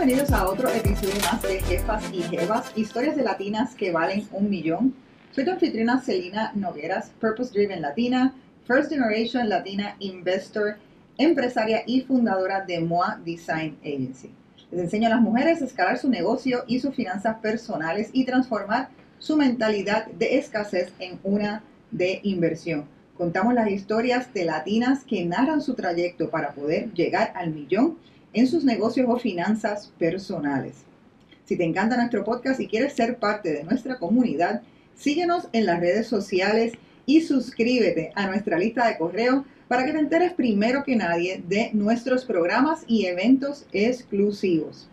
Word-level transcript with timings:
Bienvenidos 0.00 0.32
a 0.32 0.48
otro 0.48 0.70
episodio 0.70 1.20
más 1.30 1.42
de 1.42 1.60
Jefas 1.60 2.02
y 2.10 2.22
Jevas, 2.22 2.72
historias 2.74 3.16
de 3.16 3.22
latinas 3.22 3.74
que 3.74 3.92
valen 3.92 4.26
un 4.32 4.48
millón. 4.48 4.94
Soy 5.30 5.44
tu 5.44 5.50
anfitriona 5.50 6.00
Celina 6.00 6.52
Nogueras, 6.54 7.10
Purpose 7.20 7.52
Driven 7.52 7.82
Latina, 7.82 8.34
First 8.66 8.88
Generation 8.88 9.50
Latina 9.50 9.96
Investor, 9.98 10.78
empresaria 11.18 11.82
y 11.84 12.00
fundadora 12.00 12.64
de 12.64 12.80
MOA 12.80 13.20
Design 13.22 13.76
Agency. 13.82 14.30
Les 14.70 14.80
enseño 14.80 15.08
a 15.08 15.10
las 15.10 15.20
mujeres 15.20 15.60
a 15.60 15.66
escalar 15.66 15.98
su 15.98 16.08
negocio 16.08 16.64
y 16.66 16.80
sus 16.80 16.94
finanzas 16.94 17.36
personales 17.40 18.08
y 18.14 18.24
transformar 18.24 18.88
su 19.18 19.36
mentalidad 19.36 20.06
de 20.06 20.38
escasez 20.38 20.94
en 20.98 21.18
una 21.24 21.62
de 21.90 22.20
inversión. 22.22 22.86
Contamos 23.18 23.52
las 23.52 23.70
historias 23.70 24.32
de 24.32 24.46
latinas 24.46 25.04
que 25.04 25.26
narran 25.26 25.60
su 25.60 25.74
trayecto 25.74 26.30
para 26.30 26.52
poder 26.52 26.90
llegar 26.94 27.34
al 27.36 27.50
millón 27.50 27.98
en 28.32 28.46
sus 28.46 28.64
negocios 28.64 29.06
o 29.08 29.18
finanzas 29.18 29.92
personales. 29.98 30.84
Si 31.44 31.56
te 31.56 31.64
encanta 31.64 31.96
nuestro 31.96 32.24
podcast 32.24 32.60
y 32.60 32.68
quieres 32.68 32.92
ser 32.92 33.18
parte 33.18 33.52
de 33.52 33.64
nuestra 33.64 33.98
comunidad, 33.98 34.62
síguenos 34.94 35.48
en 35.52 35.66
las 35.66 35.80
redes 35.80 36.06
sociales 36.06 36.74
y 37.06 37.22
suscríbete 37.22 38.12
a 38.14 38.26
nuestra 38.28 38.58
lista 38.58 38.86
de 38.86 38.98
correo 38.98 39.44
para 39.66 39.84
que 39.84 39.92
te 39.92 39.98
enteres 39.98 40.32
primero 40.32 40.84
que 40.84 40.96
nadie 40.96 41.42
de 41.46 41.70
nuestros 41.72 42.24
programas 42.24 42.84
y 42.86 43.06
eventos 43.06 43.66
exclusivos. 43.72 44.88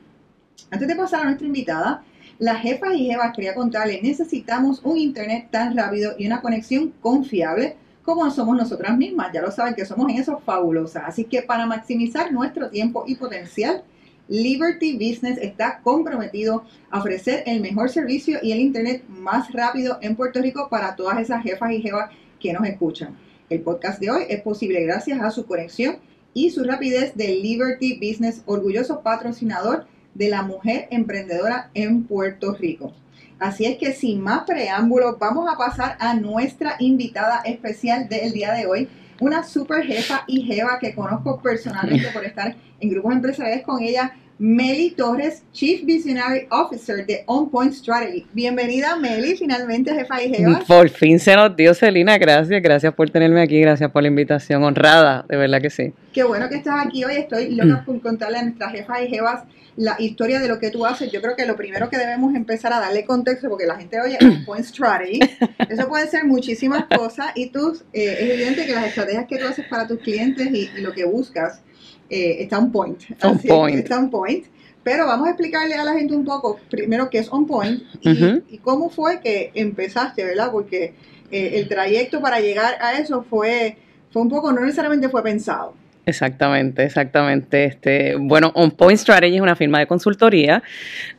Antes 0.71 0.87
de 0.87 0.95
pasar 0.95 1.21
a 1.21 1.25
nuestra 1.25 1.47
invitada, 1.47 2.03
la 2.39 2.55
jefa 2.55 2.93
y 2.93 3.07
jefas 3.07 3.33
quería 3.35 3.55
contarles, 3.55 4.03
necesitamos 4.03 4.81
un 4.83 4.97
internet 4.97 5.47
tan 5.49 5.75
rápido 5.75 6.13
y 6.17 6.27
una 6.27 6.41
conexión 6.41 6.93
confiable 7.01 7.75
como 8.07 8.31
somos 8.31 8.55
nosotras 8.55 8.97
mismas. 8.97 9.33
Ya 9.33 9.41
lo 9.41 9.51
saben 9.51 9.75
que 9.75 9.85
somos 9.85 10.09
en 10.09 10.15
eso 10.17 10.39
fabulosas. 10.39 11.03
Así 11.05 11.25
que 11.25 11.41
para 11.41 11.65
maximizar 11.65 12.31
nuestro 12.31 12.69
tiempo 12.69 13.03
y 13.05 13.15
potencial, 13.15 13.83
Liberty 14.29 14.93
Business 14.93 15.37
está 15.41 15.81
comprometido 15.83 16.63
a 16.89 16.99
ofrecer 16.99 17.43
el 17.45 17.59
mejor 17.59 17.89
servicio 17.89 18.39
y 18.41 18.53
el 18.53 18.59
internet 18.59 19.03
más 19.09 19.51
rápido 19.51 19.97
en 20.01 20.15
Puerto 20.15 20.41
Rico 20.41 20.69
para 20.69 20.95
todas 20.95 21.19
esas 21.19 21.43
jefas 21.43 21.69
y 21.73 21.81
jefas 21.81 22.09
que 22.39 22.53
nos 22.53 22.65
escuchan. 22.65 23.17
El 23.49 23.59
podcast 23.59 23.99
de 23.99 24.09
hoy 24.09 24.23
es 24.29 24.41
posible 24.41 24.85
gracias 24.85 25.19
a 25.19 25.29
su 25.29 25.45
conexión 25.45 25.97
y 26.33 26.51
su 26.51 26.63
rapidez 26.63 27.13
de 27.15 27.27
Liberty 27.35 27.95
Business, 27.95 28.41
orgulloso 28.45 29.01
patrocinador 29.01 29.85
de 30.13 30.29
la 30.29 30.43
mujer 30.43 30.87
emprendedora 30.91 31.71
en 31.73 32.05
Puerto 32.05 32.53
Rico. 32.53 32.93
Así 33.39 33.65
es 33.65 33.77
que 33.77 33.93
sin 33.93 34.21
más 34.21 34.43
preámbulos, 34.45 35.19
vamos 35.19 35.47
a 35.51 35.57
pasar 35.57 35.95
a 35.99 36.15
nuestra 36.15 36.75
invitada 36.79 37.41
especial 37.45 38.09
del 38.09 38.31
día 38.31 38.51
de 38.53 38.65
hoy, 38.65 38.89
una 39.19 39.43
super 39.43 39.85
jefa 39.85 40.23
y 40.27 40.41
jeva 40.41 40.79
que 40.79 40.95
conozco 40.95 41.39
personalmente 41.39 42.07
por 42.11 42.25
estar 42.25 42.55
en 42.79 42.89
grupos 42.89 43.13
empresariales 43.13 43.63
con 43.63 43.81
ella, 43.81 44.13
Meli 44.39 44.91
Torres, 44.91 45.41
Chief 45.51 45.83
Visionary 45.83 46.47
Officer 46.51 47.03
de 47.05 47.23
On 47.25 47.49
Point 47.49 47.73
Strategy. 47.73 48.27
Bienvenida, 48.33 48.95
Meli, 48.95 49.35
finalmente, 49.35 49.91
jefa 49.93 50.21
y 50.21 50.29
jefa. 50.29 50.59
Por 50.67 50.89
fin 50.89 51.19
se 51.19 51.35
nos 51.35 51.55
dio, 51.55 51.73
Celina. 51.73 52.19
Gracias, 52.19 52.61
gracias 52.61 52.93
por 52.93 53.09
tenerme 53.09 53.41
aquí, 53.41 53.59
gracias 53.59 53.89
por 53.89 54.03
la 54.03 54.09
invitación. 54.09 54.63
Honrada, 54.63 55.25
de 55.27 55.37
verdad 55.37 55.59
que 55.59 55.71
sí. 55.71 55.91
Qué 56.13 56.23
bueno 56.23 56.49
que 56.49 56.55
estás 56.55 56.85
aquí 56.85 57.03
hoy. 57.03 57.15
Estoy 57.15 57.55
loca 57.55 57.83
por 57.83 57.99
contarle 58.01 58.37
a 58.37 58.43
nuestras 58.43 58.71
jefas 58.73 59.01
y 59.03 59.07
jevas 59.07 59.43
la 59.75 59.95
historia 59.97 60.39
de 60.39 60.47
lo 60.47 60.59
que 60.59 60.69
tú 60.69 60.85
haces. 60.85 61.11
Yo 61.11 61.19
creo 61.19 61.35
que 61.35 61.47
lo 61.47 61.55
primero 61.55 61.89
que 61.89 61.97
debemos 61.97 62.35
empezar 62.35 62.73
a 62.73 62.79
darle 62.79 63.05
contexto, 63.05 63.49
porque 63.49 63.65
la 63.65 63.77
gente 63.77 63.99
oye 63.99 64.19
On 64.21 64.45
Point 64.45 64.65
Strategy, 64.65 65.19
eso 65.69 65.87
puede 65.87 66.07
ser 66.07 66.25
muchísimas 66.25 66.85
cosas 66.85 67.31
y 67.33 67.49
tú, 67.49 67.75
eh, 67.91 68.17
es 68.19 68.29
evidente 68.29 68.67
que 68.67 68.73
las 68.73 68.85
estrategias 68.85 69.25
que 69.27 69.37
tú 69.37 69.47
haces 69.47 69.65
para 69.67 69.87
tus 69.87 69.99
clientes 69.99 70.47
y 70.51 70.69
lo 70.81 70.93
que 70.93 71.05
buscas 71.05 71.61
eh, 72.09 72.37
está 72.39 72.57
on 72.59 72.71
point. 72.71 72.99
On 73.23 73.37
point. 73.37 73.79
Está 73.79 73.97
on 73.97 74.09
point. 74.09 74.45
Pero 74.83 75.05
vamos 75.05 75.27
a 75.27 75.31
explicarle 75.31 75.75
a 75.75 75.83
la 75.83 75.93
gente 75.93 76.15
un 76.15 76.23
poco, 76.23 76.59
primero, 76.69 77.09
qué 77.09 77.19
es 77.19 77.27
on 77.29 77.45
point 77.45 77.83
y, 78.01 78.57
cómo 78.59 78.89
fue 78.89 79.19
que 79.19 79.51
empezaste, 79.53 80.23
¿verdad? 80.23 80.49
Porque 80.49 80.93
eh, 81.29 81.51
el 81.55 81.67
trayecto 81.67 82.21
para 82.21 82.39
llegar 82.39 82.77
a 82.79 82.97
eso 82.97 83.25
fue, 83.29 83.77
fue 84.11 84.21
un 84.21 84.29
poco, 84.29 84.53
no 84.53 84.61
necesariamente 84.61 85.09
fue 85.09 85.21
pensado. 85.23 85.73
Exactamente, 86.07 86.85
exactamente. 86.85 87.65
Este, 87.65 88.15
bueno, 88.17 88.53
On 88.55 88.71
Point 88.71 88.97
Strategy 88.97 89.35
es 89.35 89.41
una 89.41 89.57
firma 89.57 89.79
de 89.79 89.87
consultoría. 89.87 90.63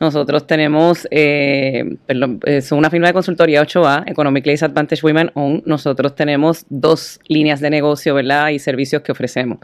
Nosotros 0.01 0.47
tenemos, 0.47 1.07
eh, 1.11 1.85
es 2.47 2.73
una 2.73 2.89
firma 2.89 3.09
de 3.09 3.13
consultoría 3.13 3.61
8A, 3.61 4.05
Economically 4.07 4.57
Advantage 4.59 5.03
Women 5.05 5.31
Own. 5.35 5.63
Nosotros 5.67 6.15
tenemos 6.15 6.65
dos 6.71 7.21
líneas 7.29 7.61
de 7.61 7.69
negocio, 7.69 8.15
¿verdad? 8.15 8.49
Y 8.49 8.59
servicios 8.59 9.03
que 9.03 9.13
ofrecemos. 9.13 9.59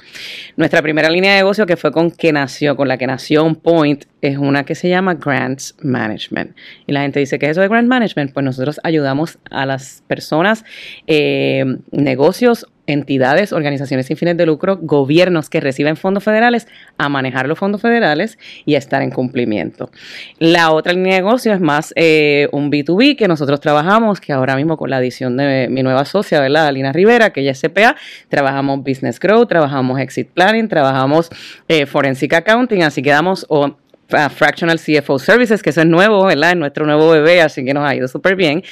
Nuestra 0.59 0.83
primera 0.83 1.09
línea 1.09 1.31
de 1.31 1.39
negocio, 1.39 1.65
que 1.65 1.79
fue 1.79 1.91
con 1.91 2.11
que 2.11 2.31
nació, 2.31 2.77
con 2.77 2.87
la 2.87 2.99
que 2.99 3.07
nació 3.07 3.45
On 3.45 3.55
Point, 3.55 4.05
es 4.21 4.37
una 4.37 4.65
que 4.65 4.75
se 4.75 4.91
llama 4.91 5.15
Grants 5.15 5.75
Management. 5.83 6.55
Y 6.87 6.93
la 6.93 7.01
gente 7.01 7.21
dice, 7.21 7.39
¿qué 7.39 7.47
es 7.47 7.53
eso 7.53 7.63
de 7.63 7.69
Grant 7.69 7.89
Management? 7.89 8.35
Pues 8.35 8.45
nosotros 8.45 8.79
ayudamos 8.83 9.39
a 9.51 9.65
las 9.65 10.05
personas, 10.07 10.67
eh, 11.07 11.65
negocios 11.93 12.67
entidades, 12.87 13.53
organizaciones 13.53 14.07
sin 14.07 14.17
fines 14.17 14.37
de 14.37 14.47
lucro, 14.47 14.79
gobiernos 14.81 15.49
que 15.49 15.61
reciben 15.61 15.97
fondos 15.97 16.25
federales 16.25 16.69
a 16.99 17.09
manejar 17.09 17.49
los 17.49 17.59
fondos 17.59 17.81
federales 17.81 18.39
y 18.65 18.75
a 18.75 18.79
estar 18.79 19.03
en 19.03 19.11
cumplimiento. 19.11 19.91
La 20.39 20.71
otra 20.73 20.93
línea 20.93 21.15
de 21.15 21.23
negocio 21.23 21.53
es 21.53 21.61
más 21.61 21.93
eh, 21.97 22.49
un 22.53 22.71
B2B 22.71 23.17
que 23.17 23.29
nosotros 23.29 23.61
trabajamos, 23.61 24.21
que 24.21 24.33
ahora 24.33 24.57
mismo 24.57 24.77
con 24.77 24.91
la 24.91 24.99
adición 24.99 25.37
de 25.37 25.69
mi 25.71 25.83
nueva 25.83 26.05
socia, 26.05 26.41
¿verdad? 26.41 26.67
Alina 26.67 26.93
Rivera, 26.93 27.31
que 27.31 27.41
ella 27.41 27.53
es 27.53 27.61
CPA, 27.61 27.97
trabajamos 28.29 28.81
Business 28.81 29.19
Growth, 29.19 29.49
trabajamos 29.49 30.01
Exit 30.01 30.29
Planning, 30.29 30.69
trabajamos 30.69 31.31
eh, 31.69 31.87
Forensic 31.87 32.35
Accounting, 32.35 32.83
así 32.83 33.03
que 33.03 33.11
damos... 33.11 33.47
Fractional 34.07 34.79
CFO 34.79 35.19
Services, 35.19 35.63
que 35.63 35.71
eso 35.71 35.81
es 35.81 35.87
nuevo, 35.87 36.25
¿verdad? 36.25 36.51
Es 36.51 36.57
nuestro 36.57 36.85
nuevo 36.87 37.11
bebé, 37.11 37.41
así 37.41 37.65
que 37.65 37.75
nos 37.75 37.89
ha 37.89 37.97
ido 37.97 38.07
súper 38.07 38.37
bien. 38.37 38.63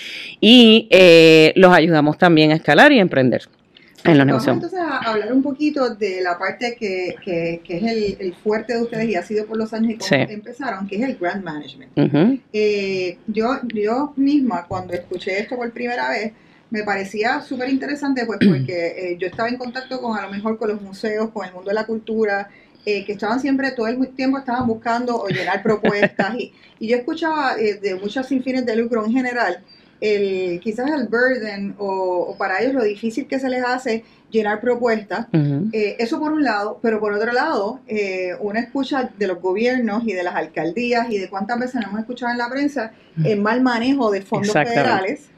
Y 0.40 0.86
eh, 0.90 1.52
los 1.56 1.72
ayudamos 1.72 2.18
también 2.18 2.52
a 2.52 2.54
escalar 2.54 2.92
y 2.92 3.00
emprender. 3.00 3.42
Vamos 4.04 4.46
entonces 4.48 4.80
a 4.80 4.98
hablar 4.98 5.32
un 5.32 5.42
poquito 5.42 5.94
de 5.94 6.22
la 6.22 6.36
parte 6.36 6.76
que, 6.78 7.14
que, 7.24 7.60
es 7.68 8.18
el, 8.20 8.34
fuerte 8.34 8.74
de 8.74 8.82
ustedes 8.82 9.08
y 9.08 9.14
ha 9.14 9.22
sido 9.22 9.46
por 9.46 9.56
los 9.56 9.72
años 9.72 9.92
y 9.92 9.96
cómo 9.98 10.22
empezaron, 10.28 10.88
que 10.88 10.96
es 10.96 11.02
el 11.02 11.16
grant 11.16 11.44
management. 11.44 11.92
Eh, 12.52 13.18
yo, 13.28 13.60
yo 13.72 14.12
misma, 14.16 14.66
cuando 14.66 14.92
escuché 14.92 15.38
esto 15.38 15.56
por 15.56 15.70
primera 15.72 16.08
vez, 16.10 16.32
me 16.70 16.82
parecía 16.82 17.42
súper 17.42 17.68
interesante, 17.68 18.26
pues 18.26 18.38
porque 18.48 19.12
eh, 19.12 19.16
yo 19.20 19.28
estaba 19.28 19.48
en 19.48 19.56
contacto 19.56 20.00
con 20.00 20.18
a 20.18 20.22
lo 20.22 20.30
mejor 20.30 20.58
con 20.58 20.68
los 20.70 20.82
museos, 20.82 21.30
con 21.30 21.46
el 21.46 21.52
mundo 21.52 21.68
de 21.68 21.74
la 21.74 21.86
cultura, 21.86 22.48
eh, 22.84 23.04
que 23.04 23.12
estaban 23.12 23.38
siempre, 23.38 23.70
todo 23.70 23.86
el 23.86 24.08
tiempo 24.08 24.38
estaban 24.38 24.66
buscando 24.66 25.16
o 25.16 25.28
llenar 25.28 25.62
propuestas, 25.62 26.34
y, 26.38 26.52
y 26.80 26.88
yo 26.88 26.96
escuchaba 26.96 27.54
de 27.54 27.98
muchos 28.00 28.26
sin 28.26 28.42
fines 28.42 28.66
de 28.66 28.74
lucro 28.74 29.04
en 29.04 29.12
general, 29.12 29.62
el, 30.02 30.58
quizás 30.58 30.90
el 30.90 31.06
burden 31.06 31.76
o, 31.78 32.34
para 32.36 32.60
ellos 32.60 32.74
lo 32.74 32.82
difícil 32.82 33.28
que 33.28 33.38
se 33.38 33.48
les 33.48 33.64
hace 33.64 34.02
llenar 34.32 34.60
propuestas. 34.60 35.28
Eh, 35.72 35.96
eso 36.00 36.18
por 36.18 36.32
un 36.32 36.42
lado, 36.42 36.80
pero 36.82 36.98
por 36.98 37.12
otro 37.12 37.32
lado, 37.32 37.80
eh, 37.86 38.32
una 38.40 38.58
escucha 38.58 39.10
de 39.16 39.26
los 39.28 39.40
gobiernos 39.40 40.02
y 40.04 40.12
de 40.12 40.24
las 40.24 40.34
alcaldías 40.34 41.08
y 41.08 41.18
de 41.18 41.30
cuántas 41.30 41.60
veces 41.60 41.82
hemos 41.86 42.00
escuchado 42.00 42.32
en 42.32 42.38
la 42.38 42.50
prensa 42.50 42.92
el 43.24 43.40
mal 43.40 43.62
manejo 43.62 44.10
de 44.10 44.22
fondos 44.22 44.52
federales. 44.52 45.28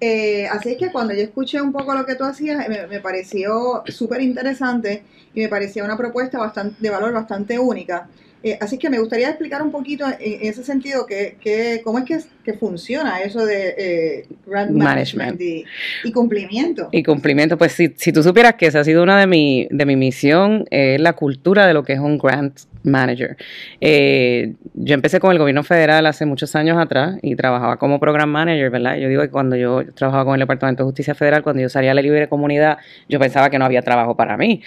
Eh, 0.00 0.48
así 0.48 0.76
que 0.76 0.90
cuando 0.90 1.14
yo 1.14 1.20
escuché 1.20 1.60
un 1.60 1.72
poco 1.72 1.94
lo 1.94 2.04
que 2.04 2.16
tú 2.16 2.24
hacías, 2.24 2.68
me, 2.68 2.86
me 2.88 3.00
pareció 3.00 3.84
súper 3.86 4.22
interesante 4.22 5.04
y 5.34 5.42
me 5.42 5.48
parecía 5.48 5.84
una 5.84 5.96
propuesta 5.96 6.38
bastante, 6.38 6.76
de 6.80 6.90
valor 6.90 7.12
bastante 7.12 7.58
única. 7.60 8.08
Eh, 8.42 8.56
así 8.60 8.78
que 8.78 8.88
me 8.88 8.98
gustaría 8.98 9.28
explicar 9.28 9.62
un 9.62 9.70
poquito 9.70 10.06
en, 10.06 10.48
ese 10.48 10.64
sentido 10.64 11.04
que, 11.04 11.36
que, 11.40 11.82
cómo 11.84 11.98
es 11.98 12.04
que, 12.04 12.20
que, 12.42 12.54
funciona 12.54 13.20
eso 13.20 13.44
de 13.44 13.74
eh, 13.76 14.26
grant 14.46 14.70
management, 14.70 15.40
Y, 15.40 16.12
cumplimiento. 16.12 16.88
Y 16.90 17.02
cumplimiento, 17.02 17.58
pues 17.58 17.72
si, 17.72 17.92
si 17.96 18.12
tú 18.12 18.22
supieras 18.22 18.54
que 18.54 18.66
esa 18.66 18.80
ha 18.80 18.84
sido 18.84 19.02
una 19.02 19.20
de 19.20 19.26
mi, 19.26 19.68
de 19.70 19.84
mi 19.84 19.96
misión, 19.96 20.64
es 20.70 21.00
la 21.00 21.12
cultura 21.12 21.66
de 21.66 21.74
lo 21.74 21.82
que 21.82 21.92
es 21.92 22.00
un 22.00 22.16
grant 22.16 22.60
manager. 22.82 23.36
Eh, 23.80 24.54
yo 24.74 24.94
empecé 24.94 25.20
con 25.20 25.32
el 25.32 25.38
gobierno 25.38 25.62
federal 25.62 26.06
hace 26.06 26.26
muchos 26.26 26.54
años 26.56 26.78
atrás 26.78 27.16
y 27.22 27.36
trabajaba 27.36 27.76
como 27.76 28.00
program 28.00 28.28
manager, 28.30 28.70
¿verdad? 28.70 28.96
Yo 28.96 29.08
digo 29.08 29.22
que 29.22 29.30
cuando 29.30 29.56
yo 29.56 29.82
trabajaba 29.94 30.24
con 30.24 30.34
el 30.34 30.40
Departamento 30.40 30.82
de 30.82 30.86
Justicia 30.86 31.14
Federal, 31.14 31.42
cuando 31.42 31.62
yo 31.62 31.68
salía 31.68 31.92
a 31.92 31.94
la 31.94 32.02
libre 32.02 32.28
comunidad, 32.28 32.78
yo 33.08 33.18
pensaba 33.18 33.50
que 33.50 33.58
no 33.58 33.64
había 33.64 33.82
trabajo 33.82 34.16
para 34.16 34.36
mí. 34.36 34.62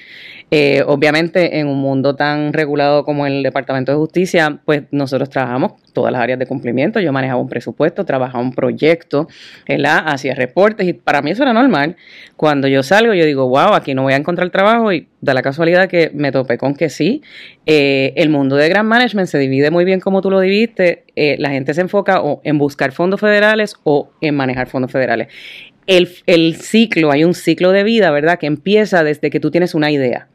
Eh, 0.51 0.83
obviamente, 0.86 1.60
en 1.60 1.68
un 1.68 1.80
mundo 1.80 2.15
tan 2.15 2.54
regulado 2.54 3.04
como 3.06 3.25
el 3.25 3.44
Departamento 3.44 3.92
de 3.92 3.98
Justicia, 3.98 4.59
pues 4.66 4.83
nosotros 4.92 5.30
trabajamos 5.30 5.74
todas 5.94 6.12
las 6.12 6.22
áreas 6.22 6.40
de 6.40 6.45
cumplimiento. 6.45 7.00
Yo 7.00 7.13
manejaba 7.13 7.40
un 7.40 7.48
presupuesto, 7.48 8.06
trabajaba 8.06 8.44
un 8.44 8.54
proyecto. 8.54 9.28
Hacía 10.06 10.36
reportes 10.36 10.88
y 10.88 10.94
para 10.94 11.22
mí 11.22 11.31
eso 11.31 11.44
era 11.44 11.54
normal. 11.54 11.95
Cuando 12.36 12.68
yo 12.68 12.84
salgo, 12.84 13.13
yo 13.13 13.25
digo, 13.25 13.48
wow, 13.48 13.74
aquí 13.74 13.94
no 13.94 14.04
voy 14.04 14.13
a 14.13 14.18
encontrar 14.18 14.50
trabajo 14.50 14.92
y 14.92 15.07
da 15.22 15.34
la 15.34 15.42
casualidad 15.42 15.88
que 15.88 16.12
me 16.13 16.31
topé 16.31 16.57
con 16.57 16.75
que 16.75 16.90
sí. 16.90 17.22
Eh, 17.66 18.13
el 18.18 18.30
mundo 18.30 18.56
de 18.56 18.68
Grand 18.68 18.90
Management 18.90 19.28
se 19.28 19.38
divide 19.38 19.72
muy 19.72 19.86
bien 19.86 20.00
como 20.00 20.22
tú 20.22 20.30
lo 20.30 20.40
dividiste. 20.40 21.06
Eh, 21.16 21.38
la 21.40 21.51
gente 21.51 21.74
se 21.74 21.81
enfoca 21.81 22.22
o 22.22 22.42
en 22.44 22.57
buscar 22.57 22.92
fondos 22.92 23.19
federales 23.19 23.75
o 23.84 24.10
en 24.22 24.36
manejar 24.36 24.68
fondos 24.68 24.92
federales. 24.92 25.28
El 25.86 26.56
ciclo, 26.56 27.12
hay 27.12 27.25
un 27.25 27.34
ciclo 27.34 27.72
de 27.72 27.84
vida, 27.84 28.10
¿verdad? 28.12 28.40
Que 28.40 28.48
empieza 28.48 29.04
desde 29.04 29.30
que 29.30 29.42
tú 29.42 29.51
tienes 29.51 29.75
una 29.75 29.92
idea 29.92 30.28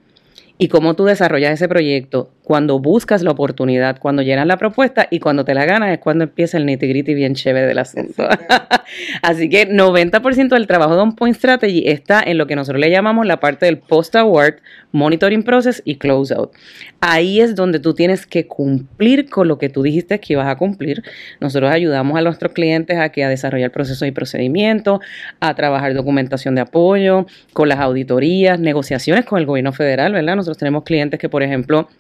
y 0.59 0.69
cómo 0.69 0.95
tú 0.95 1.05
desarrollas 1.05 1.53
ese 1.53 1.69
proyecto, 1.69 2.31
cuando 2.49 2.79
buscas 2.79 3.23
la 3.23 3.33
oportunidad, 3.33 3.99
cuando 3.99 4.23
llenas 4.23 4.47
la 4.47 4.57
propuesta 4.57 5.07
y 5.11 5.21
cuando 5.21 5.45
te 5.45 5.53
la 5.53 5.67
ganas 5.67 5.91
es 5.91 5.99
cuando 5.99 6.25
empieza 6.25 6.57
el 6.57 6.65
nitty 6.65 6.89
gritty 6.89 7.13
bien 7.13 7.35
chévere 7.35 7.67
del 7.67 7.79
asunto. 7.79 8.27
Así 9.21 9.49
que 9.51 9.69
90% 9.69 10.49
del 10.49 10.67
trabajo 10.67 10.97
de 10.97 11.03
On 11.03 11.15
Point 11.15 11.37
Strategy 11.37 11.83
está 11.87 12.23
en 12.23 12.39
lo 12.39 12.47
que 12.47 12.57
nosotros 12.57 12.81
le 12.81 12.91
llamamos 12.91 13.27
la 13.27 13.39
parte 13.39 13.67
del 13.67 13.77
post-award, 13.77 14.63
monitoring 14.93 15.43
process 15.43 15.83
y 15.85 15.97
closeout. 15.97 16.53
Ahí 17.01 17.43
es 17.43 17.55
donde 17.55 17.81
tú 17.81 17.93
tienes 17.93 18.27
que 18.27 18.47
cumplir 18.47 19.29
con 19.29 19.47
lo 19.47 19.59
que 19.59 19.69
tú 19.69 19.83
dijiste 19.83 20.19
que 20.19 20.33
ibas 20.33 20.49
a 20.49 20.57
cumplir. 20.57 21.03
Nosotros 21.41 21.71
ayudamos 21.71 22.17
a 22.17 22.23
nuestros 22.23 22.53
clientes 22.53 22.97
a 22.97 23.11
que 23.11 23.25
a 23.25 23.29
desarrollar 23.29 23.73
procesos 23.73 24.09
y 24.09 24.11
procedimientos, 24.11 25.01
a 25.39 25.55
trabajar 25.55 25.93
documentación 25.93 26.55
de 26.55 26.63
apoyo, 26.63 27.27
con 27.53 27.69
las 27.69 27.79
auditorías, 27.79 28.59
negociaciones 28.59 29.27
con 29.27 29.39
el 29.39 29.45
gobierno 29.45 29.75
federal, 29.75 30.15
¿verdad? 30.15 30.37
Nosotros 30.37 30.57
tenemos 30.57 30.85
clientes 30.85 31.21
que, 31.21 31.29
por 31.29 31.43
ejemplo, 31.43 31.91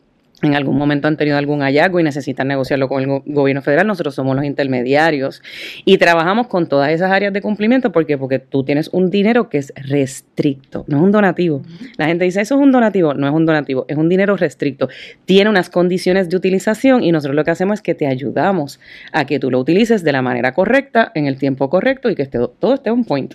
en 0.43 0.55
algún 0.55 0.77
momento 0.77 1.09
han 1.09 1.17
tenido 1.17 1.37
algún 1.37 1.61
hallazgo 1.61 1.99
y 1.99 2.03
necesitan 2.03 2.49
negociarlo 2.49 2.89
con 2.89 3.03
el 3.03 3.23
gobierno 3.27 3.63
federal, 3.63 3.87
nosotros 3.87 4.15
somos 4.15 4.37
los 4.37 4.45
intermediarios 4.45 5.43
y 5.85 5.99
trabajamos 5.99 6.47
con 6.47 6.69
todas 6.69 6.91
esas 6.91 7.11
áreas 7.11 7.33
de 7.33 7.43
cumplimiento 7.43 7.91
porque 7.91 8.17
porque 8.19 8.39
tú 8.39 8.63
tienes 8.63 8.89
un 8.93 9.11
dinero 9.11 9.49
que 9.49 9.59
es 9.59 9.73
restricto, 9.77 10.85
no 10.87 10.99
es 10.99 11.03
un 11.03 11.13
donativo. 11.13 11.63
La 11.97 12.07
gente 12.07 12.25
dice, 12.25 12.41
"Eso 12.41 12.55
es 12.55 12.61
un 12.61 12.71
donativo", 12.71 13.15
no 13.15 13.27
es 13.27 13.33
un 13.33 13.47
donativo, 13.47 13.85
es 13.89 13.97
un 13.97 14.09
dinero 14.09 14.37
restricto. 14.37 14.89
Tiene 15.25 15.51
unas 15.51 15.71
condiciones 15.71 16.29
de 16.29 16.37
utilización 16.37 17.03
y 17.03 17.13
nosotros 17.13 17.35
lo 17.35 17.45
que 17.45 17.51
hacemos 17.51 17.79
es 17.79 17.83
que 17.83 17.95
te 17.95 18.07
ayudamos 18.07 18.81
a 19.13 19.25
que 19.25 19.39
tú 19.39 19.51
lo 19.51 19.59
utilices 19.59 20.05
de 20.05 20.13
la 20.13 20.23
manera 20.23 20.55
correcta, 20.55 21.11
en 21.15 21.27
el 21.27 21.39
tiempo 21.39 21.69
correcto 21.69 22.11
y 22.11 22.15
que 22.15 22.23
esté, 22.23 22.39
todo 22.59 22.75
esté 22.75 22.91
un 22.91 23.05
point. 23.05 23.35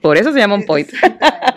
Por 0.00 0.16
eso 0.16 0.32
se 0.32 0.38
llama 0.38 0.54
un 0.54 0.64
point. 0.64 0.88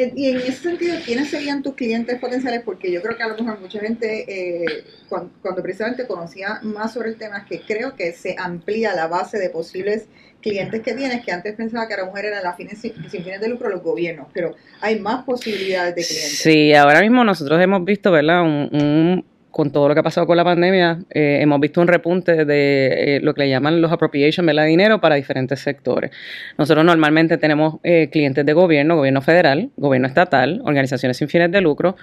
Y 0.00 0.28
en 0.28 0.36
ese 0.36 0.52
sentido, 0.52 0.94
¿quiénes 1.04 1.28
serían 1.28 1.60
tus 1.60 1.74
clientes 1.74 2.20
potenciales? 2.20 2.62
Porque 2.64 2.92
yo 2.92 3.02
creo 3.02 3.16
que 3.16 3.22
a 3.24 3.28
lo 3.28 3.36
mejor 3.36 3.58
mucha 3.58 3.80
gente, 3.80 4.26
eh, 4.28 4.84
cuando, 5.08 5.60
precisamente 5.60 6.06
conocía 6.06 6.60
más 6.62 6.92
sobre 6.92 7.08
el 7.08 7.16
tema, 7.16 7.38
es 7.38 7.46
que 7.46 7.60
creo 7.62 7.96
que 7.96 8.12
se 8.12 8.36
amplía 8.38 8.94
la 8.94 9.08
base 9.08 9.38
de 9.38 9.50
posibles 9.50 10.06
clientes 10.40 10.82
que 10.82 10.94
tienes, 10.94 11.24
que 11.24 11.32
antes 11.32 11.56
pensaba 11.56 11.88
que 11.88 11.94
a 11.94 11.98
lo 11.98 12.06
mejor 12.06 12.26
eran 12.26 12.44
las 12.44 12.56
fines, 12.56 12.78
sin 12.78 12.94
fines 12.94 13.40
de 13.40 13.48
lucro 13.48 13.70
los 13.70 13.82
gobiernos, 13.82 14.28
pero 14.32 14.54
hay 14.80 15.00
más 15.00 15.24
posibilidades 15.24 15.96
de 15.96 16.04
clientes. 16.04 16.38
Sí, 16.38 16.72
ahora 16.74 17.00
mismo 17.00 17.24
nosotros 17.24 17.60
hemos 17.60 17.84
visto, 17.84 18.12
¿verdad? 18.12 18.42
un 18.42 19.24
con 19.50 19.72
todo 19.72 19.88
lo 19.88 19.94
que 19.94 20.00
ha 20.00 20.02
pasado 20.02 20.26
con 20.26 20.36
la 20.36 20.44
pandemia, 20.44 20.98
eh, 21.10 21.38
hemos 21.40 21.60
visto 21.60 21.80
un 21.80 21.88
repunte 21.88 22.44
de 22.44 23.16
eh, 23.16 23.20
lo 23.20 23.34
que 23.34 23.42
le 23.42 23.50
llaman 23.50 23.80
los 23.80 23.90
appropriation, 23.90 24.46
de 24.46 24.64
Dinero 24.66 25.00
para 25.00 25.14
diferentes 25.14 25.60
sectores. 25.60 26.10
Nosotros 26.56 26.84
normalmente 26.84 27.38
tenemos 27.38 27.76
eh, 27.82 28.08
clientes 28.10 28.44
de 28.44 28.52
gobierno, 28.52 28.96
gobierno 28.96 29.22
federal, 29.22 29.70
gobierno 29.76 30.08
estatal, 30.08 30.60
organizaciones 30.64 31.16
sin 31.16 31.28
fines 31.28 31.50
de 31.50 31.60
lucro, 31.60 31.96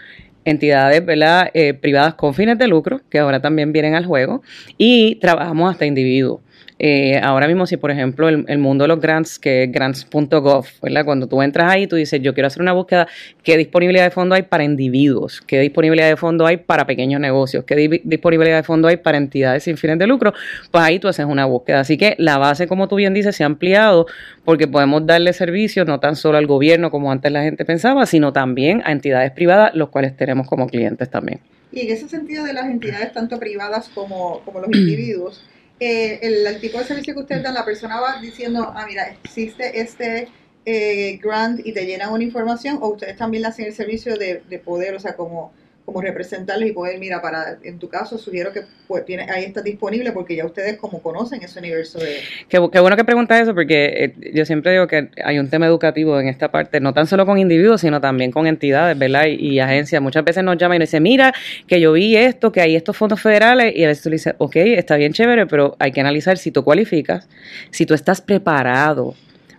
entidades 0.44 1.06
¿verdad? 1.06 1.52
privadas 1.82 2.16
con 2.16 2.34
fines 2.34 2.58
de 2.58 2.68
lucro, 2.68 3.02
que 3.10 3.20
ahora 3.20 3.42
también 3.42 3.72
vienen 3.72 3.96
al 3.96 4.06
juego, 4.06 4.42
y 4.78 5.16
trabajamos 5.16 5.72
hasta 5.72 5.86
individuos. 5.86 6.42
Eh, 6.78 7.18
ahora 7.24 7.48
mismo, 7.48 7.66
si 7.66 7.78
por 7.78 7.90
ejemplo 7.90 8.28
el, 8.28 8.58
mundo 8.58 8.84
de 8.84 8.90
los 8.90 9.00
grants, 9.00 9.40
que 9.40 9.64
es 9.64 9.72
grants.gov, 9.72 10.66
¿verdad? 10.82 11.06
Cuando 11.06 11.28
tú 11.28 11.42
entras 11.42 11.72
ahí, 11.72 11.88
tú 11.88 11.96
dices, 11.96 12.22
yo 12.22 12.34
quiero 12.34 12.48
hacer 12.48 12.62
una 12.62 12.74
búsqueda, 12.74 13.08
¿qué 13.44 13.56
disponibilidad 13.56 14.04
de 14.04 14.12
fondo 14.12 14.36
hay 14.36 14.44
para 14.44 14.64
individuos? 14.64 15.42
¿Qué 15.42 15.60
disponibilidad 15.60 16.10
de 16.10 16.18
fondo 16.18 16.46
hay 16.46 16.58
para 16.58 16.86
pequeños 16.86 17.22
negocios? 17.22 17.64
¿Qué 17.64 18.02
disponibilidad 18.04 18.58
de 18.58 18.64
fondo 18.64 18.90
hay 18.90 18.98
para 18.98 19.18
entidades 19.18 19.64
sin 19.64 19.78
fines 19.78 19.98
de 20.00 20.08
lucro? 20.08 20.34
Pues 20.72 20.84
ahí 20.84 21.00
tú 21.00 21.08
haces 21.08 21.26
una 21.26 21.46
búsqueda. 21.46 21.80
Así 21.80 21.98
que 21.98 22.16
la 22.18 22.38
base, 22.38 22.68
como 22.68 22.90
tú 22.90 22.96
bien 22.96 23.14
dices, 23.14 23.36
se 23.36 23.44
ha 23.44 23.46
ampliado 23.46 24.06
porque 24.44 24.68
podemos 24.68 25.06
darle 25.06 25.32
servicios 25.32 25.88
no 25.88 26.00
tan 26.00 26.16
solo 26.16 26.38
al 26.38 26.46
gobierno 26.46 26.92
como 26.92 27.12
antes 27.12 27.32
la 27.32 27.44
gente 27.44 27.64
pensaba, 27.64 28.06
sino 28.06 28.34
también 28.34 28.82
a 28.86 28.92
entidades 28.92 29.32
privadas, 29.32 29.74
los 29.76 29.90
cuales 29.90 30.16
tenemos 30.18 30.48
como 30.48 30.68
clientes 30.68 31.10
también. 31.10 31.40
Y 31.72 31.82
en 31.82 31.92
ese 31.92 32.08
sentido 32.10 32.44
de 32.44 32.54
las 32.54 32.66
entidades, 32.66 33.12
tanto 33.14 33.40
privadas 33.40 33.90
como, 33.94 34.42
como 34.46 34.60
los 34.60 34.70
individuos, 34.74 35.44
eh, 35.80 36.20
el, 36.22 36.60
tipo 36.60 36.80
de 36.80 36.86
servicio 36.86 37.14
que 37.14 37.22
ustedes 37.22 37.44
dan, 37.44 37.54
la 37.54 37.66
persona 37.66 38.00
va 38.00 38.20
diciendo, 38.22 38.72
ah, 38.76 38.86
mira, 38.88 39.10
existe 39.10 39.80
este 39.80 40.30
eh, 40.66 41.20
grant 41.22 41.66
y 41.66 41.74
te 41.74 41.86
llenan 41.86 42.12
una 42.12 42.24
información, 42.24 42.80
o 42.82 42.90
ustedes 42.90 43.18
también 43.18 43.44
le 43.44 43.50
hacen 43.50 43.66
el 43.66 43.74
servicio 43.74 44.18
de, 44.18 44.42
de 44.50 44.60
poder, 44.60 44.96
o 44.96 45.00
sea, 45.00 45.16
como 45.16 45.54
como 45.86 46.02
representarlos 46.02 46.68
y 46.68 46.74
poder, 46.74 47.00
mira, 47.00 47.22
para 47.22 47.60
en 47.64 47.78
tu 47.78 47.88
caso 47.88 48.18
sugiero 48.18 48.52
que 48.52 48.64
pues, 48.88 49.06
tiene, 49.06 49.30
ahí 49.30 49.44
está 49.44 49.62
disponible 49.62 50.12
porque 50.12 50.36
ya 50.36 50.44
ustedes 50.44 50.78
como 50.78 51.00
conocen 51.02 51.44
ese 51.44 51.60
universo 51.60 52.00
de... 52.00 52.18
Qué, 52.50 52.58
bueno 52.58 52.96
que 52.96 53.04
preguntas 53.04 53.42
eso 53.42 53.54
porque 53.54 53.86
eh, 54.06 54.32
yo 54.34 54.46
siempre 54.46 54.72
digo 54.72 54.88
que 54.88 55.10
hay 55.24 55.38
un 55.38 55.48
tema 55.50 55.68
educativo 55.68 56.20
en 56.20 56.28
esta 56.28 56.52
parte, 56.52 56.80
no 56.80 56.94
tan 56.94 57.06
solo 57.06 57.26
con 57.28 57.38
individuos, 57.38 57.82
sino 57.82 58.02
también 58.02 58.32
con 58.32 58.48
entidades, 58.48 58.98
¿verdad? 58.98 59.28
Y, 59.28 59.60
agencias. 59.60 60.02
Muchas 60.02 60.26
veces 60.26 60.44
nos 60.44 60.58
llaman 60.58 60.78
y 60.78 60.80
nos 60.80 60.90
dicen, 60.90 61.04
mira, 61.04 61.34
que 61.68 61.80
yo 61.80 61.94
vi 61.94 62.18
esto, 62.18 62.52
que 62.52 62.62
hay 62.62 62.76
estos 62.76 62.98
fondos 62.98 63.22
federales 63.22 63.76
y 63.76 63.84
a 63.84 63.88
veces 63.88 64.04
tú 64.04 64.10
le 64.10 64.16
dices, 64.16 64.36
ok, 64.38 64.56
está 64.56 64.98
bien 64.98 65.14
chévere, 65.14 65.46
pero 65.46 65.76
hay 65.80 65.92
que 65.92 66.02
analizar 66.02 66.38
si 66.38 66.52
tú 66.52 66.64
cualificas, 66.64 67.28
si 67.70 67.86
tú 67.86 67.94
estás 67.94 68.22
preparado 68.22 69.16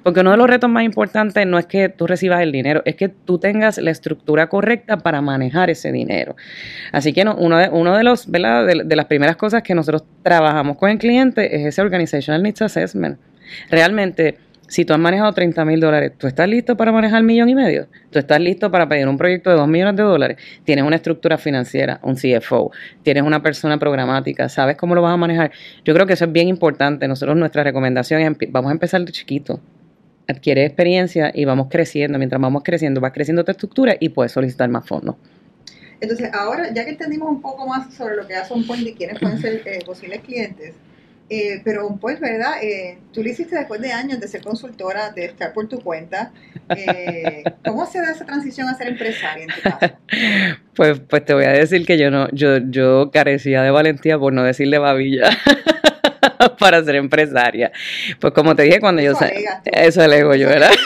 porque 0.06 0.20
uno 0.20 0.31
de 0.31 0.37
los 0.37 0.49
retos 0.49 0.70
más 0.70 0.85
importantes 0.85 1.44
no 1.49 1.58
es 1.58 1.67
que 1.67 1.88
tú 1.88 2.06
recibas 2.06 2.41
el 2.41 2.53
dinero, 2.53 2.81
es 2.85 2.94
que 2.94 3.08
tú 3.08 3.41
tengas 3.41 3.76
la 3.79 3.91
estructura 3.91 4.49
correcta 4.49 4.99
para 4.99 5.20
manejar 5.20 5.69
ese 5.69 5.91
dinero. 5.91 6.37
Así 6.93 7.12
que 7.12 7.23
uno, 7.23 7.58
de, 7.58 7.69
uno 7.70 7.97
de 7.97 8.05
los, 8.05 8.31
¿verdad? 8.31 8.64
De, 8.67 8.94
las 8.94 9.06
primeras 9.06 9.35
cosas 9.35 9.64
que 9.64 9.75
nosotros 9.75 10.05
trabajamos 10.23 10.76
con 10.76 10.91
el 10.91 10.99
cliente 10.99 11.56
es 11.56 11.67
ese 11.67 11.82
Organizational 11.82 12.41
Needs 12.41 12.62
Assessment. 12.62 13.19
Realmente, 13.69 14.37
si 14.69 14.85
tú 14.85 14.93
has 14.93 15.00
manejado 15.00 15.32
30 15.32 15.64
mil 15.64 15.81
dólares, 15.81 16.12
¿tú 16.17 16.29
estás 16.29 16.49
listo 16.49 16.76
para 16.76 16.93
manejar 16.93 17.25
millón 17.25 17.49
y 17.49 17.56
medio? 17.56 17.88
¿Tú 18.11 18.20
estás 18.20 18.38
listo 18.38 18.70
para 18.70 18.88
pedir 18.88 19.09
un 19.09 19.19
proyecto 19.19 19.50
de 19.50 19.56
2 19.56 19.67
millones 19.67 19.97
de 19.97 20.05
dólares? 20.05 20.37
Tienes 20.62 20.85
una 20.85 20.94
estructura 20.94 21.37
financiera, 21.37 21.99
un 22.05 22.14
CFO, 22.14 22.70
tienes 23.02 23.25
una 23.25 23.43
persona 23.43 23.76
programática, 23.76 24.49
¿sabes 24.49 24.76
cómo 24.76 24.94
lo 24.94 25.02
vas 25.02 25.14
a 25.14 25.17
manejar? 25.17 25.50
Yo 25.85 25.93
creo 25.94 26.06
que 26.06 26.12
eso 26.12 26.26
es 26.26 26.32
bien 26.32 26.47
importante. 26.47 27.09
Nosotros 27.09 27.37
nuestra 27.37 27.64
recomendación 27.64 28.23
es, 28.23 28.52
vamos 28.52 28.69
a 28.69 28.73
empezar 28.73 29.05
de 29.05 29.11
chiquito 29.11 29.61
adquiere 30.28 30.64
experiencia 30.64 31.31
y 31.34 31.44
vamos 31.44 31.69
creciendo. 31.70 32.19
Mientras 32.19 32.40
vamos 32.40 32.62
creciendo, 32.64 33.00
va 33.00 33.12
creciendo 33.12 33.44
tu 33.44 33.50
estructura 33.50 33.96
y 33.99 34.08
puedes 34.11 34.32
solicitar 34.32 34.69
más 34.69 34.87
fondos. 34.87 35.17
Entonces, 36.00 36.31
ahora, 36.34 36.73
ya 36.73 36.84
que 36.84 36.90
entendimos 36.90 37.31
un 37.31 37.40
poco 37.40 37.67
más 37.67 37.93
sobre 37.94 38.17
lo 38.17 38.26
que 38.26 38.34
hace 38.34 38.52
un 38.52 38.67
point 38.67 38.87
y 38.87 38.94
quiénes 38.94 39.19
pueden 39.19 39.38
ser 39.38 39.62
eh, 39.64 39.78
posibles 39.84 40.20
clientes, 40.20 40.75
eh, 41.28 41.61
pero 41.64 41.87
un 41.87 41.99
point, 41.99 42.20
¿verdad? 42.20 42.62
Eh, 42.62 42.99
tú 43.12 43.23
lo 43.23 43.31
hiciste 43.31 43.56
después 43.56 43.81
de 43.81 43.93
años 43.93 44.20
de 44.20 44.28
ser 44.28 44.43
consultora, 44.43 45.11
de 45.11 45.25
estar 45.25 45.52
por 45.52 45.69
tu 45.69 45.81
cuenta. 45.81 46.33
¿Cómo 47.64 47.87
se 47.87 47.99
da 47.99 48.12
esa 48.12 48.26
transición 48.26 48.68
a 48.68 48.75
ser 48.75 48.88
empresaria 48.88 49.45
en 49.45 49.50
tu 49.50 49.61
caso? 49.62 49.95
Pues, 50.76 51.00
pues 51.00 51.25
te 51.25 51.33
voy 51.33 51.45
a 51.45 51.52
decir 51.52 51.87
que 51.87 51.97
yo 51.97 52.11
no, 52.11 52.28
yo, 52.33 52.59
yo 52.59 53.11
carecía 53.11 53.62
de 53.62 53.71
valentía 53.71 54.18
por 54.18 54.35
no 54.35 54.42
decirle 54.42 54.76
babilla. 54.76 55.30
para 56.59 56.83
ser 56.85 56.97
empresaria. 56.97 57.73
Pues 58.21 58.33
como 58.33 58.55
te 58.55 58.64
dije 58.64 58.81
cuando 58.81 59.02
yo... 59.02 59.12
Eso 59.64 60.02
ego 60.02 60.35
yo, 60.35 60.49
¿verdad? 60.49 60.71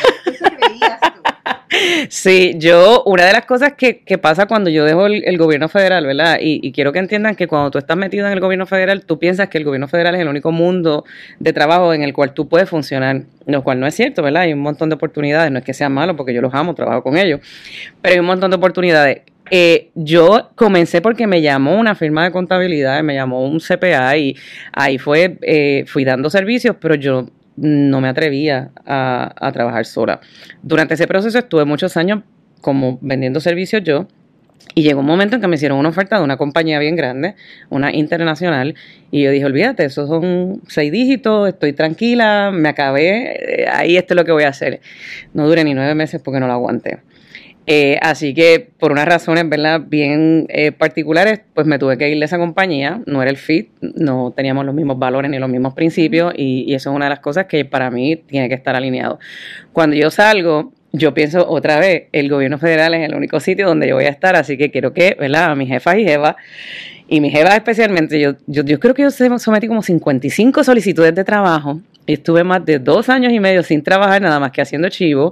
Sí, 2.08 2.54
yo, 2.58 3.02
una 3.06 3.24
de 3.24 3.32
las 3.32 3.46
cosas 3.46 3.74
que, 3.74 4.18
pasa 4.20 4.46
cuando 4.46 4.70
yo 4.70 4.84
dejo 4.84 5.06
el, 5.06 5.38
gobierno 5.38 5.68
federal, 5.68 6.04
¿verdad? 6.04 6.38
Y, 6.40 6.72
quiero 6.72 6.92
que 6.92 6.98
entiendan 6.98 7.36
que 7.36 7.46
cuando 7.46 7.70
tú 7.70 7.78
estás 7.78 7.96
metido 7.96 8.26
en 8.26 8.32
el 8.32 8.40
gobierno 8.40 8.66
federal, 8.66 9.04
tú 9.04 9.18
piensas 9.18 9.48
que 9.48 9.58
el 9.58 9.64
gobierno 9.64 9.88
federal 9.88 10.14
es 10.14 10.20
el 10.20 10.28
único 10.28 10.52
mundo 10.52 11.04
de 11.38 11.52
trabajo 11.52 11.94
en 11.94 12.02
el 12.02 12.12
cual 12.12 12.34
tú 12.34 12.48
puedes 12.48 12.68
funcionar, 12.68 13.22
lo 13.46 13.62
cual 13.62 13.80
no 13.80 13.86
es 13.86 13.94
cierto, 13.94 14.22
¿verdad? 14.22 14.42
Hay 14.42 14.52
un 14.52 14.60
montón 14.60 14.88
de 14.88 14.96
oportunidades, 14.96 15.50
no 15.52 15.58
es 15.58 15.64
que 15.64 15.74
sea 15.74 15.88
malo 15.88 16.16
porque 16.16 16.34
yo 16.34 16.42
los 16.42 16.52
amo, 16.54 16.74
trabajo 16.74 17.02
con 17.02 17.16
ellos, 17.16 17.40
pero 18.02 18.14
hay 18.14 18.20
un 18.20 18.26
montón 18.26 18.50
de 18.50 18.56
oportunidades. 18.56 19.22
Eh, 19.50 19.90
yo 19.96 20.50
comencé 20.54 21.02
porque 21.02 21.26
me 21.26 21.42
llamó 21.42 21.78
una 21.78 21.96
firma 21.96 22.22
de 22.24 22.30
contabilidad, 22.30 23.02
me 23.02 23.14
llamó 23.14 23.44
un 23.44 23.58
CPA 23.58 24.16
y 24.16 24.36
ahí 24.72 24.98
fue, 24.98 25.38
eh, 25.42 25.84
fui 25.88 26.04
dando 26.04 26.30
servicios, 26.30 26.76
pero 26.80 26.94
yo 26.94 27.26
no 27.56 28.00
me 28.00 28.08
atrevía 28.08 28.70
a, 28.86 29.50
trabajar 29.52 29.84
sola. 29.86 30.20
Durante 30.62 30.94
ese 30.94 31.06
proceso 31.06 31.38
estuve 31.38 31.64
muchos 31.64 31.96
años 31.96 32.22
como 32.60 32.98
vendiendo 33.02 33.40
servicios 33.40 33.82
yo. 33.84 34.06
Y 34.74 34.82
llegó 34.82 35.00
un 35.00 35.06
momento 35.06 35.34
en 35.34 35.42
que 35.42 35.48
me 35.48 35.56
hicieron 35.56 35.78
una 35.78 35.88
oferta 35.88 36.18
de 36.18 36.22
una 36.22 36.36
compañía 36.36 36.78
bien 36.78 36.94
grande, 36.94 37.34
una 37.70 37.92
internacional, 37.92 38.76
y 39.10 39.24
yo 39.24 39.32
dije, 39.32 39.44
olvídate, 39.44 39.84
esos 39.84 40.08
son 40.08 40.60
seis 40.68 40.92
dígitos, 40.92 41.48
estoy 41.48 41.72
tranquila, 41.72 42.52
me 42.52 42.68
acabé, 42.68 43.62
eh, 43.62 43.68
ahí 43.68 43.96
esto 43.96 44.14
es 44.14 44.16
lo 44.16 44.24
que 44.24 44.30
voy 44.30 44.44
a 44.44 44.48
hacer. 44.48 44.80
No 45.34 45.48
duré 45.48 45.64
ni 45.64 45.74
nueve 45.74 45.94
meses 45.96 46.20
porque 46.22 46.38
no 46.38 46.46
lo 46.46 46.52
aguanté. 46.52 47.00
Eh, 47.72 48.00
así 48.02 48.34
que 48.34 48.68
por 48.80 48.90
unas 48.90 49.06
razones, 49.06 49.48
¿verdad? 49.48 49.80
Bien 49.86 50.46
eh, 50.48 50.72
particulares, 50.72 51.40
pues 51.54 51.68
me 51.68 51.78
tuve 51.78 51.96
que 51.96 52.08
ir 52.08 52.18
de 52.18 52.24
esa 52.24 52.36
compañía, 52.36 53.00
no 53.06 53.22
era 53.22 53.30
el 53.30 53.36
fit, 53.36 53.68
no 53.80 54.32
teníamos 54.34 54.66
los 54.66 54.74
mismos 54.74 54.98
valores 54.98 55.30
ni 55.30 55.38
los 55.38 55.48
mismos 55.48 55.74
principios 55.74 56.34
y, 56.36 56.74
eso 56.74 56.90
es 56.90 56.96
una 56.96 57.04
de 57.04 57.10
las 57.10 57.20
cosas 57.20 57.46
que 57.46 57.64
para 57.64 57.92
mí 57.92 58.16
tiene 58.16 58.48
que 58.48 58.56
estar 58.56 58.74
alineado. 58.74 59.20
Cuando 59.72 59.94
yo 59.94 60.10
salgo, 60.10 60.72
yo 60.92 61.14
pienso 61.14 61.48
otra 61.48 61.78
vez, 61.78 62.08
el 62.10 62.28
gobierno 62.28 62.58
federal 62.58 62.92
es 62.94 63.08
el 63.08 63.14
único 63.14 63.38
sitio 63.38 63.68
donde 63.68 63.86
yo 63.86 63.94
voy 63.94 64.06
a 64.06 64.10
estar, 64.10 64.34
así 64.34 64.58
que 64.58 64.72
quiero 64.72 64.92
que, 64.92 65.16
¿verdad? 65.16 65.52
A 65.52 65.54
mis 65.54 65.68
jefas 65.68 65.96
y 65.96 66.04
jefas, 66.04 66.34
y 67.06 67.20
mis 67.20 67.30
jefas 67.30 67.54
especialmente, 67.54 68.18
yo, 68.18 68.32
yo, 68.48 68.64
yo 68.64 68.80
creo 68.80 68.94
que 68.94 69.02
yo 69.02 69.12
sometí 69.12 69.68
como 69.68 69.82
55 69.82 70.64
solicitudes 70.64 71.14
de 71.14 71.22
trabajo 71.22 71.80
y 72.04 72.14
estuve 72.14 72.42
más 72.42 72.64
de 72.64 72.80
dos 72.80 73.08
años 73.08 73.32
y 73.32 73.38
medio 73.38 73.62
sin 73.62 73.84
trabajar, 73.84 74.20
nada 74.20 74.40
más 74.40 74.50
que 74.50 74.60
haciendo 74.60 74.88
chivo 74.88 75.30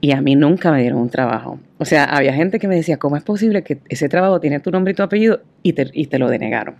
y 0.00 0.12
a 0.12 0.20
mí 0.20 0.36
nunca 0.36 0.70
me 0.70 0.80
dieron 0.80 1.00
un 1.00 1.10
trabajo. 1.10 1.58
O 1.78 1.84
sea, 1.84 2.04
había 2.04 2.32
gente 2.32 2.58
que 2.58 2.68
me 2.68 2.76
decía, 2.76 2.96
¿cómo 2.98 3.16
es 3.16 3.22
posible 3.22 3.62
que 3.62 3.78
ese 3.88 4.08
trabajo 4.08 4.40
tiene 4.40 4.60
tu 4.60 4.70
nombre 4.70 4.92
y 4.92 4.94
tu 4.94 5.02
apellido 5.02 5.40
y 5.62 5.72
te, 5.72 5.90
y 5.92 6.06
te 6.06 6.18
lo 6.18 6.28
denegaron? 6.28 6.76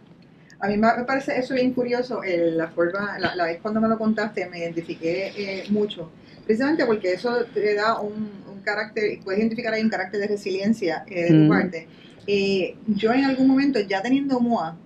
A 0.59 0.69
mí 0.69 0.77
me 0.79 1.05
parece 1.07 1.39
eso 1.39 1.55
bien 1.55 1.73
curioso, 1.73 2.21
la 2.25 2.69
forma, 2.69 3.19
la, 3.19 3.45
vez 3.45 3.59
cuando 3.61 3.81
me 3.81 3.89
lo 3.89 3.99
contaste 3.99 4.47
me 4.47 4.59
identifiqué 4.59 5.33
eh, 5.37 5.65
mucho, 5.69 6.11
precisamente 6.47 6.87
porque 6.87 7.13
eso 7.13 7.45
te 7.53 7.75
da 7.75 8.01
un, 8.01 8.47
carácter, 8.65 9.21
puedes 9.23 9.39
identificar 9.39 9.73
ahí 9.75 9.83
un 9.83 9.91
carácter 9.91 10.21
de 10.21 10.27
resiliencia 10.27 11.05
eh, 11.09 11.31
de 11.31 11.39
tu 11.39 11.49
parte. 11.49 11.87
Eh, 12.27 12.75
yo 12.89 13.13
en 13.13 13.25
algún 13.25 13.47
momento, 13.47 13.79
ya 13.79 14.03
teniendo 14.03 14.41
MOA, 14.41 14.77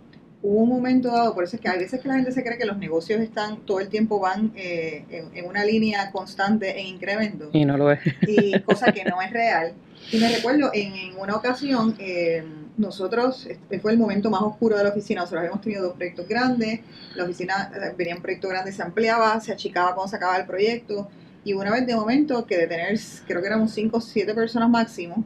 hubo 0.43 0.63
un 0.63 0.69
momento 0.69 1.09
dado, 1.09 1.35
por 1.35 1.45
eso 1.45 1.57
es 1.57 1.63
que 1.63 1.69
a 1.69 1.77
veces 1.77 2.01
que 2.01 2.09
la 2.09 2.15
gente 2.15 2.33
se 2.33 2.43
cree 2.43 2.57
que 2.57 2.65
los 2.65 2.79
negocios 2.79 3.21
están, 3.21 3.59
todo 3.67 3.81
el 3.81 3.89
tiempo 3.89 4.19
van 4.19 4.53
eh, 4.55 5.05
en, 5.35 5.45
una 5.45 5.65
línea 5.65 6.11
constante 6.11 6.81
en 6.81 6.87
incremento. 6.87 7.51
Y 7.53 7.65
no 7.65 7.77
lo 7.77 7.91
es. 7.91 8.01
Y 8.27 8.59
cosa 8.61 8.93
que 8.93 9.05
no 9.05 9.21
es 9.21 9.31
real. 9.31 9.75
Y 10.11 10.19
me 10.19 10.35
recuerdo 10.35 10.71
en, 10.73 11.17
una 11.19 11.37
ocasión, 11.37 11.95
eh, 11.99 12.43
nosotros, 12.79 13.47
este 13.47 13.79
fue 13.81 13.93
el 13.93 13.99
momento 13.99 14.31
más 14.31 14.41
oscuro 14.41 14.77
de 14.77 14.85
la 14.85 14.91
oficina, 14.91 15.21
nosotros 15.21 15.41
habíamos 15.41 15.61
tenido 15.61 15.83
dos 15.83 15.95
proyectos 15.95 16.27
grandes, 16.27 16.81
la 17.15 17.25
oficina 17.25 17.71
eh, 17.75 17.95
venía 17.97 18.17
un 18.17 18.23
proyecto 18.23 18.49
grande, 18.49 18.73
se 18.73 18.83
ampliaba, 18.83 19.39
se 19.41 19.53
achicaba 19.53 19.95
cuando 19.95 20.09
se 20.09 20.17
acababa 20.17 20.39
el 20.39 20.47
proyecto, 20.47 21.09
y 21.45 21.53
una 21.53 21.71
vez 21.71 21.87
de 21.87 21.95
momento 21.95 22.47
que 22.47 22.57
de 22.57 22.67
tener, 22.67 22.99
creo 23.27 23.41
que 23.43 23.47
éramos 23.47 23.73
cinco 23.73 23.99
o 23.99 24.01
siete 24.01 24.33
personas 24.35 24.71
máximo, 24.71 25.25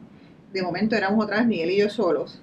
de 0.51 0.61
momento 0.61 0.95
éramos 0.95 1.23
otra 1.23 1.37
vez 1.37 1.47
Miguel 1.47 1.71
y 1.71 1.77
yo 1.77 1.89
solos, 1.89 2.41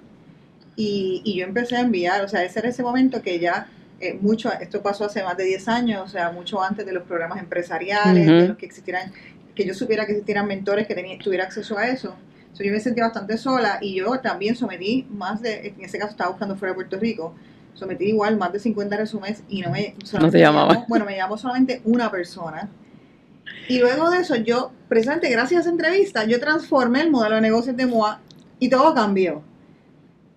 y, 0.76 1.36
yo 1.38 1.44
empecé 1.44 1.76
a 1.76 1.80
enviar, 1.80 2.22
o 2.24 2.28
sea, 2.28 2.44
ese 2.44 2.60
era 2.60 2.68
ese 2.68 2.82
momento 2.82 3.22
que 3.22 3.38
ya 3.38 3.66
eh, 4.00 4.18
mucho, 4.20 4.50
esto 4.52 4.82
pasó 4.82 5.04
hace 5.04 5.22
más 5.22 5.36
de 5.36 5.44
10 5.44 5.68
años, 5.68 6.02
o 6.04 6.08
sea, 6.08 6.30
mucho 6.30 6.62
antes 6.62 6.86
de 6.86 6.92
los 6.92 7.04
programas 7.04 7.40
empresariales, 7.40 8.26
de 8.26 8.48
los 8.48 8.56
que 8.56 8.66
existieran, 8.66 9.12
que 9.54 9.66
yo 9.66 9.74
supiera 9.74 10.06
que 10.06 10.12
existieran 10.12 10.46
mentores 10.46 10.86
que 10.86 10.94
tenía, 10.94 11.18
tuviera 11.18 11.44
acceso 11.44 11.78
a 11.78 11.88
eso. 11.88 12.14
So, 12.52 12.64
yo 12.64 12.72
me 12.72 12.80
sentía 12.80 13.04
bastante 13.04 13.38
sola 13.38 13.78
y 13.80 13.94
yo 13.94 14.18
también 14.20 14.56
sometí 14.56 15.06
más 15.10 15.40
de, 15.40 15.68
en 15.68 15.84
ese 15.84 15.98
caso 15.98 16.10
estaba 16.10 16.30
buscando 16.30 16.56
fuera 16.56 16.72
de 16.72 16.74
Puerto 16.74 16.98
Rico, 16.98 17.34
sometí 17.74 18.06
igual 18.06 18.36
más 18.36 18.52
de 18.52 18.58
50 18.58 18.96
resúmenes 18.96 19.42
y 19.48 19.62
no 19.62 19.70
me... 19.70 19.94
No 20.20 20.30
te 20.30 20.38
llamaba. 20.38 20.84
bueno, 20.88 21.04
me 21.04 21.16
llamó 21.16 21.38
solamente 21.38 21.80
una 21.84 22.10
persona. 22.10 22.68
Y 23.68 23.78
luego 23.78 24.10
de 24.10 24.18
eso, 24.18 24.36
yo, 24.36 24.72
precisamente 24.88 25.30
gracias 25.30 25.58
a 25.58 25.60
esa 25.62 25.70
entrevista, 25.70 26.24
yo 26.24 26.40
transformé 26.40 27.00
el 27.00 27.10
modelo 27.10 27.36
de 27.36 27.40
negocios 27.40 27.76
de 27.76 27.86
MOA 27.86 28.20
y 28.58 28.68
todo 28.68 28.94
cambió. 28.94 29.42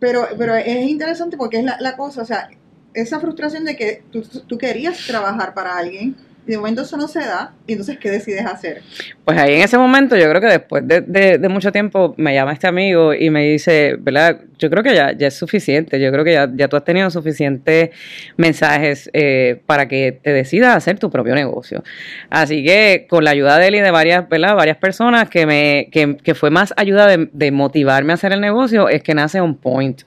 Pero, 0.05 0.27
pero 0.37 0.53
es 0.53 0.87
interesante 0.87 1.35
porque 1.35 1.57
es 1.57 1.63
la, 1.63 1.77
la 1.79 1.97
cosa, 1.97 2.21
o 2.21 2.25
sea, 2.25 2.47
esa 2.93 3.19
frustración 3.19 3.65
de 3.65 3.75
que 3.75 4.03
tú, 4.11 4.21
tú 4.21 4.55
querías 4.55 4.99
trabajar 5.07 5.55
para 5.55 5.75
alguien, 5.75 6.15
de 6.45 6.57
momento 6.57 6.83
eso 6.83 6.97
no 6.97 7.07
se 7.07 7.19
da, 7.19 7.53
y 7.65 7.73
entonces, 7.73 7.97
¿qué 7.97 8.11
decides 8.11 8.45
hacer? 8.45 8.81
Pues 9.23 9.37
ahí 9.37 9.55
en 9.55 9.61
ese 9.61 9.77
momento, 9.77 10.15
yo 10.15 10.29
creo 10.29 10.41
que 10.41 10.47
después 10.47 10.83
de, 10.85 11.47
mucho 11.49 11.71
tiempo, 11.71 12.13
me 12.17 12.33
llama 12.33 12.53
este 12.53 12.67
amigo 12.67 13.13
y 13.13 13.29
me 13.29 13.43
dice, 13.45 13.95
¿verdad? 13.99 14.41
Yo 14.59 14.69
creo 14.69 14.83
que 14.83 14.93
ya, 14.93 15.09
es 15.09 15.33
suficiente, 15.35 15.99
yo 15.99 16.11
creo 16.11 16.23
que 16.23 16.33
ya, 16.33 16.67
tú 16.67 16.77
has 16.77 16.83
tenido 16.83 17.09
suficientes 17.09 17.89
mensajes 18.37 19.09
eh, 19.13 19.61
para 19.65 19.87
que 19.87 20.19
te 20.21 20.31
decidas 20.31 20.75
hacer 20.75 20.99
tu 20.99 21.09
propio 21.09 21.33
negocio. 21.33 21.83
Así 22.29 22.63
que 22.63 23.07
con 23.09 23.23
la 23.23 23.31
ayuda 23.31 23.57
de 23.57 23.67
él 23.67 23.75
y 23.75 23.81
de 23.81 23.91
varias, 23.91 24.29
¿verdad? 24.29 24.55
Varias 24.55 24.77
personas 24.77 25.29
que, 25.29 25.45
me, 25.45 25.89
que, 25.91 26.35
fue 26.35 26.51
más 26.51 26.73
ayuda 26.77 27.07
de, 27.07 27.29
de 27.31 27.51
motivarme 27.51 28.13
a 28.13 28.15
hacer 28.15 28.31
el 28.31 28.41
negocio, 28.41 28.89
es 28.89 29.01
que 29.01 29.15
nace 29.15 29.41
On 29.41 29.55
Point. 29.55 30.03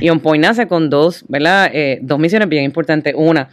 Y 0.00 0.10
On 0.10 0.20
Point 0.20 0.44
nace 0.44 0.66
con 0.66 0.90
dos, 0.90 1.24
¿verdad? 1.28 1.70
Eh, 1.72 1.98
dos 2.02 2.18
misiones 2.18 2.48
bien 2.48 2.64
importantes. 2.64 3.14
Una, 3.16 3.48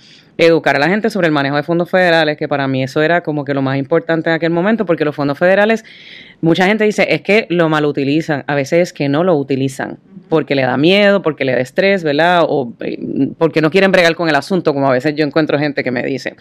educar 0.45 0.75
a 0.75 0.79
la 0.79 0.89
gente 0.89 1.09
sobre 1.09 1.27
el 1.27 1.33
manejo 1.33 1.55
de 1.55 1.63
fondos 1.63 1.89
federales, 1.89 2.37
que 2.37 2.47
para 2.47 2.67
mí 2.67 2.83
eso 2.83 3.01
era 3.01 3.21
como 3.21 3.43
que 3.45 3.53
lo 3.53 3.61
más 3.61 3.77
importante 3.77 4.29
en 4.29 4.35
aquel 4.35 4.51
momento, 4.51 4.85
porque 4.85 5.05
los 5.05 5.15
fondos 5.15 5.37
federales, 5.37 5.83
mucha 6.41 6.65
gente 6.65 6.85
dice, 6.85 7.07
es 7.09 7.21
que 7.21 7.45
lo 7.49 7.69
mal 7.69 7.85
utilizan, 7.85 8.43
a 8.47 8.55
veces 8.55 8.79
es 8.79 8.93
que 8.93 9.09
no 9.09 9.23
lo 9.23 9.35
utilizan 9.35 9.99
porque 10.29 10.55
le 10.55 10.61
da 10.61 10.77
miedo, 10.77 11.21
porque 11.21 11.43
le 11.43 11.53
da 11.53 11.59
estrés, 11.59 12.03
¿verdad? 12.03 12.43
O 12.47 12.71
eh, 12.81 12.97
porque 13.37 13.61
no 13.61 13.71
quieren 13.71 13.91
bregar 13.91 14.15
con 14.15 14.29
el 14.29 14.35
asunto, 14.35 14.73
como 14.73 14.87
a 14.87 14.91
veces 14.91 15.15
yo 15.15 15.25
encuentro 15.25 15.57
gente 15.59 15.83
que 15.83 15.91
me 15.91 16.03
dice. 16.03 16.35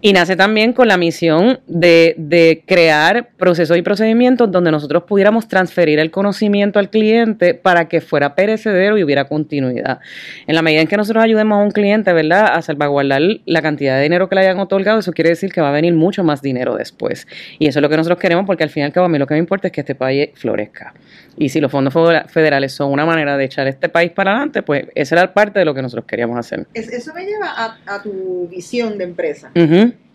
Y 0.00 0.12
nace 0.12 0.36
también 0.36 0.72
con 0.72 0.88
la 0.88 0.96
misión 0.96 1.60
de, 1.66 2.62
crear 2.66 3.30
procesos 3.36 3.76
y 3.76 3.82
procedimientos 3.82 4.50
donde 4.50 4.70
nosotros 4.70 5.04
pudiéramos 5.04 5.48
transferir 5.48 5.98
el 5.98 6.10
conocimiento 6.10 6.78
al 6.78 6.90
cliente 6.90 7.54
para 7.54 7.88
que 7.88 8.00
fuera 8.00 8.34
perecedero 8.34 8.96
y 8.96 9.04
hubiera 9.04 9.24
continuidad. 9.24 9.98
En 10.46 10.54
la 10.54 10.62
medida 10.62 10.80
en 10.80 10.86
que 10.86 10.96
nosotros 10.96 11.24
ayudemos 11.24 11.58
a 11.58 11.62
un 11.62 11.70
cliente, 11.70 12.12
¿verdad?, 12.12 12.54
a 12.54 12.62
salvaguardar 12.62 13.22
la 13.44 13.62
cantidad 13.62 13.96
de 13.96 14.04
dinero 14.04 14.28
que 14.28 14.36
le 14.36 14.42
hayan 14.42 14.58
otorgado, 14.58 15.00
eso 15.00 15.12
quiere 15.12 15.30
decir 15.30 15.52
que 15.52 15.60
va 15.60 15.70
a 15.70 15.72
venir 15.72 15.94
mucho 15.94 16.22
más 16.22 16.42
dinero 16.42 16.76
después. 16.76 17.26
Y 17.58 17.66
eso 17.66 17.80
es 17.80 17.82
lo 17.82 17.88
que 17.88 17.96
nosotros 17.96 18.18
queremos 18.18 18.46
porque 18.46 18.62
al 18.62 18.70
fin 18.70 18.82
y 18.82 18.86
al 18.86 18.92
cabo 18.92 19.06
a 19.06 19.08
mí 19.08 19.18
lo 19.18 19.26
que 19.26 19.34
me 19.34 19.40
importa 19.40 19.68
es 19.68 19.72
que 19.72 19.80
este 19.80 19.94
país 19.94 20.30
florezca. 20.34 20.94
Y 21.38 21.50
si 21.50 21.60
los 21.60 21.70
fondos 21.70 21.94
federales 22.28 22.72
son 22.72 22.92
una 22.92 23.04
manera 23.04 23.15
de 23.24 23.44
echar 23.44 23.66
este 23.66 23.88
país 23.88 24.10
para 24.12 24.32
adelante, 24.32 24.62
pues 24.62 24.86
esa 24.94 25.14
era 25.16 25.32
parte 25.32 25.58
de 25.58 25.64
lo 25.64 25.74
que 25.74 25.82
nosotros 25.82 26.06
queríamos 26.06 26.38
hacer. 26.38 26.66
eso 26.74 27.14
me 27.14 27.24
lleva 27.24 27.76
a, 27.86 28.02
tu 28.02 28.48
visión 28.48 28.98
de 28.98 29.04
empresa. 29.04 29.50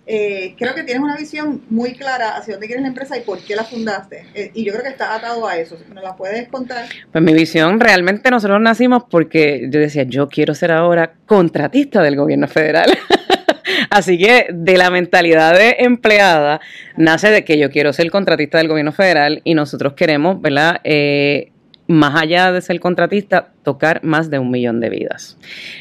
Eh, 0.07 0.55
creo 0.57 0.73
que 0.73 0.83
tienes 0.83 1.01
una 1.01 1.15
visión 1.15 1.61
muy 1.69 1.93
clara 1.93 2.35
hacia 2.35 2.55
dónde 2.55 2.67
quieres 2.67 2.81
la 2.81 2.89
empresa 2.89 3.17
y 3.17 3.21
por 3.21 3.39
qué 3.39 3.55
la 3.55 3.63
fundaste. 3.63 4.25
Eh, 4.33 4.51
y 4.53 4.65
yo 4.65 4.73
creo 4.73 4.83
que 4.83 4.89
está 4.89 5.15
atado 5.15 5.47
a 5.47 5.57
eso. 5.57 5.77
¿Me 5.93 6.01
la 6.01 6.15
puedes 6.15 6.49
contar? 6.49 6.85
Pues 7.11 7.23
mi 7.23 7.33
visión, 7.33 7.79
realmente 7.79 8.29
nosotros 8.29 8.59
nacimos 8.59 9.03
porque 9.09 9.67
yo 9.69 9.79
decía, 9.79 10.03
yo 10.03 10.27
quiero 10.27 10.53
ser 10.53 10.71
ahora 10.71 11.13
contratista 11.25 12.01
del 12.01 12.15
gobierno 12.15 12.47
federal. 12.47 12.91
Así 13.89 14.17
que 14.17 14.47
de 14.51 14.77
la 14.77 14.89
mentalidad 14.89 15.53
de 15.53 15.77
empleada 15.79 16.59
nace 16.97 17.29
de 17.29 17.45
que 17.45 17.57
yo 17.57 17.69
quiero 17.69 17.93
ser 17.93 18.09
contratista 18.11 18.57
del 18.57 18.67
gobierno 18.67 18.91
federal 18.91 19.41
y 19.43 19.53
nosotros 19.53 19.93
queremos, 19.93 20.41
¿verdad? 20.41 20.81
Eh, 20.83 21.51
más 21.91 22.19
allá 22.19 22.51
de 22.51 22.61
ser 22.61 22.79
contratista, 22.79 23.49
tocar 23.63 24.03
más 24.03 24.29
de 24.29 24.39
un 24.39 24.49
millón 24.49 24.79
de 24.79 24.89
vidas. 24.89 25.37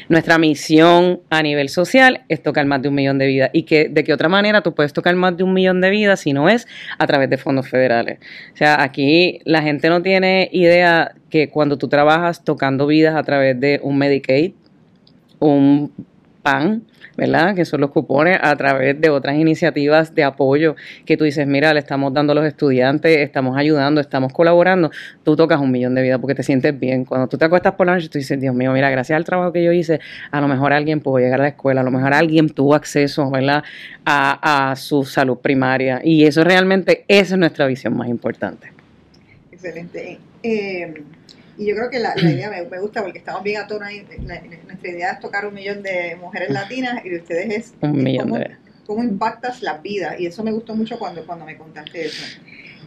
Nuestra 0.09 0.37
misión 0.37 1.21
a 1.29 1.41
nivel 1.41 1.69
social 1.69 2.23
es 2.27 2.43
tocar 2.43 2.65
más 2.65 2.81
de 2.81 2.89
un 2.89 2.95
millón 2.95 3.17
de 3.17 3.27
vidas. 3.27 3.49
¿Y 3.53 3.63
que, 3.63 3.87
de 3.89 4.03
qué 4.03 4.13
otra 4.13 4.29
manera 4.29 4.61
tú 4.61 4.75
puedes 4.75 4.93
tocar 4.93 5.15
más 5.15 5.37
de 5.37 5.43
un 5.43 5.53
millón 5.53 5.81
de 5.81 5.89
vidas 5.89 6.19
si 6.19 6.33
no 6.33 6.49
es 6.49 6.67
a 6.97 7.07
través 7.07 7.29
de 7.29 7.37
fondos 7.37 7.67
federales? 7.69 8.19
O 8.53 8.57
sea, 8.57 8.83
aquí 8.83 9.39
la 9.45 9.61
gente 9.61 9.89
no 9.89 10.01
tiene 10.01 10.49
idea 10.51 11.15
que 11.29 11.49
cuando 11.49 11.77
tú 11.77 11.87
trabajas 11.87 12.43
tocando 12.43 12.87
vidas 12.87 13.15
a 13.15 13.23
través 13.23 13.59
de 13.59 13.79
un 13.81 13.97
Medicaid, 13.97 14.53
un 15.39 15.91
PAN, 16.41 16.83
¿verdad? 17.17 17.55
Que 17.55 17.65
son 17.65 17.81
los 17.81 17.91
cupones 17.91 18.39
a 18.41 18.55
través 18.55 18.99
de 18.99 19.09
otras 19.09 19.35
iniciativas 19.35 20.15
de 20.15 20.23
apoyo 20.23 20.75
que 21.05 21.17
tú 21.17 21.23
dices, 21.23 21.45
mira, 21.47 21.73
le 21.73 21.79
estamos 21.79 22.13
dando 22.13 22.31
a 22.31 22.35
los 22.35 22.45
estudiantes, 22.45 23.17
estamos 23.17 23.57
ayudando, 23.57 24.01
estamos 24.01 24.33
colaborando, 24.33 24.91
tú 25.23 25.35
tocas 25.35 25.59
un 25.59 25.71
millón 25.71 25.95
de 25.95 26.01
vidas 26.01 26.19
porque 26.19 26.35
te 26.35 26.43
sientes 26.43 26.77
bien. 26.79 27.05
Cuando 27.05 27.27
tú 27.27 27.37
te 27.37 27.45
acuestas 27.45 27.73
por 27.73 27.87
la 27.87 27.95
noche, 27.95 28.09
tú 28.09 28.17
dices, 28.17 28.39
Dios 28.39 28.55
mío, 28.55 28.71
mira, 28.71 28.89
gracias 28.89 29.15
al 29.17 29.25
trabajo 29.25 29.51
que 29.51 29.63
yo 29.63 29.71
hice, 29.71 29.99
a 30.31 30.41
lo 30.41 30.47
mejor 30.47 30.73
alguien 30.73 30.99
pudo 30.99 31.19
llegar 31.19 31.39
a 31.39 31.43
la 31.43 31.49
escuela, 31.49 31.81
a 31.81 31.83
lo 31.83 31.91
mejor 31.91 32.13
alguien 32.13 32.49
tuvo 32.49 32.75
acceso, 32.75 33.29
¿verdad? 33.29 33.63
A, 34.05 34.73
su 34.77 35.03
salud 35.03 35.37
primaria. 35.37 36.01
Y 36.03 36.25
eso 36.25 36.43
realmente, 36.43 37.05
esa 37.07 37.35
es 37.35 37.39
nuestra 37.39 37.67
visión 37.67 37.95
más 37.95 38.07
importante. 38.07 38.71
Excelente. 39.51 40.19
Eh, 40.43 40.93
y 41.61 41.67
yo 41.67 41.75
creo 41.75 41.89
que 41.91 41.99
la, 41.99 42.13
idea 42.17 42.49
me, 42.49 42.79
gusta 42.79 43.03
porque 43.03 43.19
estamos 43.19 43.43
bien 43.43 43.61
a 43.61 43.67
tono 43.67 43.85
ahí. 43.85 44.03
nuestra 44.65 44.89
idea 44.89 45.11
es 45.11 45.19
tocar 45.19 45.45
un 45.45 45.53
millón 45.53 45.83
de 45.83 46.17
mujeres 46.19 46.49
latinas 46.49 47.05
y 47.05 47.09
de 47.09 47.17
ustedes 47.17 47.55
es, 47.55 47.73
cómo, 48.85 49.03
impactas 49.03 49.61
la 49.61 49.77
vida. 49.77 50.15
Y 50.17 50.25
eso 50.25 50.43
me 50.43 50.51
gustó 50.51 50.75
mucho 50.75 50.97
cuando, 50.97 51.25
cuando 51.25 51.45
me 51.45 51.55
contaste 51.55 52.07
eso. 52.07 52.25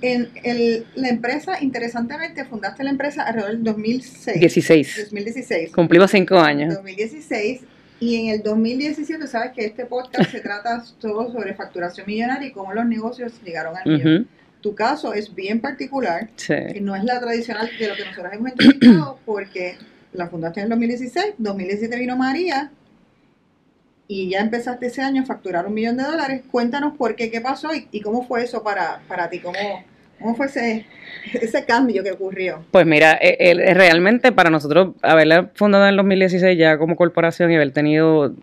En 0.03 0.29
el, 0.43 0.85
la 0.97 1.09
empresa, 1.09 1.63
interesantemente, 1.63 2.45
fundaste 2.45 2.83
la 2.83 2.91
empresa 2.91 3.23
alrededor 3.23 3.53
del 3.53 3.65
2006. 3.65 4.41
16. 4.41 4.97
2016. 5.05 5.73
Cumplimos 5.73 6.11
cinco 6.11 6.37
años. 6.37 6.75
2016. 6.75 7.61
Y 8.01 8.17
en 8.17 8.35
el 8.35 8.43
2017, 8.43 9.29
sabes 9.29 9.53
que 9.53 9.65
este 9.65 9.87
podcast 9.87 10.31
se 10.31 10.41
trata 10.41 10.85
todo 11.01 11.33
sobre 11.33 11.55
facturación 11.55 12.07
millonaria 12.07 12.49
y 12.49 12.53
cómo 12.53 12.75
los 12.75 12.85
negocios 12.85 13.33
llegaron 13.45 13.77
al 13.77 13.87
millón 13.87 14.29
tu 14.65 14.75
caso 14.75 15.13
es 15.13 15.35
bien 15.35 15.61
particular, 15.61 16.31
y 16.75 16.81
no 16.81 16.97
es 16.97 17.05
la 17.05 17.21
tradicional 17.21 17.71
de 17.79 17.87
lo 17.87 17.95
que 17.95 18.05
nosotros 18.07 18.33
hemos 18.33 18.51
entrevistado, 18.53 19.19
porque 19.27 19.77
la 20.15 20.27
fundaste 20.29 20.61
en 20.61 20.65
el 20.65 20.71
2016, 20.71 21.35
2017 21.37 21.99
vino 21.99 22.17
María, 22.17 22.73
y 24.09 24.31
ya 24.31 24.41
empezaste 24.41 24.87
ese 24.87 25.03
año 25.03 25.21
a 25.21 25.27
facturar 25.27 25.67
un 25.67 25.75
millón 25.75 25.99
de 25.99 26.05
dólares. 26.05 26.45
Cuéntanos 26.51 26.97
por 26.97 27.15
qué, 27.15 27.31
qué 27.31 27.43
pasó 27.43 27.69
y, 27.75 28.01
cómo 28.01 28.27
fue 28.27 28.43
eso 28.43 28.63
para, 28.63 29.03
para 29.07 29.29
ti, 29.29 29.41
cómo, 29.41 29.59
¿Cómo 30.25 30.37
fue 30.37 30.47
ese, 30.47 31.67
cambio 31.67 32.03
que 32.03 32.11
ocurrió? 32.11 32.65
Pues 32.71 32.87
mira, 32.87 33.19
e, 33.21 33.75
realmente 33.75 34.33
para 34.33 34.49
nosotros 34.49 34.95
haberla 35.03 35.51
fundado 35.55 35.85
en 35.85 35.91
el 35.91 35.97
2016 35.99 36.57
ya 36.57 36.79
como 36.79 36.97
corporación 36.97 37.53
y 37.53 37.57
haber 37.57 37.73
tenido, 37.73 38.35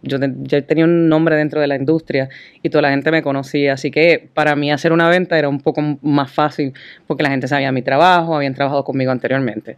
yo 0.00 0.18
ya 0.38 0.62
tenía 0.62 0.86
un 0.86 1.10
nombre 1.10 1.36
dentro 1.36 1.60
de 1.60 1.66
la 1.66 1.76
industria 1.76 2.30
y 2.62 2.70
toda 2.70 2.80
la 2.80 2.90
gente 2.92 3.10
me 3.10 3.20
conocía, 3.20 3.74
así 3.74 3.90
que 3.90 4.30
para 4.32 4.56
mí 4.56 4.72
hacer 4.72 4.90
una 4.90 5.10
venta 5.10 5.38
era 5.38 5.50
un 5.50 5.60
poco 5.60 5.82
más 6.00 6.32
fácil 6.32 6.72
porque 7.06 7.24
la 7.24 7.28
gente 7.28 7.46
sabía 7.46 7.70
mi 7.72 7.82
trabajo, 7.82 8.34
habían 8.34 8.54
trabajado 8.54 8.82
conmigo 8.84 9.12
anteriormente. 9.12 9.76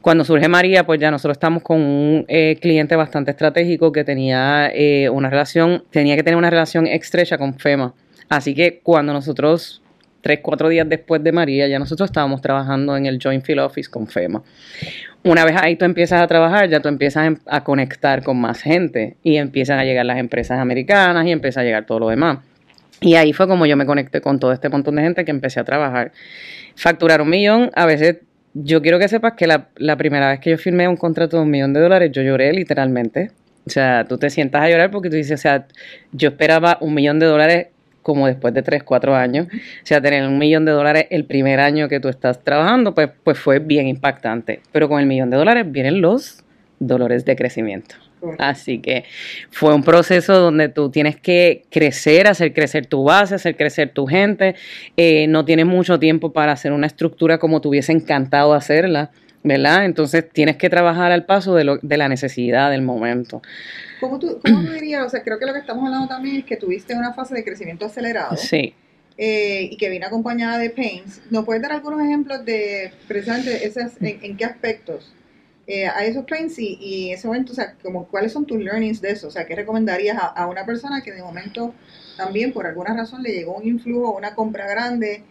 Cuando 0.00 0.22
surge 0.22 0.46
María, 0.46 0.86
pues 0.86 1.00
ya 1.00 1.10
nosotros 1.10 1.34
estamos 1.34 1.64
con 1.64 1.80
un 1.80 2.24
eh, 2.28 2.56
cliente 2.60 2.94
bastante 2.94 3.32
estratégico 3.32 3.90
que 3.90 4.04
tenía 4.04 4.70
eh, 4.72 5.08
una 5.10 5.28
relación, 5.28 5.82
tenía 5.90 6.14
que 6.14 6.22
tener 6.22 6.36
una 6.36 6.50
relación 6.50 6.86
estrecha 6.86 7.36
con 7.36 7.58
FEMA. 7.58 7.94
Así 8.28 8.54
que 8.54 8.78
cuando 8.80 9.12
nosotros 9.12 9.82
tres, 10.24 10.40
cuatro 10.42 10.70
días 10.70 10.88
después 10.88 11.22
de 11.22 11.32
María, 11.32 11.68
ya 11.68 11.78
nosotros 11.78 12.08
estábamos 12.08 12.40
trabajando 12.40 12.96
en 12.96 13.04
el 13.04 13.18
Joint 13.22 13.44
Field 13.44 13.60
Office 13.60 13.90
con 13.90 14.06
FEMA. 14.06 14.42
Una 15.22 15.44
vez 15.44 15.54
ahí 15.60 15.76
tú 15.76 15.84
empiezas 15.84 16.22
a 16.22 16.26
trabajar, 16.26 16.66
ya 16.70 16.80
tú 16.80 16.88
empiezas 16.88 17.26
em, 17.26 17.36
a 17.46 17.62
conectar 17.62 18.22
con 18.22 18.40
más 18.40 18.62
gente 18.62 19.18
y 19.22 19.36
empiezan 19.36 19.78
a 19.78 19.84
llegar 19.84 20.06
las 20.06 20.16
empresas 20.16 20.58
americanas 20.58 21.26
y 21.26 21.30
empieza 21.30 21.60
a 21.60 21.64
llegar 21.64 21.84
todo 21.84 21.98
lo 21.98 22.08
demás. 22.08 22.38
Y 23.02 23.16
ahí 23.16 23.34
fue 23.34 23.46
como 23.46 23.66
yo 23.66 23.76
me 23.76 23.84
conecté 23.84 24.22
con 24.22 24.40
todo 24.40 24.52
este 24.52 24.70
montón 24.70 24.96
de 24.96 25.02
gente 25.02 25.26
que 25.26 25.30
empecé 25.30 25.60
a 25.60 25.64
trabajar. 25.64 26.12
Facturar 26.74 27.20
un 27.20 27.28
millón, 27.28 27.70
a 27.74 27.84
veces 27.84 28.16
yo 28.54 28.80
quiero 28.80 28.98
que 28.98 29.08
sepas 29.08 29.34
que 29.34 29.46
la, 29.46 29.68
la 29.76 29.98
primera 29.98 30.30
vez 30.30 30.40
que 30.40 30.48
yo 30.50 30.56
firmé 30.56 30.88
un 30.88 30.96
contrato 30.96 31.36
de 31.36 31.42
un 31.42 31.50
millón 31.50 31.74
de 31.74 31.80
dólares, 31.80 32.10
yo 32.12 32.22
lloré 32.22 32.50
literalmente. 32.54 33.30
O 33.66 33.70
sea, 33.70 34.06
tú 34.08 34.16
te 34.16 34.30
sientas 34.30 34.62
a 34.62 34.70
llorar 34.70 34.90
porque 34.90 35.10
tú 35.10 35.16
dices, 35.16 35.38
o 35.38 35.42
sea, 35.42 35.66
yo 36.12 36.30
esperaba 36.30 36.78
un 36.80 36.94
millón 36.94 37.18
de 37.18 37.26
dólares 37.26 37.66
como 38.04 38.28
después 38.28 38.54
de 38.54 38.62
tres, 38.62 38.84
cuatro 38.84 39.16
años. 39.16 39.48
O 39.48 39.86
sea, 39.86 40.00
tener 40.00 40.24
un 40.28 40.38
millón 40.38 40.64
de 40.64 40.70
dólares 40.70 41.06
el 41.10 41.24
primer 41.24 41.58
año 41.58 41.88
que 41.88 41.98
tú 41.98 42.08
estás 42.08 42.44
trabajando, 42.44 42.94
pues, 42.94 43.10
pues 43.24 43.36
fue 43.36 43.58
bien 43.58 43.88
impactante. 43.88 44.60
Pero 44.70 44.88
con 44.88 45.00
el 45.00 45.06
millón 45.06 45.30
de 45.30 45.38
dólares 45.38 45.64
vienen 45.68 46.00
los 46.00 46.44
dolores 46.78 47.24
de 47.24 47.34
crecimiento. 47.34 47.96
Así 48.38 48.78
que 48.78 49.04
fue 49.50 49.74
un 49.74 49.82
proceso 49.82 50.38
donde 50.38 50.68
tú 50.68 50.90
tienes 50.90 51.16
que 51.16 51.64
crecer, 51.70 52.26
hacer 52.26 52.52
crecer 52.54 52.86
tu 52.86 53.04
base, 53.04 53.34
hacer 53.34 53.56
crecer 53.56 53.90
tu 53.90 54.06
gente. 54.06 54.54
Eh, 54.96 55.26
no 55.26 55.44
tienes 55.44 55.66
mucho 55.66 55.98
tiempo 55.98 56.32
para 56.32 56.52
hacer 56.52 56.72
una 56.72 56.86
estructura 56.86 57.38
como 57.38 57.60
te 57.60 57.68
hubiese 57.68 57.92
encantado 57.92 58.54
hacerla, 58.54 59.10
¿verdad? 59.44 59.84
Entonces 59.84 60.28
tienes 60.28 60.56
que 60.56 60.70
trabajar 60.70 61.12
al 61.12 61.26
paso 61.26 61.54
de, 61.54 61.64
lo, 61.64 61.76
de 61.76 61.96
la 61.98 62.08
necesidad 62.08 62.70
del 62.70 62.82
momento. 62.82 63.42
¿Cómo 64.00 64.18
tú, 64.18 64.40
¿Cómo 64.42 64.64
tú 64.64 64.72
dirías? 64.72 65.06
O 65.06 65.08
sea, 65.10 65.22
creo 65.22 65.38
que 65.38 65.44
lo 65.44 65.52
que 65.52 65.58
estamos 65.60 65.84
hablando 65.84 66.08
también 66.08 66.36
es 66.36 66.44
que 66.44 66.56
tuviste 66.56 66.94
una 66.94 67.12
fase 67.12 67.34
de 67.34 67.44
crecimiento 67.44 67.84
acelerado. 67.84 68.36
Sí. 68.36 68.74
Eh, 69.16 69.68
y 69.70 69.76
que 69.76 69.90
viene 69.90 70.06
acompañada 70.06 70.58
de 70.58 70.70
pains. 70.70 71.20
¿Nos 71.30 71.44
puedes 71.44 71.62
dar 71.62 71.72
algunos 71.72 72.00
ejemplos 72.00 72.44
de 72.44 72.90
precisamente 73.06 73.64
esas, 73.64 74.00
en, 74.00 74.18
en 74.22 74.36
qué 74.36 74.44
aspectos 74.46 75.14
eh, 75.66 75.86
a 75.86 76.04
esos 76.04 76.24
pains 76.24 76.58
y, 76.58 76.78
y, 76.80 77.12
ese 77.12 77.28
momento, 77.28 77.52
o 77.52 77.54
sea, 77.54 77.74
como, 77.82 78.08
cuáles 78.08 78.32
son 78.32 78.46
tus 78.46 78.58
learnings 78.58 79.00
de 79.02 79.10
eso? 79.10 79.28
O 79.28 79.30
sea, 79.30 79.46
¿qué 79.46 79.54
recomendarías 79.54 80.16
a, 80.16 80.26
a, 80.26 80.46
una 80.46 80.64
persona 80.64 81.02
que 81.02 81.12
de 81.12 81.22
momento 81.22 81.74
también 82.16 82.52
por 82.52 82.66
alguna 82.66 82.94
razón 82.94 83.22
le 83.22 83.32
llegó 83.32 83.54
un 83.54 83.68
influjo, 83.68 84.16
una 84.16 84.34
compra 84.34 84.66
grande? 84.66 85.22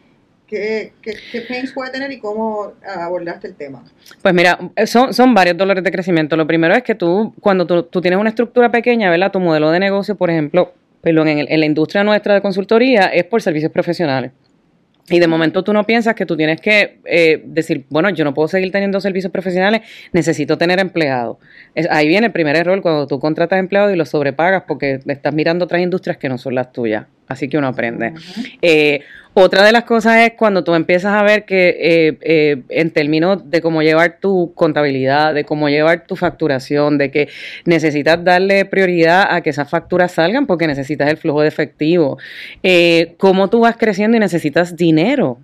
¿Qué, 0.53 0.93
qué, 1.01 1.13
qué 1.31 1.41
pains 1.41 1.72
puede 1.74 1.91
tener 1.91 2.12
y 2.12 2.19
cómo 2.19 2.74
abordaste 2.86 3.48
el 3.48 3.55
tema? 3.55 3.83
Pues 4.22 4.36
mira, 4.36 4.60
son, 4.86 5.33
varios 5.33 5.57
dolores 5.57 5.83
de 5.83 5.91
crecimiento. 5.91 6.38
Lo 6.38 6.45
primero 6.45 6.75
es 6.75 6.83
que 6.83 6.93
tú, 6.93 7.33
cuando 7.41 7.65
tú, 7.65 7.81
tú 7.81 8.01
tienes 8.01 8.19
una 8.19 8.29
estructura 8.29 8.69
pequeña, 8.69 9.10
¿verdad? 9.10 9.31
Tu 9.31 9.39
modelo 9.39 9.72
de 9.72 9.79
negocio, 9.79 10.15
por 10.15 10.29
ejemplo, 10.29 10.74
perdón, 11.01 11.27
en, 11.27 11.39
en 11.50 11.60
la 11.60 11.65
industria 11.65 12.03
nuestra 12.03 12.36
de 12.36 12.41
consultoría 12.41 13.07
es 13.07 13.24
por 13.24 13.41
servicios 13.41 13.72
profesionales. 13.72 14.31
Y 15.10 15.19
de 15.19 15.27
momento 15.27 15.63
tú 15.63 15.74
no 15.74 15.83
piensas 15.86 16.15
que 16.15 16.25
tú 16.25 16.38
tienes 16.38 16.62
que 16.62 17.00
eh, 17.05 17.41
decir, 17.45 17.86
bueno, 17.89 18.10
yo 18.12 18.24
no 18.24 18.33
puedo 18.33 18.48
seguir 18.48 18.72
teniendo 18.72 19.01
servicios 19.01 19.31
profesionales, 19.31 19.81
necesito 20.13 20.57
tener 20.57 20.79
empleados. 20.79 21.38
ahí 21.89 22.07
viene 22.07 22.27
el 22.27 22.31
primer 22.31 22.55
error 22.55 22.81
cuando 22.81 23.05
tú 23.05 23.19
contratas 23.19 23.60
empleados 23.60 23.91
y 23.91 23.98
los 23.98 24.10
sobrepagas 24.10 24.63
porque 24.65 25.00
estás 25.05 25.33
mirando 25.33 25.65
otras 25.65 25.81
industrias 25.81 26.17
que 26.17 26.29
no 26.29 26.38
son 26.38 26.55
las 26.55 26.72
tuyas. 26.72 27.07
Así 27.27 27.48
que 27.48 27.58
uno 27.58 27.68
aprende. 27.68 28.10
Uh 28.10 28.13
-huh. 28.13 28.60
eh, 28.62 29.01
otra 29.36 29.65
de 29.65 29.72
las 29.72 29.86
cosas 29.86 30.18
es 30.18 30.34
cuando 30.38 30.63
tú 30.63 30.75
empiezas 30.75 31.13
a 31.13 31.24
ver 31.24 31.46
que 31.46 31.70
eh, 31.70 32.18
eh, 32.22 32.62
en 32.70 32.92
términos 32.92 33.50
de 33.50 33.62
cómo 33.62 33.82
llevar 33.82 34.20
tu 34.20 34.53
contabilidad, 34.53 35.34
de 35.34 35.44
cómo 35.44 35.70
llevar 35.70 36.06
tu 36.06 36.15
facturación, 36.15 37.00
de 37.00 37.10
que 37.10 37.30
necesitas 37.65 38.24
darle 38.24 38.65
prioridad 38.65 39.25
a 39.27 39.42
que 39.42 39.50
esas 39.50 39.68
facturas 39.68 40.12
salgan 40.12 40.46
porque 40.46 40.68
necesitas 40.68 41.10
el 41.10 41.18
flujo 41.18 41.42
de 41.42 41.48
efectivo, 41.48 42.20
cómo 43.18 43.50
tú 43.50 43.62
vas 43.62 43.75
creciendo 43.75 44.18
y 44.18 44.20
necesitas 44.20 44.75
dinero, 44.75 45.39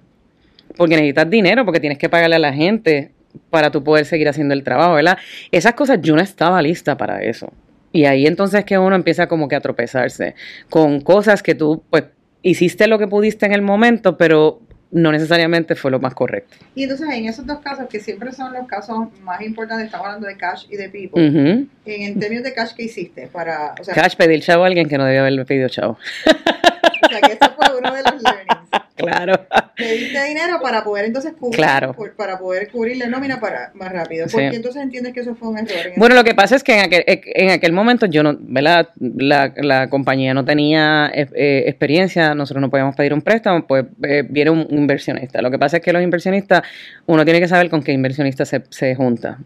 porque 0.77 0.95
necesitas 0.95 1.27
dinero, 1.27 1.65
porque 1.65 1.79
tienes 1.79 1.97
que 1.97 2.09
pagarle 2.09 2.35
a 2.35 2.39
la 2.39 2.53
gente 2.53 3.09
para 3.49 3.71
tú 3.71 3.83
poder 3.83 4.05
seguir 4.05 4.29
haciendo 4.29 4.53
el 4.53 4.63
trabajo, 4.63 4.93
¿verdad? 4.93 5.17
Esas 5.51 5.73
cosas 5.73 5.99
yo 6.01 6.15
no 6.15 6.21
estaba 6.21 6.61
lista 6.61 6.95
para 6.95 7.23
eso. 7.23 7.51
Y 7.91 8.05
ahí 8.05 8.25
entonces 8.27 8.65
que 8.65 8.77
uno 8.77 8.95
empieza 8.95 9.27
como 9.27 9.47
que 9.47 9.55
a 9.55 9.61
tropezarse 9.61 10.35
con 10.69 11.01
cosas 11.01 11.41
que 11.41 11.55
tú, 11.55 11.83
pues, 11.89 12.03
hiciste 12.41 12.87
lo 12.87 12.99
que 12.99 13.07
pudiste 13.07 13.45
en 13.45 13.53
el 13.53 13.61
momento, 13.61 14.17
pero 14.17 14.61
no 14.91 15.11
necesariamente 15.11 15.75
fue 15.75 15.91
lo 15.91 15.99
más 15.99 16.13
correcto. 16.15 16.55
Y 16.73 16.83
entonces 16.83 17.07
en 17.11 17.25
esos 17.25 17.45
dos 17.45 17.59
casos, 17.59 17.87
que 17.87 17.99
siempre 17.99 18.31
son 18.31 18.53
los 18.53 18.65
casos 18.67 19.07
más 19.23 19.41
importantes, 19.41 19.85
estamos 19.85 20.07
hablando 20.07 20.27
de 20.27 20.35
cash 20.37 20.65
y 20.69 20.77
de 20.77 20.89
people, 20.89 21.21
Uh 21.21 21.31
-huh. 21.31 21.67
en, 21.85 22.01
en, 22.01 22.19
términos 22.19 22.43
de 22.43 22.53
cash, 22.53 22.71
¿qué 22.75 22.83
hiciste? 22.83 23.27
Para, 23.27 23.75
o 23.79 23.83
sea, 23.83 23.93
cash, 23.93 24.15
pedir 24.15 24.41
chavo 24.41 24.63
a 24.63 24.67
alguien 24.67 24.87
que 24.89 24.97
no 24.97 25.05
debía 25.05 25.21
haberle 25.21 25.45
pedido 25.45 25.69
chavo. 25.69 25.97
o 27.09 27.11
sea, 27.11 27.21
que 27.21 27.33
eso 27.33 27.51
fue 27.55 27.77
uno 27.77 27.93
de 27.93 28.03
los 28.03 28.21
learnings. 28.21 28.69
Claro. 28.95 29.33
Pediste 29.77 30.23
dinero 30.25 30.59
para 30.61 30.83
poder 30.83 31.05
entonces 31.05 31.33
cubrir, 31.39 31.57
claro. 31.57 31.95
para 32.17 32.37
poder 32.37 32.69
cubrir 32.69 32.97
la 32.97 33.07
nómina 33.07 33.39
para 33.39 33.71
más 33.73 33.91
rápido. 33.91 34.27
Porque 34.29 34.49
sí. 34.49 34.55
entonces 34.57 34.83
entiendes 34.83 35.13
que 35.13 35.21
eso 35.21 35.35
fue 35.35 35.49
un 35.49 35.57
error. 35.57 35.93
Bueno, 35.95 36.15
lo 36.15 36.23
que 36.23 36.35
pasa 36.35 36.55
es 36.55 36.63
que 36.63 36.73
en 36.73 36.79
aquel, 36.81 37.03
en 37.07 37.49
aquel 37.51 37.71
momento 37.71 38.05
yo 38.07 38.23
no, 38.23 38.35
¿verdad? 38.37 38.89
La, 38.99 39.53
la 39.55 39.89
compañía 39.89 40.33
no 40.33 40.43
tenía 40.43 41.09
eh, 41.13 41.63
experiencia, 41.67 42.35
nosotros 42.35 42.61
no 42.61 42.69
podíamos 42.69 42.95
pedir 42.95 43.13
un 43.13 43.21
préstamo, 43.21 43.65
pues 43.65 43.85
eh, 44.03 44.23
viene 44.27 44.51
un 44.51 44.67
inversionista. 44.69 45.41
Lo 45.41 45.49
que 45.49 45.57
pasa 45.57 45.77
es 45.77 45.83
que 45.83 45.93
los 45.93 46.03
inversionistas, 46.03 46.63
uno 47.05 47.23
tiene 47.23 47.39
que 47.39 47.47
saber 47.47 47.69
con 47.69 47.81
qué 47.81 47.93
inversionista 47.93 48.45
se, 48.45 48.63
se 48.69 48.95
junta 48.95 49.39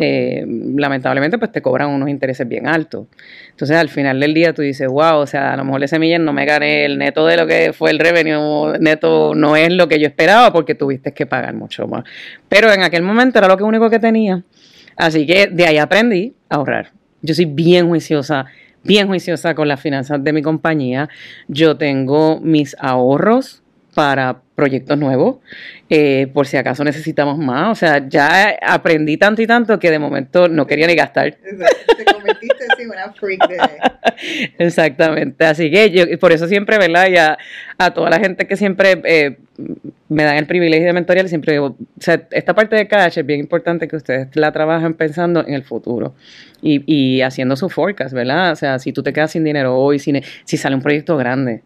eh, 0.00 0.44
lamentablemente 0.46 1.38
pues 1.38 1.50
te 1.50 1.60
cobran 1.60 1.90
unos 1.90 2.08
intereses 2.08 2.46
bien 2.48 2.68
altos. 2.68 3.08
Entonces 3.50 3.76
al 3.76 3.88
final 3.88 4.20
del 4.20 4.32
día 4.32 4.52
tú 4.52 4.62
dices, 4.62 4.86
wow, 4.86 5.16
o 5.16 5.26
sea, 5.26 5.54
a 5.54 5.56
lo 5.56 5.64
mejor 5.64 5.82
ese 5.82 5.98
millón 5.98 6.24
no 6.24 6.32
me 6.32 6.46
gané 6.46 6.84
el 6.84 6.98
neto 6.98 7.26
de 7.26 7.36
lo 7.36 7.48
que 7.48 7.72
fue 7.72 7.90
el 7.90 7.98
revenue 7.98 8.78
neto, 8.78 9.34
no 9.34 9.56
es 9.56 9.72
lo 9.72 9.88
que 9.88 9.98
yo 9.98 10.06
esperaba 10.06 10.52
porque 10.52 10.76
tuviste 10.76 11.12
que 11.12 11.26
pagar 11.26 11.52
mucho 11.54 11.88
más. 11.88 12.04
Pero 12.48 12.72
en 12.72 12.82
aquel 12.82 13.02
momento 13.02 13.38
era 13.38 13.48
lo 13.48 13.56
que 13.56 13.64
único 13.64 13.90
que 13.90 13.98
tenía. 13.98 14.44
Así 14.96 15.26
que 15.26 15.48
de 15.48 15.66
ahí 15.66 15.78
aprendí 15.78 16.34
a 16.48 16.56
ahorrar. 16.56 16.92
Yo 17.20 17.34
soy 17.34 17.46
bien 17.46 17.88
juiciosa, 17.88 18.46
bien 18.84 19.08
juiciosa 19.08 19.56
con 19.56 19.66
las 19.66 19.80
finanzas 19.80 20.22
de 20.22 20.32
mi 20.32 20.42
compañía. 20.42 21.08
Yo 21.48 21.76
tengo 21.76 22.38
mis 22.40 22.76
ahorros 22.78 23.62
para 23.98 24.42
proyectos 24.54 24.96
nuevos, 24.96 25.38
eh, 25.90 26.28
por 26.32 26.46
si 26.46 26.56
acaso 26.56 26.84
necesitamos 26.84 27.36
más. 27.36 27.72
O 27.72 27.74
sea, 27.74 28.06
ya 28.08 28.56
aprendí 28.62 29.16
tanto 29.16 29.42
y 29.42 29.46
tanto 29.48 29.76
que 29.80 29.90
de 29.90 29.98
momento 29.98 30.46
no 30.46 30.68
quería 30.68 30.86
ni 30.86 30.94
gastar. 30.94 31.34
Te 31.34 32.04
convertiste 32.04 32.64
en 32.78 32.90
una 32.90 33.12
freak 33.12 33.48
de... 33.48 33.58
Exactamente. 34.64 35.44
Así 35.44 35.68
que 35.68 35.90
yo, 35.90 36.04
por 36.20 36.30
eso 36.30 36.46
siempre, 36.46 36.78
¿verdad? 36.78 37.08
Y 37.08 37.16
a, 37.16 37.38
a 37.76 37.92
toda 37.92 38.08
la 38.08 38.20
gente 38.20 38.46
que 38.46 38.56
siempre 38.56 39.02
eh, 39.02 39.38
me 40.08 40.22
dan 40.22 40.36
el 40.36 40.46
privilegio 40.46 40.86
de 40.86 40.92
mentorear, 40.92 41.28
siempre 41.28 41.54
digo, 41.54 41.66
o 41.66 42.00
sea, 42.00 42.22
esta 42.30 42.54
parte 42.54 42.76
de 42.76 42.86
cash 42.86 43.18
es 43.18 43.26
bien 43.26 43.40
importante 43.40 43.88
que 43.88 43.96
ustedes 43.96 44.28
la 44.34 44.52
trabajen 44.52 44.94
pensando 44.94 45.44
en 45.44 45.54
el 45.54 45.64
futuro 45.64 46.14
y, 46.62 46.84
y 46.86 47.22
haciendo 47.22 47.56
su 47.56 47.68
forecast, 47.68 48.14
¿verdad? 48.14 48.52
O 48.52 48.56
sea, 48.56 48.78
si 48.78 48.92
tú 48.92 49.02
te 49.02 49.12
quedas 49.12 49.32
sin 49.32 49.42
dinero 49.42 49.76
hoy, 49.76 49.98
si, 49.98 50.12
si 50.44 50.56
sale 50.56 50.76
un 50.76 50.82
proyecto 50.82 51.16
grande, 51.16 51.62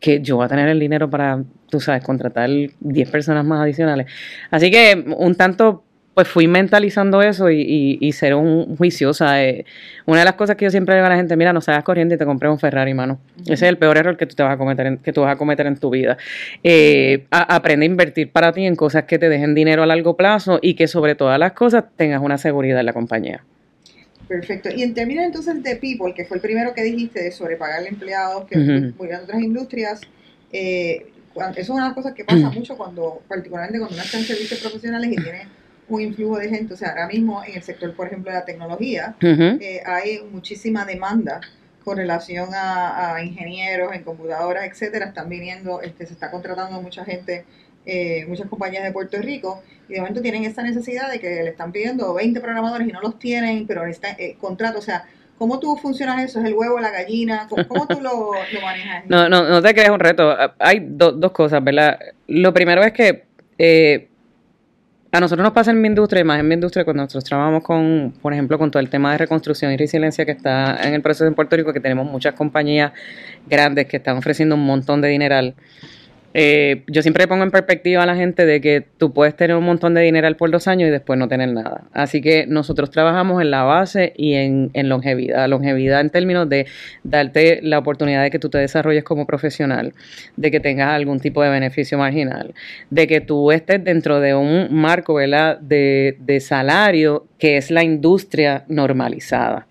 que 0.00 0.20
yo 0.20 0.36
voy 0.36 0.46
a 0.46 0.48
tener 0.48 0.68
el 0.68 0.80
dinero 0.80 1.08
para, 1.08 1.42
tú 1.68 1.78
sabes, 1.80 2.02
contratar 2.02 2.48
10 2.80 3.10
personas 3.10 3.44
más 3.44 3.60
adicionales. 3.60 4.06
Así 4.50 4.70
que 4.70 5.04
un 5.18 5.34
tanto, 5.34 5.84
pues 6.14 6.26
fui 6.26 6.48
mentalizando 6.48 7.22
eso 7.22 7.50
y, 7.50 7.60
y, 7.60 7.98
y 8.00 8.12
ser 8.12 8.34
un 8.34 8.76
juiciosa. 8.76 9.44
Eh, 9.44 9.64
una 10.06 10.20
de 10.20 10.24
las 10.24 10.34
cosas 10.34 10.56
que 10.56 10.64
yo 10.64 10.70
siempre 10.70 10.94
digo 10.94 11.06
a 11.06 11.10
la 11.10 11.16
gente, 11.16 11.36
mira, 11.36 11.52
no 11.52 11.60
salgas 11.60 11.84
corriendo 11.84 12.14
y 12.14 12.18
te 12.18 12.24
compré 12.24 12.48
un 12.48 12.58
Ferrari, 12.58 12.94
mano. 12.94 13.20
Uh 13.38 13.42
-huh. 13.42 13.52
Ese 13.52 13.66
es 13.66 13.70
el 13.70 13.76
peor 13.76 13.96
error 13.98 14.16
que 14.16 14.26
tú 14.26 14.34
te 14.34 14.42
vas 14.42 14.54
a 14.54 14.56
cometer 14.56 14.86
en, 14.86 14.98
que 14.98 15.12
tú 15.12 15.20
vas 15.20 15.32
a 15.32 15.36
cometer 15.36 15.66
en 15.66 15.76
tu 15.76 15.90
vida. 15.90 16.16
Eh, 16.64 17.26
a, 17.30 17.54
aprende 17.54 17.84
a 17.84 17.88
invertir 17.88 18.32
para 18.32 18.52
ti 18.52 18.64
en 18.64 18.76
cosas 18.76 19.04
que 19.04 19.18
te 19.18 19.28
dejen 19.28 19.54
dinero 19.54 19.82
a 19.82 19.86
largo 19.86 20.16
plazo 20.16 20.58
y 20.62 20.74
que 20.74 20.88
sobre 20.88 21.14
todas 21.14 21.38
las 21.38 21.52
cosas 21.52 21.84
tengas 21.96 22.22
una 22.22 22.38
seguridad 22.38 22.80
en 22.80 22.86
la 22.86 22.92
compañía. 22.92 23.44
Perfecto. 24.30 24.68
Y 24.72 24.84
en 24.84 24.94
términos 24.94 25.24
entonces 25.24 25.60
de 25.60 25.74
People, 25.74 26.14
que 26.14 26.24
fue 26.24 26.36
el 26.36 26.40
primero 26.40 26.72
que 26.72 26.84
dijiste 26.84 27.20
de 27.20 27.32
sobrepagarle 27.32 27.88
empleados, 27.88 28.44
que 28.44 28.56
uh 28.56 28.62
-huh. 28.62 29.22
otras 29.24 29.42
industrias, 29.42 30.00
eh, 30.52 31.06
eso 31.34 31.60
es 31.60 31.68
una 31.68 31.82
de 31.82 31.88
las 31.88 31.94
cosas 31.96 32.14
que 32.14 32.24
pasa 32.24 32.38
-huh. 32.38 32.54
mucho 32.54 32.76
cuando, 32.76 33.22
particularmente 33.26 33.80
cuando 33.80 33.96
uno 33.96 34.04
está 34.04 34.18
en 34.18 34.24
servicios 34.24 34.60
profesionales 34.60 35.10
y 35.10 35.16
tiene 35.16 35.48
un 35.88 36.00
influjo 36.00 36.38
de 36.38 36.48
gente. 36.48 36.74
O 36.74 36.76
sea, 36.76 36.90
ahora 36.90 37.08
mismo 37.08 37.42
en 37.44 37.56
el 37.56 37.62
sector, 37.64 37.92
por 37.96 38.06
ejemplo, 38.06 38.30
de 38.30 38.38
la 38.38 38.44
tecnología, 38.44 39.16
uh 39.20 39.26
-huh. 39.26 39.58
eh, 39.60 39.82
hay 39.84 40.20
muchísima 40.30 40.84
demanda 40.84 41.40
con 41.82 41.96
relación 41.96 42.50
a, 42.54 43.16
a, 43.16 43.24
ingenieros 43.24 43.92
en 43.92 44.04
computadoras, 44.04 44.64
etcétera. 44.64 45.06
Están 45.06 45.28
viniendo, 45.28 45.82
este, 45.82 46.06
se 46.06 46.12
está 46.12 46.30
contratando 46.30 46.80
mucha 46.80 47.04
gente 47.04 47.44
eh, 47.92 48.24
muchas 48.28 48.48
compañías 48.48 48.84
de 48.84 48.92
Puerto 48.92 49.18
Rico 49.18 49.64
y 49.88 49.94
de 49.94 49.98
momento 49.98 50.22
tienen 50.22 50.44
esa 50.44 50.62
necesidad 50.62 51.10
de 51.10 51.18
que 51.18 51.28
le 51.42 51.48
están 51.48 51.72
pidiendo 51.72 52.14
20 52.14 52.40
programadores 52.40 52.88
y 52.88 52.92
no 52.92 53.00
los 53.00 53.18
tienen, 53.18 53.66
pero 53.66 53.84
necesitan 53.84 54.14
eh, 54.16 54.36
contrato, 54.40 54.78
o 54.78 54.82
sea, 54.82 55.06
¿cómo 55.36 55.58
tú 55.58 55.76
funcionas 55.76 56.22
eso? 56.22 56.38
¿Es 56.38 56.46
el 56.46 56.54
huevo, 56.54 56.78
la 56.78 56.92
gallina? 56.92 57.48
¿Cómo, 57.50 57.66
cómo 57.66 57.88
tú 57.88 58.00
lo, 58.00 58.30
manejas? 58.62 59.06
No, 59.08 59.28
no, 59.28 59.42
no 59.48 59.60
te 59.60 59.74
crees 59.74 59.90
un 59.90 59.98
reto. 59.98 60.36
Hay 60.60 60.86
do, 60.88 61.10
dos 61.10 61.32
cosas, 61.32 61.64
¿verdad? 61.64 61.98
Lo 62.28 62.54
primero 62.54 62.80
es 62.84 62.92
que 62.92 63.24
eh, 63.58 64.06
a 65.10 65.18
nosotros 65.18 65.42
nos 65.42 65.52
pasa 65.52 65.72
en 65.72 65.80
mi 65.80 65.88
industria, 65.88 66.20
y 66.20 66.24
más 66.24 66.38
en 66.38 66.46
mi 66.46 66.54
industria, 66.54 66.84
cuando 66.84 67.02
nosotros 67.02 67.24
trabajamos 67.24 67.64
con, 67.64 68.14
por 68.22 68.32
ejemplo, 68.32 68.56
con 68.56 68.70
todo 68.70 68.80
el 68.80 68.88
tema 68.88 69.10
de 69.10 69.18
reconstrucción 69.18 69.72
y 69.72 69.76
resiliencia 69.76 70.24
que 70.24 70.30
está 70.30 70.80
en 70.86 70.94
el 70.94 71.02
proceso 71.02 71.26
en 71.26 71.34
Puerto 71.34 71.56
Rico, 71.56 71.72
que 71.72 71.80
tenemos 71.80 72.08
muchas 72.08 72.34
compañías 72.34 72.92
grandes 73.48 73.86
que 73.86 73.96
están 73.96 74.16
ofreciendo 74.16 74.54
un 74.54 74.64
montón 74.64 75.00
de 75.00 75.08
dineral 75.08 75.56
eh, 76.32 76.84
yo 76.86 77.02
siempre 77.02 77.26
pongo 77.26 77.42
en 77.42 77.50
perspectiva 77.50 78.04
a 78.04 78.06
la 78.06 78.14
gente 78.14 78.46
de 78.46 78.60
que 78.60 78.84
tú 78.98 79.12
puedes 79.12 79.34
tener 79.34 79.56
un 79.56 79.64
montón 79.64 79.94
de 79.94 80.02
dinero 80.02 80.28
por 80.36 80.50
dos 80.50 80.68
años 80.68 80.88
y 80.88 80.90
después 80.90 81.18
no 81.18 81.26
tener 81.28 81.48
nada. 81.48 81.84
Así 81.92 82.20
que 82.20 82.46
nosotros 82.46 82.90
trabajamos 82.90 83.42
en 83.42 83.50
la 83.50 83.64
base 83.64 84.12
y 84.16 84.34
en, 84.34 84.70
longevidad. 84.88 85.48
Longevidad 85.48 86.00
en 86.00 86.10
términos 86.10 86.48
de 86.48 86.66
darte 87.02 87.60
la 87.62 87.78
oportunidad 87.78 88.22
de 88.22 88.30
que 88.30 88.38
tú 88.38 88.48
te 88.48 88.58
desarrolles 88.58 89.02
como 89.02 89.26
profesional, 89.26 89.92
de 90.36 90.50
que 90.50 90.60
tengas 90.60 90.90
algún 90.90 91.18
tipo 91.18 91.42
de 91.42 91.50
beneficio 91.50 91.98
marginal, 91.98 92.54
de 92.90 93.06
que 93.08 93.20
tú 93.20 93.50
estés 93.50 93.82
dentro 93.82 94.20
de 94.20 94.34
un 94.34 94.68
marco 94.70 95.14
¿verdad? 95.14 95.58
De, 95.58 96.16
de 96.20 96.40
salario 96.40 97.26
que 97.38 97.56
es 97.56 97.70
la 97.70 97.82
industria 97.82 98.64
normalizada 98.68 99.66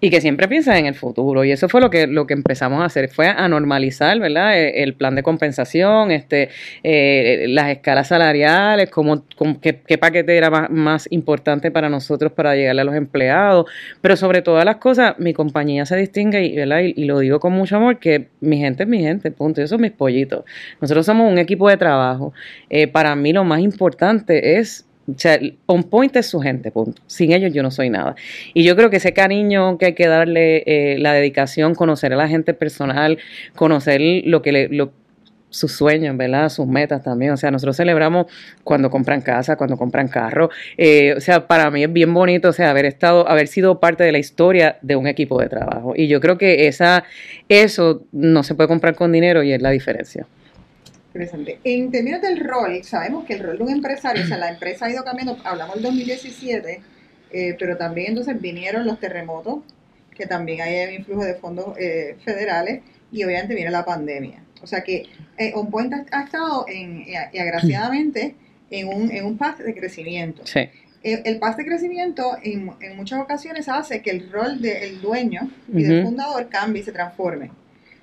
y 0.00 0.10
que 0.10 0.20
siempre 0.20 0.48
piensa 0.48 0.78
en 0.78 0.86
el 0.86 0.94
futuro. 0.94 1.44
Y 1.44 1.52
eso 1.52 1.68
fue 1.68 1.80
lo 1.80 1.90
que, 1.90 2.06
lo 2.06 2.26
que 2.26 2.34
empezamos 2.34 2.80
a 2.80 2.86
hacer, 2.86 3.08
fue 3.08 3.28
a 3.28 3.48
normalizar, 3.48 4.18
¿verdad? 4.18 4.58
E, 4.58 4.82
el 4.82 4.94
plan 4.94 5.14
de 5.14 5.22
compensación, 5.22 6.10
este, 6.10 6.48
eh, 6.82 7.46
las 7.48 7.70
escalas 7.70 8.08
salariales, 8.08 8.90
cómo, 8.90 9.24
qué, 9.60 9.98
paquete 9.98 10.36
era 10.36 10.50
más, 10.68 11.06
importante 11.10 11.70
para 11.70 11.88
nosotros 11.88 12.32
para 12.32 12.54
llegarle 12.56 12.82
a 12.82 12.84
los 12.84 12.94
empleados. 12.94 13.66
Pero 14.00 14.16
sobre 14.16 14.42
todas 14.42 14.64
las 14.64 14.76
cosas, 14.76 15.18
mi 15.18 15.34
compañía 15.34 15.84
se 15.84 15.96
distingue, 15.96 16.44
y, 16.44 16.56
¿verdad? 16.56 16.80
Y, 16.80 17.04
lo 17.04 17.18
digo 17.18 17.40
con 17.40 17.52
mucho 17.52 17.76
amor, 17.76 17.98
que 17.98 18.28
mi 18.40 18.58
gente 18.58 18.84
es 18.84 18.88
mi 18.88 19.00
gente, 19.00 19.30
punto. 19.30 19.60
Esos 19.60 19.70
son 19.70 19.82
mis 19.82 19.92
pollitos. 19.92 20.44
Nosotros 20.80 21.04
somos 21.04 21.30
un 21.30 21.38
equipo 21.38 21.68
de 21.68 21.76
trabajo. 21.76 22.32
Eh, 22.70 22.86
para 22.88 23.14
mí 23.16 23.32
lo 23.32 23.44
más 23.44 23.60
importante 23.60 24.58
es 24.58 24.86
o 25.14 25.18
sea, 25.18 25.38
on 25.66 25.84
point 25.84 26.14
es 26.16 26.26
su 26.26 26.40
gente, 26.40 26.70
punto. 26.70 27.02
Sin 27.06 27.32
ellos 27.32 27.52
yo 27.52 27.62
no 27.62 27.70
soy 27.70 27.90
nada. 27.90 28.14
Y 28.54 28.64
yo 28.64 28.76
creo 28.76 28.90
que 28.90 28.96
ese 28.96 29.12
cariño 29.12 29.78
que 29.78 29.86
hay 29.86 29.94
que 29.94 30.06
darle, 30.06 30.62
eh, 30.66 30.98
la 30.98 31.12
dedicación, 31.12 31.74
conocer 31.74 32.12
a 32.12 32.16
la 32.16 32.28
gente 32.28 32.54
personal, 32.54 33.18
conocer 33.54 34.00
lo 34.24 34.42
que 34.42 34.52
le, 34.52 34.68
lo, 34.68 34.92
sus 35.50 35.72
sueños, 35.72 36.16
¿verdad? 36.16 36.48
Sus 36.48 36.66
metas 36.66 37.02
también. 37.02 37.32
O 37.32 37.36
sea, 37.36 37.50
nosotros 37.50 37.76
celebramos 37.76 38.26
cuando 38.64 38.88
compran 38.88 39.20
casa, 39.20 39.56
cuando 39.56 39.76
compran 39.76 40.08
carro. 40.08 40.50
Eh, 40.76 41.14
o 41.16 41.20
sea, 41.20 41.46
para 41.46 41.70
mí 41.70 41.82
es 41.84 41.92
bien 41.92 42.14
bonito, 42.14 42.48
o 42.48 42.52
sea, 42.52 42.70
haber 42.70 42.86
estado, 42.86 43.28
haber 43.28 43.48
sido 43.48 43.80
parte 43.80 44.04
de 44.04 44.12
la 44.12 44.18
historia 44.18 44.78
de 44.82 44.96
un 44.96 45.06
equipo 45.06 45.40
de 45.40 45.48
trabajo. 45.48 45.92
Y 45.96 46.08
yo 46.08 46.20
creo 46.20 46.38
que 46.38 46.68
esa, 46.68 47.04
eso 47.48 48.06
no 48.12 48.42
se 48.42 48.54
puede 48.54 48.68
comprar 48.68 48.94
con 48.94 49.12
dinero 49.12 49.42
y 49.42 49.52
es 49.52 49.60
la 49.60 49.70
diferencia. 49.70 50.26
Interesante. 51.12 51.58
En 51.64 51.90
términos 51.90 52.22
del 52.22 52.38
rol, 52.38 52.84
sabemos 52.84 53.24
que 53.24 53.34
el 53.34 53.40
rol 53.40 53.58
de 53.58 53.64
un 53.64 53.70
empresario, 53.70 54.22
o 54.22 54.26
sea, 54.26 54.38
la 54.38 54.48
empresa 54.48 54.86
ha 54.86 54.90
ido 54.90 55.02
cambiando, 55.02 55.36
hablamos 55.42 55.74
del 55.74 55.82
2017, 55.82 56.80
eh, 57.32 57.56
pero 57.58 57.76
también 57.76 58.10
entonces 58.10 58.40
vinieron 58.40 58.86
los 58.86 59.00
terremotos, 59.00 59.64
que 60.16 60.26
también 60.26 60.60
hay 60.60 60.86
un 60.86 60.94
influjo 60.94 61.24
de 61.24 61.34
fondos 61.34 61.76
eh, 61.78 62.16
federales, 62.24 62.82
y 63.10 63.24
obviamente 63.24 63.56
viene 63.56 63.72
la 63.72 63.84
pandemia. 63.84 64.44
O 64.62 64.68
sea 64.68 64.82
que 64.82 65.06
eh, 65.36 65.52
ha, 66.12 66.22
estado, 66.22 66.66
en, 66.68 67.04
y 67.08 67.38
agraciadamente, 67.38 68.36
en 68.70 68.86
un, 68.86 69.10
en 69.10 69.24
un 69.24 69.36
path 69.36 69.58
de 69.58 69.74
crecimiento. 69.74 70.46
Sí. 70.46 70.68
El, 71.02 71.22
el 71.24 71.40
de 71.40 71.64
crecimiento 71.64 72.36
en, 72.42 72.70
en, 72.80 72.96
muchas 72.96 73.20
ocasiones 73.20 73.68
hace 73.68 74.00
que 74.00 74.10
el 74.10 74.30
rol 74.30 74.60
del 74.60 75.00
dueño 75.00 75.50
y 75.72 75.82
del 75.82 76.04
fundador 76.04 76.48
cambie 76.50 76.82
y 76.82 76.84
se 76.84 76.92
transforme. 76.92 77.50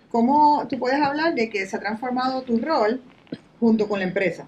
¿Cómo 0.09 0.65
tú 0.69 0.79
puedes 0.79 1.01
hablar 1.01 1.35
de 1.35 1.49
que 1.49 1.65
se 1.65 1.75
ha 1.75 1.79
transformado 1.79 2.41
tu 2.41 2.59
rol 2.59 3.01
junto 3.59 3.87
con 3.87 3.99
la 3.99 4.05
empresa? 4.05 4.47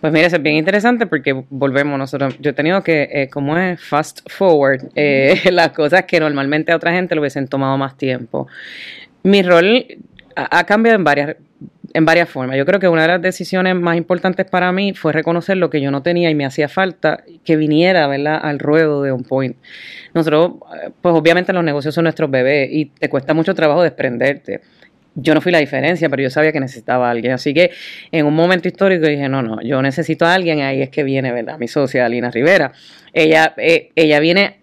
Pues 0.00 0.12
mira, 0.12 0.28
es 0.28 0.42
bien 0.42 0.56
interesante 0.56 1.06
porque 1.06 1.44
volvemos 1.50 1.98
nosotros. 1.98 2.36
Yo 2.40 2.50
he 2.50 2.54
tenido 2.54 2.82
que, 2.82 3.08
eh, 3.12 3.28
como 3.28 3.56
es 3.56 3.80
fast 3.82 4.20
forward, 4.30 4.90
eh, 4.94 5.40
las 5.52 5.70
cosas 5.70 6.04
que 6.04 6.20
normalmente 6.20 6.72
a 6.72 6.76
otra 6.76 6.92
gente 6.92 7.14
lo 7.14 7.20
hubiesen 7.20 7.48
tomado 7.48 7.76
más 7.76 7.96
tiempo. 7.96 8.46
Mi 9.24 9.42
rol 9.42 9.86
ha, 10.36 10.64
cambiado 10.64 10.96
en 10.96 11.04
varias, 11.04 11.36
en 11.92 12.04
varias 12.04 12.28
formas. 12.28 12.56
Yo 12.56 12.64
creo 12.64 12.80
que 12.80 12.88
una 12.88 13.02
de 13.02 13.08
las 13.08 13.22
decisiones 13.22 13.74
más 13.74 13.96
importantes 13.96 14.46
para 14.46 14.70
mí 14.72 14.94
fue 14.94 15.12
reconocer 15.12 15.56
lo 15.56 15.68
que 15.68 15.80
yo 15.80 15.90
no 15.90 16.02
tenía 16.02 16.30
y 16.30 16.34
me 16.34 16.46
hacía 16.46 16.68
falta 16.68 17.24
que 17.44 17.56
viniera 17.56 18.06
¿verdad? 18.06 18.38
al 18.40 18.58
ruedo 18.60 19.02
de 19.02 19.10
On 19.10 19.24
Point. 19.24 19.56
Nosotros, 20.14 20.52
eh, 20.82 20.90
pues 21.02 21.14
obviamente 21.14 21.52
los 21.52 21.64
negocios 21.64 21.94
son 21.94 22.04
nuestros 22.04 22.30
bebés 22.30 22.70
y 22.72 22.86
te 22.86 23.10
cuesta 23.10 23.34
mucho 23.34 23.54
trabajo 23.54 23.82
desprenderte 23.82 24.60
yo 25.14 25.34
no 25.34 25.40
fui 25.40 25.50
la 25.52 25.58
diferencia, 25.58 26.08
pero 26.08 26.22
yo 26.22 26.30
sabía 26.30 26.52
que 26.52 26.60
necesitaba 26.60 27.08
a 27.08 27.10
alguien. 27.10 27.32
Así 27.32 27.52
que 27.52 27.70
en 28.12 28.26
un 28.26 28.34
momento 28.34 28.68
histórico 28.68 29.06
dije, 29.06 29.28
no, 29.28 29.42
no, 29.42 29.60
yo 29.62 29.82
necesito 29.82 30.26
a 30.26 30.34
alguien, 30.34 30.60
ahí 30.60 30.82
es 30.82 30.90
que 30.90 31.02
viene, 31.02 31.32
¿verdad? 31.32 31.58
Mi 31.58 31.68
socia, 31.68 32.06
Alina 32.06 32.30
Rivera. 32.30 32.72
Ella, 33.12 33.54
eh, 33.56 33.90
ella 33.94 34.20
viene 34.20 34.60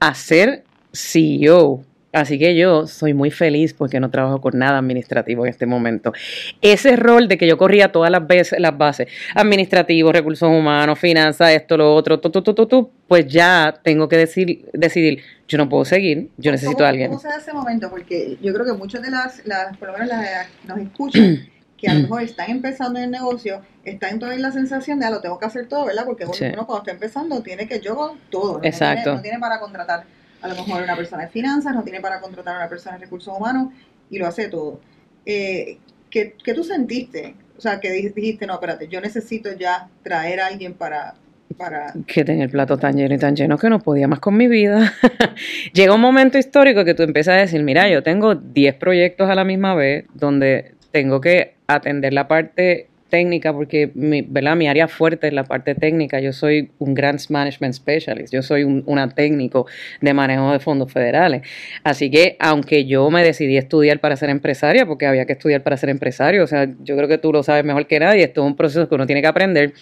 a 0.00 0.14
ser 0.14 0.64
CEO 0.92 1.84
Así 2.14 2.38
que 2.38 2.54
yo 2.54 2.86
soy 2.86 3.12
muy 3.12 3.32
feliz 3.32 3.74
porque 3.74 3.98
no 3.98 4.08
trabajo 4.08 4.40
con 4.40 4.56
nada 4.56 4.78
administrativo 4.78 5.44
en 5.44 5.50
este 5.50 5.66
momento. 5.66 6.12
Ese 6.60 6.94
rol 6.94 7.26
de 7.26 7.36
que 7.36 7.48
yo 7.48 7.58
corría 7.58 7.90
todas 7.90 8.08
las 8.08 8.24
veces 8.24 8.60
las 8.60 8.78
bases, 8.78 9.08
administrativo, 9.34 10.12
recursos 10.12 10.48
humanos, 10.48 10.96
finanzas, 11.00 11.50
esto, 11.50 11.76
lo 11.76 11.92
otro, 11.92 12.20
tu, 12.20 12.30
tu, 12.30 12.42
tu, 12.42 12.66
tu, 12.66 12.90
pues 13.08 13.26
ya 13.26 13.80
tengo 13.82 14.08
que 14.08 14.16
decir, 14.16 14.64
decidir, 14.72 15.22
yo 15.48 15.58
no 15.58 15.68
puedo 15.68 15.84
seguir, 15.84 16.30
yo 16.36 16.52
necesito 16.52 16.84
a 16.84 16.90
alguien. 16.90 17.08
¿Cómo 17.08 17.20
se 17.20 17.28
da 17.28 17.38
ese 17.38 17.52
momento? 17.52 17.90
Porque 17.90 18.38
yo 18.40 18.54
creo 18.54 18.64
que 18.64 18.74
muchas 18.74 19.02
de 19.02 19.10
las, 19.10 19.44
las 19.44 19.76
por 19.76 19.88
lo 19.88 19.94
menos 19.94 20.08
las 20.08 20.46
nos 20.68 20.78
escuchan, 20.78 21.48
que 21.76 21.88
a 21.88 21.94
lo 21.94 22.00
mejor 22.00 22.22
están 22.22 22.48
empezando 22.48 23.00
en 23.00 23.06
el 23.06 23.10
negocio, 23.10 23.60
están 23.84 24.20
todavía 24.20 24.36
en 24.36 24.42
la 24.42 24.52
sensación 24.52 25.00
de, 25.00 25.06
ah, 25.06 25.10
lo 25.10 25.20
tengo 25.20 25.40
que 25.40 25.46
hacer 25.46 25.66
todo, 25.66 25.86
¿verdad? 25.86 26.04
Porque 26.06 26.24
uno 26.26 26.64
cuando 26.64 26.78
está 26.78 26.92
empezando 26.92 27.42
tiene 27.42 27.66
que 27.66 27.80
yo 27.80 28.16
todo, 28.30 28.60
Exacto. 28.62 29.16
no 29.16 29.20
tiene 29.20 29.40
para 29.40 29.58
contratar 29.58 30.04
a 30.44 30.48
lo 30.48 30.54
mejor 30.56 30.82
una 30.82 30.94
persona 30.94 31.22
de 31.22 31.30
finanzas, 31.30 31.74
no 31.74 31.82
tiene 31.82 32.02
para 32.02 32.20
contratar 32.20 32.56
a 32.56 32.58
una 32.58 32.68
persona 32.68 32.96
de 32.96 33.04
recursos 33.04 33.34
humanos 33.34 33.72
y 34.10 34.18
lo 34.18 34.26
hace 34.26 34.48
todo. 34.48 34.78
Eh, 35.24 35.78
¿qué, 36.10 36.34
tú 36.54 36.62
sentiste? 36.62 37.34
O 37.56 37.62
sea, 37.62 37.80
que 37.80 37.90
dijiste, 37.90 38.46
no, 38.46 38.54
espérate, 38.54 38.86
yo 38.88 39.00
necesito 39.00 39.50
ya 39.56 39.88
traer 40.02 40.40
a 40.40 40.48
alguien 40.48 40.74
para, 40.74 41.14
para... 41.56 41.94
Que 42.06 42.26
tenía 42.26 42.44
el 42.44 42.50
plato 42.50 42.76
tan 42.76 42.94
lleno 42.94 43.14
y 43.14 43.18
tan 43.18 43.34
lleno 43.34 43.56
que 43.56 43.70
no 43.70 43.80
podía 43.80 44.06
más 44.06 44.20
con 44.20 44.36
mi 44.36 44.46
vida. 44.46 44.92
Llega 45.72 45.94
un 45.94 46.02
momento 46.02 46.36
histórico 46.36 46.84
que 46.84 46.92
tú 46.92 47.04
empiezas 47.04 47.36
a 47.36 47.40
decir, 47.40 47.62
mira, 47.62 47.88
yo 47.88 48.02
tengo 48.02 48.34
10 48.34 48.74
proyectos 48.74 49.30
a 49.30 49.34
la 49.34 49.44
misma 49.44 49.74
vez 49.74 50.04
donde 50.12 50.74
tengo 50.90 51.22
que 51.22 51.54
atender 51.68 52.12
la 52.12 52.28
parte 52.28 52.90
técnica, 53.14 53.52
porque 53.52 53.92
mi, 53.94 54.22
¿verdad? 54.22 54.56
mi 54.56 54.66
área 54.66 54.88
fuerte 54.88 55.28
es 55.28 55.32
la 55.32 55.44
parte 55.44 55.76
técnica. 55.76 56.18
Yo 56.18 56.32
soy 56.32 56.72
un 56.80 56.94
Grants 56.94 57.30
Management 57.30 57.74
Specialist, 57.74 58.32
yo 58.32 58.42
soy 58.42 58.64
un 58.64 58.82
una 58.86 59.08
técnico 59.08 59.66
de 60.00 60.12
manejo 60.12 60.50
de 60.50 60.58
fondos 60.58 60.92
federales. 60.92 61.42
Así 61.84 62.10
que, 62.10 62.36
aunque 62.40 62.86
yo 62.86 63.08
me 63.10 63.22
decidí 63.22 63.56
estudiar 63.56 64.00
para 64.00 64.16
ser 64.16 64.30
empresaria, 64.30 64.84
porque 64.84 65.06
había 65.06 65.26
que 65.26 65.34
estudiar 65.34 65.62
para 65.62 65.76
ser 65.76 65.90
empresario, 65.90 66.42
o 66.42 66.48
sea, 66.48 66.68
yo 66.82 66.96
creo 66.96 67.06
que 67.06 67.18
tú 67.18 67.32
lo 67.32 67.44
sabes 67.44 67.64
mejor 67.64 67.86
que 67.86 68.00
nadie, 68.00 68.24
esto 68.24 68.40
es 68.42 68.46
un 68.48 68.56
proceso 68.56 68.88
que 68.88 68.96
uno 68.96 69.06
tiene 69.06 69.22
que 69.22 69.28
aprender 69.28 69.74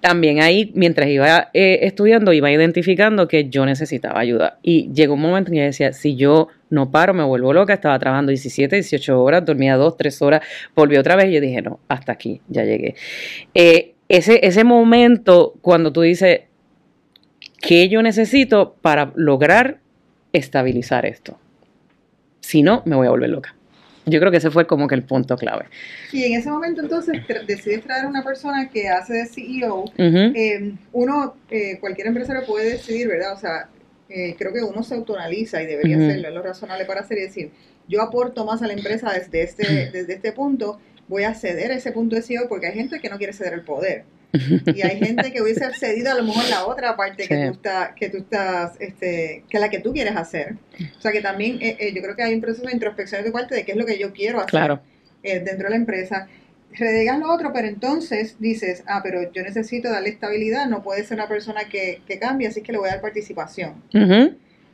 también 0.00 0.40
ahí, 0.40 0.72
mientras 0.74 1.08
iba 1.08 1.50
eh, 1.52 1.80
estudiando, 1.82 2.32
iba 2.32 2.50
identificando 2.50 3.28
que 3.28 3.48
yo 3.48 3.66
necesitaba 3.66 4.20
ayuda. 4.20 4.58
Y 4.62 4.92
llegó 4.92 5.14
un 5.14 5.20
momento 5.20 5.50
en 5.50 5.54
que 5.54 5.60
yo 5.60 5.66
decía, 5.66 5.92
si 5.92 6.16
yo 6.16 6.48
no 6.70 6.90
paro, 6.90 7.12
me 7.12 7.22
vuelvo 7.22 7.52
loca, 7.52 7.74
estaba 7.74 7.98
trabajando 7.98 8.30
17, 8.30 8.76
18 8.76 9.22
horas, 9.22 9.44
dormía 9.44 9.76
2, 9.76 9.96
3 9.96 10.22
horas, 10.22 10.42
volví 10.74 10.96
otra 10.96 11.16
vez 11.16 11.26
y 11.26 11.32
yo 11.32 11.40
dije, 11.40 11.60
no, 11.62 11.80
hasta 11.88 12.12
aquí, 12.12 12.40
ya 12.48 12.64
llegué. 12.64 12.94
Eh, 13.54 13.94
ese, 14.08 14.40
ese 14.44 14.64
momento 14.64 15.54
cuando 15.60 15.92
tú 15.92 16.00
dices, 16.00 16.40
¿qué 17.60 17.88
yo 17.88 18.02
necesito 18.02 18.76
para 18.80 19.12
lograr 19.14 19.80
estabilizar 20.32 21.04
esto? 21.04 21.38
Si 22.40 22.62
no, 22.62 22.82
me 22.86 22.96
voy 22.96 23.06
a 23.06 23.10
volver 23.10 23.30
loca. 23.30 23.54
Yo 24.10 24.20
creo 24.20 24.30
que 24.30 24.38
ese 24.38 24.50
fue 24.50 24.66
como 24.66 24.88
que 24.88 24.94
el 24.94 25.02
punto 25.02 25.36
clave. 25.36 25.66
Y 26.12 26.24
en 26.24 26.38
ese 26.38 26.50
momento 26.50 26.82
entonces 26.82 27.20
decides 27.46 27.82
traer 27.82 28.04
a 28.04 28.08
una 28.08 28.22
persona 28.22 28.68
que 28.68 28.88
hace 28.88 29.14
de 29.14 29.26
CEO. 29.26 29.84
Eh, 29.96 30.74
uno, 30.92 31.36
eh, 31.50 31.78
cualquier 31.80 32.08
empresario 32.08 32.44
puede 32.46 32.72
decidir, 32.72 33.08
¿verdad? 33.08 33.32
O 33.34 33.38
sea, 33.38 33.68
eh, 34.08 34.34
creo 34.36 34.52
que 34.52 34.62
uno 34.62 34.82
se 34.82 34.94
autonaliza 34.94 35.62
y 35.62 35.66
debería 35.66 35.96
hacerlo, 35.96 36.28
es 36.28 36.34
lo 36.34 36.42
razonable 36.42 36.84
para 36.84 37.00
hacer 37.00 37.18
y 37.18 37.22
decir, 37.22 37.50
yo 37.88 38.02
aporto 38.02 38.44
más 38.44 38.60
a 38.60 38.66
la 38.66 38.72
empresa 38.72 39.12
desde 39.12 39.42
este, 39.42 39.90
desde 39.92 40.14
este 40.14 40.32
punto, 40.32 40.80
voy 41.06 41.24
a 41.24 41.34
ceder 41.34 41.70
a 41.70 41.74
ese 41.74 41.92
punto 41.92 42.16
de 42.16 42.22
CEO 42.22 42.48
porque 42.48 42.66
hay 42.66 42.74
gente 42.74 43.00
que 43.00 43.08
no 43.08 43.18
quiere 43.18 43.32
ceder 43.32 43.54
el 43.54 43.62
poder. 43.62 44.04
y 44.74 44.82
hay 44.82 44.98
gente 44.98 45.32
que 45.32 45.42
hubiese 45.42 45.72
cedido 45.74 46.12
a 46.12 46.14
lo 46.14 46.24
mejor 46.24 46.48
la 46.48 46.66
otra 46.66 46.96
parte 46.96 47.26
que 47.26 47.46
tú 47.46 47.52
estás, 47.52 47.90
que 47.96 48.08
tú 48.08 48.18
estás, 48.18 48.76
este, 48.78 49.44
que 49.48 49.58
la 49.58 49.68
que 49.68 49.80
tú 49.80 49.92
quieres 49.92 50.16
hacer. 50.16 50.54
O 50.98 51.00
sea 51.00 51.12
que 51.12 51.20
también 51.20 51.58
eh, 51.60 51.76
eh, 51.80 51.92
yo 51.94 52.02
creo 52.02 52.14
que 52.14 52.22
hay 52.22 52.34
un 52.34 52.40
proceso 52.40 52.66
de 52.66 52.72
introspección 52.72 53.24
de 53.24 53.32
parte 53.32 53.54
de 53.54 53.64
qué 53.64 53.72
es 53.72 53.78
lo 53.78 53.86
que 53.86 53.98
yo 53.98 54.12
quiero 54.12 54.40
hacer 54.40 54.78
eh, 55.22 55.40
dentro 55.40 55.64
de 55.64 55.70
la 55.70 55.76
empresa. 55.76 56.28
Redegas 56.72 57.18
lo 57.18 57.32
otro, 57.32 57.52
pero 57.52 57.66
entonces 57.66 58.36
dices, 58.38 58.84
ah, 58.86 59.00
pero 59.02 59.32
yo 59.32 59.42
necesito 59.42 59.90
darle 59.90 60.10
estabilidad, 60.10 60.68
no 60.68 60.84
puede 60.84 61.04
ser 61.04 61.16
una 61.16 61.28
persona 61.28 61.64
que, 61.64 62.00
que 62.06 62.20
cambie, 62.20 62.46
así 62.46 62.62
que 62.62 62.70
le 62.70 62.78
voy 62.78 62.88
a 62.88 62.92
dar 62.92 63.00
participación. 63.00 63.74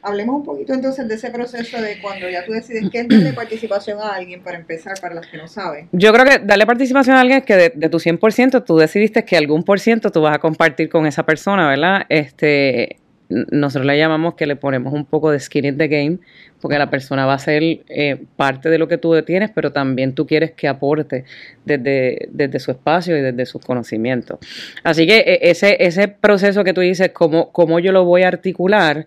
Hablemos 0.06 0.36
un 0.36 0.44
poquito 0.44 0.72
entonces 0.72 1.08
de 1.08 1.16
ese 1.16 1.30
proceso 1.30 1.82
de 1.82 2.00
cuando 2.00 2.30
ya 2.30 2.44
tú 2.44 2.52
decides 2.52 2.88
qué 2.92 3.00
es 3.00 3.08
darle 3.08 3.32
participación 3.32 3.98
a 3.98 4.14
alguien 4.14 4.40
para 4.40 4.56
empezar, 4.56 4.94
para 5.00 5.16
los 5.16 5.26
que 5.26 5.36
no 5.36 5.48
saben. 5.48 5.88
Yo 5.90 6.12
creo 6.12 6.24
que 6.24 6.38
darle 6.38 6.64
participación 6.64 7.16
a 7.16 7.22
alguien 7.22 7.38
es 7.38 7.44
que 7.44 7.56
de, 7.74 7.88
tu 7.88 7.98
100% 7.98 8.64
tú 8.64 8.76
decidiste 8.76 9.24
que 9.24 9.36
algún 9.36 9.64
por 9.64 9.80
ciento 9.80 10.12
tú 10.12 10.22
vas 10.22 10.36
a 10.36 10.38
compartir 10.38 10.88
con 10.88 11.06
esa 11.06 11.26
persona, 11.26 11.68
¿verdad? 11.68 12.06
Este, 12.08 12.98
nosotros 13.28 13.84
le 13.84 13.98
llamamos 13.98 14.34
que 14.34 14.46
le 14.46 14.54
ponemos 14.54 14.92
un 14.92 15.04
poco 15.04 15.32
de 15.32 15.40
skin 15.40 15.64
in 15.64 15.78
the 15.78 15.88
game, 15.88 16.18
porque 16.60 16.78
la 16.78 16.88
persona 16.88 17.26
va 17.26 17.34
a 17.34 17.38
ser 17.38 17.62
eh, 17.64 18.24
parte 18.36 18.70
de 18.70 18.78
lo 18.78 18.86
que 18.86 18.98
tú 18.98 19.20
tienes, 19.22 19.50
pero 19.50 19.72
también 19.72 20.14
tú 20.14 20.26
quieres 20.26 20.52
que 20.52 20.68
aporte 20.68 21.24
desde, 21.64 22.28
desde 22.30 22.60
su 22.60 22.70
espacio 22.70 23.16
y 23.16 23.20
desde 23.20 23.44
sus 23.46 23.64
conocimientos. 23.64 24.38
Así 24.84 25.06
que 25.06 25.18
e, 25.18 25.50
ese, 25.50 25.76
ese 25.80 26.08
proceso 26.08 26.62
que 26.62 26.72
tú 26.72 26.80
dices, 26.80 27.10
cómo, 27.12 27.50
cómo 27.50 27.80
yo 27.80 27.90
lo 27.92 28.04
voy 28.04 28.22
a 28.22 28.28
articular, 28.28 29.06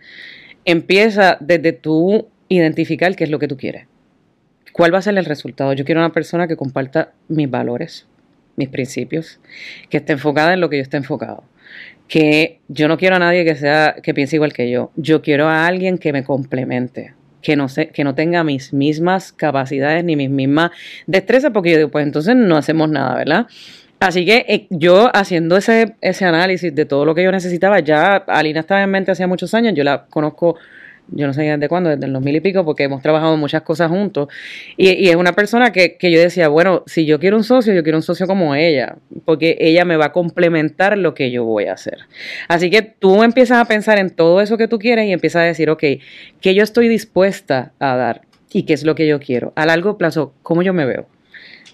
empieza 0.71 1.37
desde 1.39 1.73
tú 1.73 2.27
identificar 2.47 3.15
qué 3.15 3.23
es 3.25 3.29
lo 3.29 3.39
que 3.39 3.47
tú 3.47 3.57
quieres. 3.57 3.87
¿Cuál 4.73 4.93
va 4.93 4.99
a 4.99 5.01
ser 5.01 5.17
el 5.17 5.25
resultado? 5.25 5.73
Yo 5.73 5.85
quiero 5.85 6.01
una 6.01 6.13
persona 6.13 6.47
que 6.47 6.55
comparta 6.55 7.13
mis 7.27 7.49
valores, 7.49 8.07
mis 8.55 8.69
principios, 8.69 9.39
que 9.89 9.97
esté 9.97 10.13
enfocada 10.13 10.53
en 10.53 10.61
lo 10.61 10.69
que 10.69 10.77
yo 10.77 10.83
esté 10.83 10.97
enfocado 10.97 11.43
que 12.09 12.59
yo 12.67 12.87
no 12.87 12.97
quiero 12.97 13.15
a 13.15 13.19
nadie 13.19 13.45
que 13.45 13.55
sea 13.55 13.95
que 14.03 14.13
piense 14.13 14.35
igual 14.35 14.51
que 14.51 14.69
yo. 14.69 14.91
Yo 14.95 15.21
quiero 15.21 15.47
a 15.47 15.67
alguien 15.67 15.99
que 15.99 16.11
me 16.11 16.23
complemente, 16.23 17.13
que 17.41 17.55
no 17.55 17.69
sé, 17.69 17.89
que 17.89 18.03
no 18.03 18.15
tenga 18.15 18.43
mis 18.43 18.73
mismas 18.73 19.31
capacidades 19.31 20.03
ni 20.03 20.15
mis 20.15 20.29
mismas 20.29 20.71
destrezas, 21.05 21.51
porque 21.53 21.71
yo 21.71 21.77
digo, 21.77 21.91
pues 21.91 22.05
entonces 22.05 22.35
no 22.35 22.57
hacemos 22.57 22.89
nada, 22.89 23.15
¿verdad? 23.15 23.47
Así 23.99 24.25
que 24.25 24.45
eh, 24.47 24.67
yo 24.69 25.09
haciendo 25.13 25.57
ese, 25.57 25.95
ese 26.01 26.25
análisis 26.25 26.73
de 26.73 26.85
todo 26.85 27.05
lo 27.05 27.15
que 27.15 27.23
yo 27.23 27.31
necesitaba, 27.31 27.79
ya 27.79 28.15
Alina 28.15 28.61
estaba 28.61 28.81
en 28.81 28.91
mente 28.91 29.11
hacía 29.11 29.27
muchos 29.27 29.53
años, 29.53 29.73
yo 29.75 29.83
la 29.83 30.05
conozco 30.05 30.55
yo 31.11 31.27
no 31.27 31.33
sé 31.33 31.41
desde 31.41 31.67
cuándo, 31.67 31.89
desde 31.89 32.07
los 32.07 32.21
mil 32.21 32.35
y 32.35 32.39
pico, 32.39 32.63
porque 32.63 32.83
hemos 32.83 33.01
trabajado 33.01 33.35
muchas 33.37 33.61
cosas 33.63 33.89
juntos. 33.89 34.27
Y, 34.77 35.09
es 35.09 35.15
una 35.15 35.33
persona 35.33 35.71
que, 35.71 35.97
que, 35.97 36.11
yo 36.11 36.19
decía, 36.19 36.47
bueno, 36.47 36.83
si 36.85 37.05
yo 37.05 37.19
quiero 37.19 37.37
un 37.37 37.43
socio, 37.43 37.73
yo 37.73 37.83
quiero 37.83 37.97
un 37.97 38.03
socio 38.03 38.27
como 38.27 38.55
ella, 38.55 38.97
porque 39.25 39.57
ella 39.59 39.85
me 39.85 39.97
va 39.97 40.05
a 40.05 40.11
complementar 40.11 40.97
lo 40.97 41.13
que 41.13 41.31
yo 41.31 41.43
voy 41.43 41.65
a 41.65 41.73
hacer. 41.73 41.99
Así 42.47 42.69
que 42.69 42.81
tú 42.81 43.23
empiezas 43.23 43.59
a 43.59 43.65
pensar 43.65 43.99
en 43.99 44.09
todo 44.09 44.41
eso 44.41 44.57
que 44.57 44.67
tú 44.67 44.79
quieres 44.79 45.07
y 45.07 45.13
empiezas 45.13 45.41
a 45.41 45.45
decir, 45.45 45.69
ok, 45.69 45.83
¿qué 46.41 46.55
yo 46.55 46.63
estoy 46.63 46.87
dispuesta 46.87 47.71
a 47.79 47.95
dar? 47.95 48.21
¿Y 48.51 48.63
qué 48.63 48.73
es 48.73 48.83
lo 48.83 48.95
que 48.95 49.07
yo 49.07 49.19
quiero? 49.19 49.53
A 49.55 49.65
largo 49.65 49.97
plazo, 49.97 50.33
¿cómo 50.41 50.63
yo 50.63 50.73
me 50.73 50.85
veo? 50.85 51.07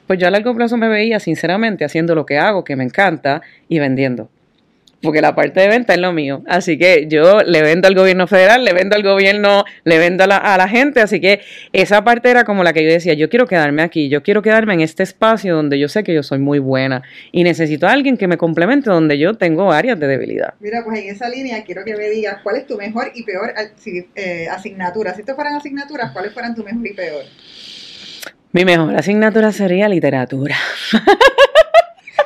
Pues 0.08 0.20
yo 0.20 0.28
a 0.28 0.32
largo 0.32 0.56
plazo 0.56 0.78
me 0.78 0.88
veía, 0.88 1.20
sinceramente, 1.20 1.86
haciendo 1.86 2.16
lo 2.16 2.26
que 2.26 2.38
hago, 2.38 2.64
que 2.64 2.76
me 2.76 2.84
encanta, 2.84 3.42
y 3.68 3.80
vendiendo 3.80 4.30
porque 5.06 5.22
la 5.22 5.36
parte 5.36 5.62
de 5.62 5.70
venta 5.70 5.94
es 5.94 6.00
lo 6.00 6.12
mío. 6.12 6.44
Así 6.48 6.78
que 6.78 7.08
yo 7.08 7.42
le 7.42 7.62
vendo 7.62 7.88
al 7.88 7.96
gobierno 7.96 8.28
federal, 8.28 8.66
le 8.66 8.74
vendo 8.74 8.96
al 8.96 9.04
gobierno, 9.04 9.64
le 9.86 9.98
vendo 9.98 10.26
a 10.26 10.28
la, 10.28 10.68
gente. 10.68 11.00
Así 11.00 11.22
que 11.22 11.42
esa 11.72 12.04
parte 12.04 12.30
era 12.30 12.44
como 12.44 12.64
la 12.64 12.74
que 12.74 12.84
yo 12.84 12.90
decía, 12.90 13.14
yo 13.14 13.30
quiero 13.30 13.48
quedarme 13.48 13.84
aquí, 13.84 14.10
yo 14.10 14.24
quiero 14.24 14.42
quedarme 14.42 14.74
en 14.74 14.82
este 14.82 15.04
espacio 15.04 15.56
donde 15.56 15.80
yo 15.80 15.88
sé 15.88 16.04
que 16.04 16.14
yo 16.14 16.24
soy 16.24 16.40
muy 16.40 16.60
buena 16.60 17.04
y 17.32 17.44
necesito 17.44 17.88
a 17.88 17.92
alguien 17.92 18.18
que 18.18 18.28
me 18.28 18.38
complemente 18.38 18.90
donde 18.90 19.18
yo 19.18 19.36
tengo 19.36 19.72
áreas 19.72 20.00
de 20.00 20.08
debilidad. 20.08 20.56
Mira, 20.60 20.84
pues 20.84 21.00
en 21.00 21.10
esa 21.10 21.30
línea 21.30 21.64
quiero 21.64 21.86
que 21.86 21.96
me 21.96 22.10
digas 22.10 22.40
cuál 22.44 22.58
es 22.58 22.68
tu 22.68 22.76
mejor 22.76 23.12
y 23.14 23.24
peor 23.24 23.54
eh, 24.16 24.48
asignatura. 24.50 25.14
Si 25.14 25.22
esto 25.22 25.36
fueran 25.36 25.56
asignaturas, 25.56 26.12
¿cuáles 26.12 26.34
fueran 26.34 26.56
tu 26.56 26.64
mejor 26.64 26.86
y 26.86 26.94
peor? 26.94 27.24
Mi 28.56 28.64
mejor 28.64 28.96
asignatura 28.96 29.52
sería 29.52 29.90
literatura. 29.90 30.56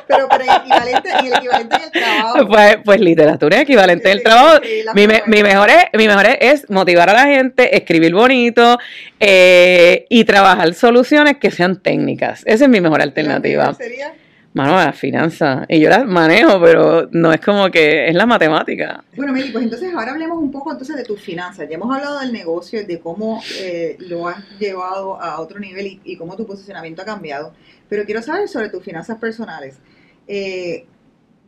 Pero 0.06 0.28
para 0.28 0.44
el 0.44 0.50
equivalente, 0.60 1.08
el 1.26 1.32
equivalente 1.32 1.76
en 1.76 1.82
el 1.82 1.90
trabajo. 1.90 2.46
Pues, 2.48 2.76
pues 2.84 3.00
literatura 3.00 3.56
es 3.56 3.62
equivalente 3.62 4.12
en 4.12 4.18
el 4.18 4.22
trabajo. 4.22 4.60
Mi, 4.94 5.08
mi, 5.08 5.42
mejor 5.42 5.70
es, 5.70 5.86
mi 5.92 6.06
mejor 6.06 6.26
es, 6.38 6.70
motivar 6.70 7.10
a 7.10 7.14
la 7.14 7.24
gente, 7.24 7.76
escribir 7.76 8.14
bonito 8.14 8.78
eh, 9.18 10.06
y 10.08 10.22
trabajar 10.22 10.72
soluciones 10.74 11.38
que 11.38 11.50
sean 11.50 11.82
técnicas. 11.82 12.44
Esa 12.46 12.66
es 12.66 12.70
mi 12.70 12.80
mejor 12.80 13.02
alternativa. 13.02 13.74
sería? 13.74 14.12
Mano, 14.52 14.76
la 14.76 14.92
finanza. 14.92 15.64
Y 15.68 15.80
yo 15.80 15.88
las 15.88 16.04
manejo, 16.06 16.60
pero 16.60 17.08
no 17.12 17.32
es 17.32 17.40
como 17.40 17.70
que 17.70 18.08
es 18.08 18.14
la 18.14 18.26
matemática. 18.26 19.04
Bueno, 19.16 19.32
Meli, 19.32 19.52
pues 19.52 19.64
entonces 19.64 19.94
ahora 19.94 20.10
hablemos 20.10 20.38
un 20.38 20.50
poco 20.50 20.72
entonces 20.72 20.96
de 20.96 21.04
tus 21.04 21.20
finanzas. 21.20 21.68
Ya 21.68 21.76
hemos 21.76 21.94
hablado 21.94 22.18
del 22.18 22.32
negocio, 22.32 22.84
de 22.84 22.98
cómo 22.98 23.40
eh, 23.60 23.96
lo 24.00 24.26
has 24.26 24.42
llevado 24.58 25.20
a 25.20 25.40
otro 25.40 25.60
nivel 25.60 25.86
y, 25.86 26.00
y, 26.04 26.16
cómo 26.16 26.36
tu 26.36 26.46
posicionamiento 26.46 27.02
ha 27.02 27.04
cambiado. 27.04 27.54
Pero 27.88 28.04
quiero 28.04 28.22
saber 28.22 28.48
sobre 28.48 28.70
tus 28.70 28.82
finanzas 28.82 29.18
personales. 29.18 29.78
Eh, 30.26 30.86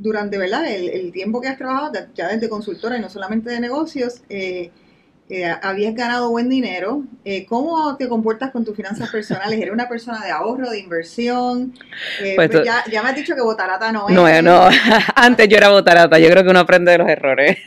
durante 0.02 0.36
¿verdad? 0.38 0.66
El, 0.68 1.12
tiempo 1.12 1.40
que 1.40 1.48
has 1.48 1.56
trabajado, 1.56 1.92
ya 2.14 2.28
desde 2.28 2.48
consultora 2.48 2.98
y 2.98 3.00
no 3.00 3.08
solamente 3.08 3.50
de 3.50 3.60
negocios, 3.60 4.22
eh, 4.28 4.70
eh, 5.34 5.50
habías 5.62 5.94
ganado 5.94 6.28
buen 6.28 6.50
dinero. 6.50 7.04
Eh, 7.24 7.46
¿Cómo 7.46 7.96
te 7.96 8.06
comportas 8.06 8.50
con 8.50 8.66
tus 8.66 8.76
finanzas 8.76 9.10
personales? 9.10 9.58
¿Eres 9.58 9.72
una 9.72 9.88
persona 9.88 10.22
de 10.22 10.30
ahorro, 10.30 10.68
de 10.68 10.78
inversión? 10.78 11.72
Eh, 12.20 12.34
pues 12.36 12.50
pues 12.50 12.64
ya, 12.66 12.84
ya, 12.90 13.02
me 13.02 13.08
has 13.08 13.16
dicho 13.16 13.34
que 13.34 13.40
botarata 13.40 13.90
no 13.92 14.10
es. 14.10 14.14
No, 14.14 14.42
no. 14.42 14.68
Antes 15.16 15.48
yo 15.48 15.56
era 15.56 15.70
botarata. 15.70 16.18
Yo 16.18 16.28
creo 16.28 16.44
que 16.44 16.50
uno 16.50 16.58
aprende 16.58 16.92
de 16.92 16.98
los 16.98 17.08
errores. 17.08 17.56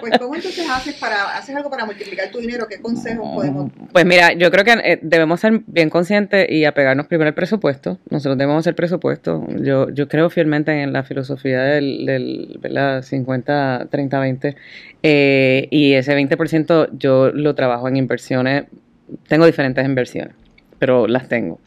Pues, 0.00 0.18
¿cómo 0.18 0.34
entonces 0.34 0.68
haces, 0.68 0.94
para, 0.96 1.36
haces 1.36 1.54
algo 1.54 1.70
para 1.70 1.84
multiplicar 1.84 2.30
tu 2.30 2.38
dinero? 2.38 2.66
¿Qué 2.68 2.80
consejos 2.80 3.28
podemos 3.34 3.70
Pues 3.92 4.04
mira, 4.04 4.32
yo 4.32 4.50
creo 4.50 4.64
que 4.64 4.98
debemos 5.00 5.40
ser 5.40 5.62
bien 5.66 5.90
conscientes 5.90 6.50
y 6.50 6.64
apegarnos 6.64 7.06
primero 7.06 7.28
al 7.28 7.34
presupuesto. 7.34 7.98
Nosotros 8.10 8.36
debemos 8.36 8.60
hacer 8.60 8.74
presupuesto. 8.74 9.46
Yo, 9.60 9.90
yo 9.90 10.08
creo 10.08 10.28
fielmente 10.28 10.82
en 10.82 10.92
la 10.92 11.04
filosofía 11.04 11.62
del, 11.62 12.04
del 12.06 13.02
50, 13.02 13.86
30, 13.90 14.18
20. 14.18 14.56
y 15.70 15.92
ese 15.94 16.16
20% 16.16 16.71
yo 16.92 17.30
lo 17.30 17.54
trabajo 17.54 17.88
en 17.88 17.96
inversiones. 17.96 18.64
Tengo 19.28 19.46
diferentes 19.46 19.84
inversiones, 19.84 20.34
pero 20.78 21.06
las 21.06 21.28
tengo. 21.28 21.58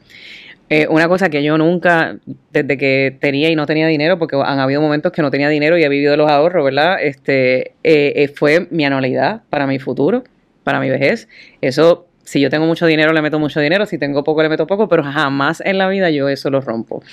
Eh, 0.68 0.88
una 0.90 1.08
cosa 1.08 1.30
que 1.30 1.44
yo 1.44 1.58
nunca, 1.60 2.18
desde 2.52 2.78
que 2.78 3.16
tenía 3.22 3.52
y 3.52 3.56
no 3.56 3.68
tenía 3.68 3.86
dinero, 3.88 4.18
porque 4.18 4.36
han 4.36 4.60
habido 4.60 4.82
momentos 4.82 5.12
que 5.12 5.22
no 5.22 5.30
tenía 5.30 5.48
dinero 5.48 5.78
y 5.78 5.84
he 5.84 5.90
vivido 5.90 6.18
los 6.18 6.30
ahorros, 6.30 6.66
¿verdad? 6.66 6.98
Este, 7.02 7.74
eh, 7.84 8.14
eh, 8.16 8.32
fue 8.36 8.68
mi 8.72 8.84
anualidad 8.84 9.44
para 9.50 9.68
mi 9.68 9.78
futuro, 9.78 10.24
para 10.64 10.80
mi 10.80 10.90
vejez. 10.90 11.28
Eso, 11.62 12.08
si 12.24 12.42
yo 12.42 12.50
tengo 12.50 12.66
mucho 12.66 12.88
dinero, 12.88 13.14
le 13.14 13.22
meto 13.22 13.38
mucho 13.38 13.60
dinero, 13.60 13.86
si 13.86 14.00
tengo 14.00 14.24
poco, 14.24 14.42
le 14.42 14.50
meto 14.50 14.66
poco, 14.66 14.90
pero 14.90 15.04
jamás 15.04 15.62
en 15.64 15.78
la 15.78 15.88
vida 15.88 16.10
yo 16.10 16.30
eso 16.30 16.50
lo 16.50 16.62
rompo. 16.62 17.04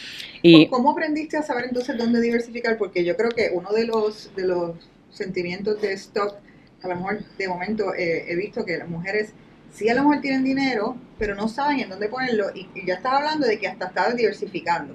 Y, 0.40 0.68
¿Cómo 0.68 0.92
aprendiste 0.92 1.36
a 1.36 1.42
saber 1.42 1.66
entonces 1.66 1.98
dónde 1.98 2.22
diversificar? 2.22 2.78
Porque 2.78 3.04
yo 3.04 3.16
creo 3.16 3.30
que 3.30 3.50
uno 3.52 3.70
de 3.72 3.84
los, 3.84 4.34
de 4.34 4.46
los 4.46 4.76
sentimientos 5.10 5.78
de 5.82 5.92
stock 5.92 6.36
a 6.82 6.88
lo 6.88 6.96
mejor 6.96 7.20
de 7.38 7.48
momento 7.48 7.94
eh, 7.94 8.24
he 8.28 8.36
visto 8.36 8.64
que 8.64 8.78
las 8.78 8.88
mujeres 8.88 9.32
sí 9.72 9.88
a 9.88 9.94
lo 9.94 10.02
mejor 10.02 10.20
tienen 10.20 10.44
dinero, 10.44 10.96
pero 11.18 11.34
no 11.34 11.48
saben 11.48 11.80
en 11.80 11.88
dónde 11.88 12.08
ponerlo 12.08 12.46
y, 12.54 12.68
ya 12.86 12.94
estaba 12.94 13.18
hablando 13.18 13.46
de 13.46 13.58
que 13.58 13.68
hasta 13.68 13.86
estaba 13.86 14.12
diversificando. 14.12 14.94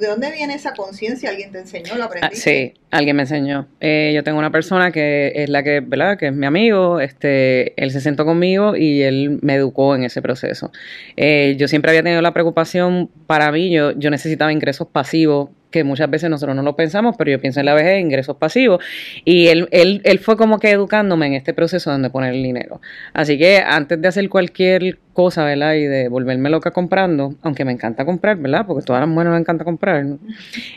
¿De 0.00 0.06
dónde 0.06 0.32
viene 0.32 0.54
esa 0.54 0.72
conciencia? 0.72 1.28
¿Alguien 1.28 1.52
te 1.52 1.58
enseñó? 1.58 1.94
¿Lo 1.96 2.04
aprendiste? 2.04 2.36
Sí, 2.36 2.80
alguien 2.90 3.16
me 3.16 3.24
enseñó. 3.24 3.68
Eh, 3.80 4.12
yo 4.14 4.24
tengo 4.24 4.38
una 4.38 4.50
persona 4.50 4.92
que 4.92 5.32
es 5.34 5.50
la 5.50 5.62
que, 5.62 5.80
¿verdad? 5.80 6.16
Que 6.16 6.28
es 6.28 6.32
mi 6.32 6.46
amigo. 6.46 7.00
Este, 7.00 7.74
él 7.82 7.90
se 7.90 8.00
sentó 8.00 8.24
conmigo 8.24 8.76
y 8.76 9.02
él 9.02 9.38
me 9.42 9.56
educó 9.56 9.94
en 9.94 10.04
ese 10.04 10.22
proceso. 10.22 10.72
Eh, 11.18 11.54
yo 11.58 11.68
siempre 11.68 11.90
había 11.90 12.02
tenido 12.02 12.22
la 12.22 12.32
preocupación 12.32 13.10
para 13.26 13.52
mí. 13.52 13.70
Yo, 13.70 13.92
yo 13.92 14.08
necesitaba 14.08 14.54
ingresos 14.54 14.88
pasivos 14.88 15.50
que 15.70 15.84
muchas 15.84 16.10
veces 16.10 16.30
nosotros 16.30 16.56
no 16.56 16.62
lo 16.62 16.76
pensamos, 16.76 17.16
pero 17.16 17.30
yo 17.30 17.40
pienso 17.40 17.60
en 17.60 17.66
la 17.66 17.74
vejez, 17.74 18.00
ingresos 18.00 18.36
pasivos, 18.36 18.82
y 19.24 19.48
él, 19.48 19.68
él, 19.70 20.00
él 20.04 20.18
fue 20.18 20.36
como 20.36 20.58
que 20.58 20.70
educándome 20.70 21.26
en 21.26 21.34
este 21.34 21.54
proceso 21.54 21.90
donde 21.90 22.10
poner 22.10 22.34
el 22.34 22.42
dinero. 22.42 22.80
Así 23.12 23.38
que 23.38 23.58
antes 23.58 24.00
de 24.00 24.08
hacer 24.08 24.28
cualquier 24.28 24.98
cosa, 25.12 25.44
¿verdad? 25.44 25.74
Y 25.74 25.84
de 25.84 26.08
volverme 26.08 26.50
loca 26.50 26.70
comprando, 26.70 27.34
aunque 27.42 27.64
me 27.64 27.72
encanta 27.72 28.04
comprar, 28.04 28.36
¿verdad? 28.36 28.64
Porque 28.66 28.84
todas 28.84 29.00
las 29.00 29.08
mujeres 29.08 29.32
me 29.32 29.38
encanta 29.38 29.64
comprar, 29.64 30.04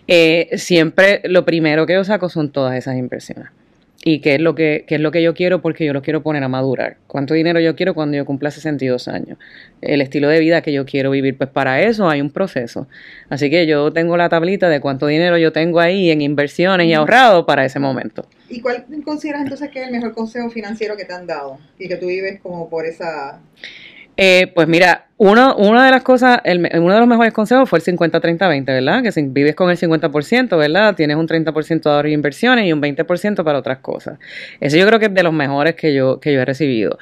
eh, 0.08 0.50
siempre 0.56 1.22
lo 1.26 1.46
primero 1.46 1.86
que 1.86 1.94
yo 1.94 2.04
saco 2.04 2.30
son 2.30 2.52
todas 2.52 2.76
esas 2.76 2.98
inversiones 2.98 3.50
y 4.04 4.20
qué 4.20 4.36
es 4.36 4.42
lo 4.42 4.56
que 4.56 4.84
qué 4.88 4.96
es 4.96 5.02
lo 5.02 5.12
que 5.12 5.22
yo 5.22 5.34
quiero 5.34 5.62
porque 5.62 5.86
yo 5.86 5.94
lo 5.94 6.02
quiero 6.02 6.24
poner 6.24 6.44
a 6.44 6.48
madurar. 6.48 6.98
¿Cuánto 7.08 7.34
dinero 7.34 7.60
yo 7.60 7.76
quiero 7.76 7.94
cuando 7.94 8.18
yo 8.18 8.26
cumpla 8.26 8.50
62 8.50 9.08
años? 9.08 9.38
El 9.82 10.02
estilo 10.02 10.28
de 10.28 10.40
vida 10.40 10.62
que 10.62 10.74
yo 10.74 10.86
quiero 10.86 11.12
vivir, 11.12 11.38
pues 11.38 11.50
para 11.50 11.82
eso 11.82 12.10
hay 12.10 12.22
un 12.22 12.32
proceso. 12.32 12.88
Así 13.30 13.50
que 13.50 13.68
yo 13.68 13.94
tengo 13.94 14.18
la 14.18 14.30
tablita 14.30 14.70
de 14.70 14.80
cuánto 14.80 15.08
dinero 15.08 15.38
yo 15.38 15.52
tengo 15.52 15.80
ahí 15.80 16.10
en 16.10 16.22
inversiones 16.22 16.88
y 16.88 16.94
ahorrado 16.94 17.46
para 17.46 17.64
ese 17.64 17.80
momento. 17.80 18.26
¿Y 18.50 18.62
cuál 18.62 18.86
consideras 19.06 19.44
entonces 19.44 19.70
que 19.70 19.82
es 19.82 19.88
el 19.88 19.92
mejor 19.92 20.14
consejo 20.14 20.50
financiero 20.50 20.98
que 20.98 21.06
te 21.06 21.14
han 21.14 21.28
dado 21.28 21.60
y 21.78 21.88
que 21.88 21.96
tú 21.96 22.08
vives 22.08 22.40
como 22.42 22.70
por 22.70 22.86
esa 22.86 23.40
eh, 24.18 24.52
pues 24.54 24.68
mira, 24.68 25.08
uno, 25.24 25.56
una 25.56 25.86
de 25.86 25.92
las 25.92 26.02
cosas, 26.02 26.42
uno 26.44 26.94
de 26.94 27.00
los 27.00 27.08
mejores 27.08 27.32
consejos 27.32 27.70
fue 27.70 27.78
el 27.78 27.86
50-30-20, 27.86 28.66
¿verdad? 28.66 29.04
Que 29.04 29.12
si 29.12 29.22
vives 29.22 29.54
con 29.54 29.70
el 29.70 29.78
50%, 29.78 30.58
¿verdad? 30.58 30.96
Tienes 30.96 31.16
un 31.16 31.28
30% 31.28 31.84
de 31.84 31.90
ahorro 31.92 32.08
e 32.08 32.12
inversiones 32.12 32.66
y 32.66 32.74
un 32.74 32.82
20% 32.82 33.44
para 33.44 33.60
otras 33.60 33.78
cosas. 33.78 34.18
Eso 34.60 34.78
yo 34.78 34.88
creo 34.88 34.98
que 34.98 35.06
es 35.06 35.14
de 35.14 35.22
los 35.22 35.32
mejores 35.32 35.76
que 35.76 35.94
yo, 35.94 36.20
que 36.20 36.34
yo 36.34 36.42
he 36.42 36.46
recibido. 36.46 36.98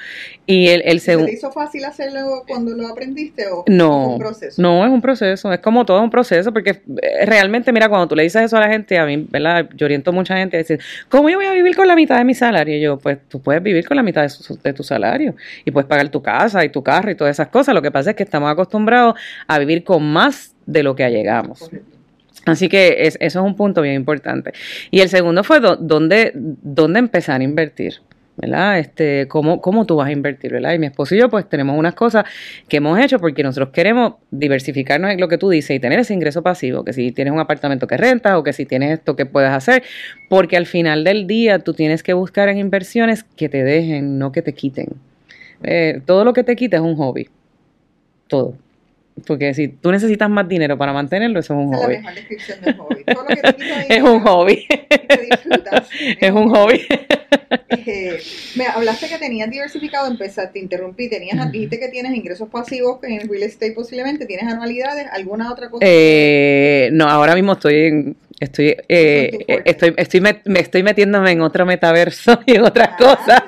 Y 0.45 0.67
el, 0.67 0.81
el 0.83 0.99
segundo... 0.99 1.27
¿Te 1.27 1.35
hizo 1.35 1.49
fácil 1.49 1.85
hacerlo 1.85 2.43
cuando 2.45 2.75
lo 2.75 2.89
aprendiste 2.89 3.47
o 3.47 3.63
no, 3.67 4.01
es 4.01 4.07
un 4.09 4.19
proceso? 4.19 4.61
No, 4.61 4.85
es 4.85 4.91
un 4.91 5.01
proceso. 5.01 5.53
Es 5.53 5.59
como 5.61 5.85
todo 5.85 6.01
un 6.01 6.09
proceso 6.09 6.51
porque 6.51 6.71
eh, 6.71 7.25
realmente, 7.25 7.71
mira, 7.71 7.87
cuando 7.87 8.09
tú 8.09 8.17
le 8.17 8.23
dices 8.23 8.41
eso 8.41 8.57
a 8.57 8.59
la 8.59 8.67
gente, 8.67 8.97
a 8.97 9.05
mí, 9.05 9.27
¿verdad? 9.29 9.69
Yo 9.77 9.85
oriento 9.85 10.09
a 10.09 10.13
mucha 10.13 10.35
gente 10.35 10.57
a 10.57 10.59
decir, 10.59 10.81
¿cómo 11.07 11.29
yo 11.29 11.37
voy 11.37 11.45
a 11.45 11.53
vivir 11.53 11.73
con 11.73 11.87
la 11.87 11.95
mitad 11.95 12.17
de 12.17 12.25
mi 12.25 12.33
salario? 12.33 12.75
Y 12.75 12.81
yo, 12.81 12.97
pues 12.97 13.17
tú 13.29 13.41
puedes 13.41 13.63
vivir 13.63 13.87
con 13.87 13.95
la 13.95 14.03
mitad 14.03 14.23
de, 14.23 14.57
de 14.61 14.73
tu 14.73 14.83
salario 14.83 15.35
y 15.63 15.71
puedes 15.71 15.87
pagar 15.87 16.09
tu 16.09 16.21
casa 16.21 16.65
y 16.65 16.69
tu 16.69 16.83
carro 16.83 17.11
y 17.11 17.15
todas 17.15 17.31
esas 17.31 17.47
cosas. 17.47 17.73
Lo 17.73 17.81
que 17.81 17.91
pasa 17.91 18.08
que 18.15 18.23
estamos 18.23 18.49
acostumbrados 18.51 19.15
a 19.47 19.59
vivir 19.59 19.83
con 19.83 20.03
más 20.11 20.55
de 20.65 20.83
lo 20.83 20.95
que 20.95 21.03
allegamos. 21.03 21.69
Así 22.45 22.69
que 22.69 22.97
eso 22.99 23.17
es 23.19 23.35
un 23.35 23.55
punto 23.55 23.81
bien 23.81 23.95
importante. 23.95 24.53
Y 24.91 25.01
el 25.01 25.09
segundo 25.09 25.43
fue 25.43 25.59
dónde, 25.59 26.31
dónde 26.35 26.99
empezar 26.99 27.41
a 27.41 27.43
invertir. 27.43 28.01
¿verdad? 28.41 28.79
Este, 28.79 29.27
cómo, 29.27 29.59
cómo 29.59 29.85
tú 29.85 29.97
vas 29.97 30.07
a 30.07 30.11
invertir, 30.13 30.53
¿verdad? 30.53 30.73
Y 30.73 30.79
mi 30.79 30.85
esposo 30.85 31.13
y 31.13 31.19
yo, 31.19 31.29
pues 31.29 31.47
tenemos 31.49 31.77
unas 31.77 31.93
cosas 31.93 32.23
que 32.69 32.77
hemos 32.77 32.97
hecho 32.97 33.19
porque 33.19 33.43
nosotros 33.43 33.71
queremos 33.73 34.13
diversificarnos 34.31 35.11
en 35.11 35.19
lo 35.19 35.27
que 35.27 35.37
tú 35.37 35.49
dices 35.49 35.75
y 35.75 35.79
tener 35.81 35.99
ese 35.99 36.13
ingreso 36.13 36.41
pasivo, 36.41 36.85
que 36.85 36.93
si 36.93 37.11
tienes 37.11 37.33
un 37.33 37.39
apartamento 37.39 37.85
que 37.85 37.97
rentas 37.97 38.35
o 38.35 38.43
que 38.43 38.53
si 38.53 38.65
tienes 38.65 38.99
esto 38.99 39.17
que 39.17 39.25
puedes 39.25 39.51
hacer, 39.51 39.83
porque 40.29 40.55
al 40.55 40.67
final 40.67 41.03
del 41.03 41.27
día 41.27 41.59
tú 41.59 41.73
tienes 41.73 42.01
que 42.01 42.13
buscar 42.13 42.47
en 42.47 42.59
inversiones 42.59 43.23
que 43.23 43.49
te 43.49 43.61
dejen, 43.61 44.17
no 44.17 44.31
que 44.31 44.41
te 44.41 44.53
quiten. 44.53 44.87
Eh, 45.63 46.01
todo 46.05 46.23
lo 46.23 46.31
que 46.31 46.45
te 46.45 46.55
quita 46.55 46.77
es 46.77 46.83
un 46.83 46.95
hobby. 46.95 47.27
Todo. 48.29 48.55
Porque 49.27 49.53
si 49.53 49.67
tú 49.67 49.91
necesitas 49.91 50.29
más 50.29 50.47
dinero 50.47 50.77
para 50.77 50.93
mantenerlo, 50.93 51.41
eso 51.41 51.53
es 51.53 51.59
un 51.59 51.73
hobby. 51.73 51.95
Es 53.89 54.01
un 54.01 54.19
hobby. 54.21 54.65
Es 56.21 56.31
un 56.31 56.49
hobby. 56.49 56.81
Eh, 57.69 58.19
me 58.55 58.65
hablaste 58.67 59.07
que 59.07 59.17
tenías 59.17 59.49
diversificado, 59.49 60.07
empezaste, 60.07 60.53
te 60.53 60.59
interrumpí, 60.59 61.09
tenías, 61.09 61.51
dijiste 61.51 61.79
que 61.79 61.89
tienes 61.89 62.15
ingresos 62.15 62.47
pasivos 62.49 62.99
en 63.03 63.27
real 63.27 63.43
estate 63.43 63.71
posiblemente, 63.73 64.25
¿tienes 64.25 64.47
anualidades? 64.47 65.07
¿Alguna 65.11 65.51
otra 65.51 65.69
cosa? 65.69 65.85
Eh, 65.87 66.89
no, 66.93 67.09
ahora 67.09 67.35
mismo 67.35 67.53
estoy 67.53 67.75
en 67.75 68.17
Estoy, 68.39 68.77
eh, 68.87 69.45
estoy, 69.65 69.93
estoy, 69.97 70.21
me, 70.21 70.41
estoy 70.55 70.81
metiéndome 70.81 71.31
en 71.31 71.41
otro 71.41 71.65
metaverso 71.65 72.39
y 72.45 72.55
en 72.55 72.63
otras 72.63 72.89
ah. 72.93 72.97
cosas. 72.97 73.43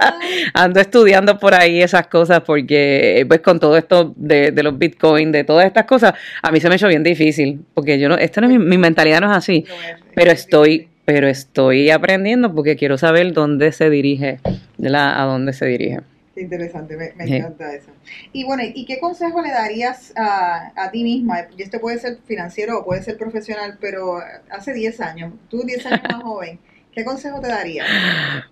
Ando 0.54 0.82
estudiando 0.82 1.40
por 1.40 1.54
ahí 1.54 1.82
esas 1.82 2.08
cosas 2.08 2.42
porque, 2.42 3.26
pues, 3.28 3.40
con 3.40 3.60
todo 3.60 3.78
esto 3.78 4.14
de, 4.18 4.52
de 4.52 4.64
los 4.64 4.78
bitcoins, 4.78 5.32
de 5.32 5.44
todas 5.46 5.66
estas 5.66 5.86
cosas, 5.86 6.14
a 6.42 6.52
mí 6.52 6.60
se 6.60 6.68
me 6.68 6.74
ha 6.74 6.76
hecho 6.76 6.90
bien 6.90 7.04
difícil. 7.04 7.62
Porque 7.74 8.00
yo 8.00 8.10
no, 8.10 8.16
esto 8.16 8.42
no 8.42 8.50
es 8.50 8.60
mi, 8.60 8.78
mentalidad 8.78 9.22
no 9.22 9.32
es 9.32 9.38
así. 9.38 9.66
pero 10.14 10.32
estoy, 10.32 10.90
pero 11.06 11.28
estoy 11.28 11.90
aprendiendo 11.90 12.54
porque 12.54 12.76
quiero 12.76 12.98
saber 12.98 13.32
dónde 13.32 13.72
se 13.72 13.90
dirige, 13.90 14.40
la, 14.78 15.22
a 15.22 15.26
dónde 15.26 15.54
se 15.54 15.68
dirige. 15.68 16.00
Qué 16.42 16.46
interesante, 16.46 16.98
me, 16.98 17.38
encanta 17.38 17.72
eso. 17.72 17.92
Y 18.34 18.46
bueno, 18.46 18.64
¿y 18.66 18.84
qué 18.86 19.00
consejo 19.00 19.44
le 19.44 19.52
darías 19.52 20.12
a, 20.16 20.72
a, 20.76 20.90
ti 20.90 21.04
misma? 21.04 21.46
Y 21.56 21.62
este 21.62 21.78
puede 21.78 22.00
ser 22.00 22.18
financiero 22.26 22.80
o 22.80 22.84
puede 22.84 23.04
ser 23.04 23.16
profesional, 23.16 23.78
pero 23.80 24.18
hace 24.50 24.74
10 24.74 25.02
años, 25.02 25.34
tú 25.50 25.62
10 25.62 25.86
años 25.86 26.02
más 26.10 26.24
joven, 26.24 26.58
¿qué 26.92 27.06
consejo 27.06 27.40
te 27.42 27.50
darías? 27.50 27.86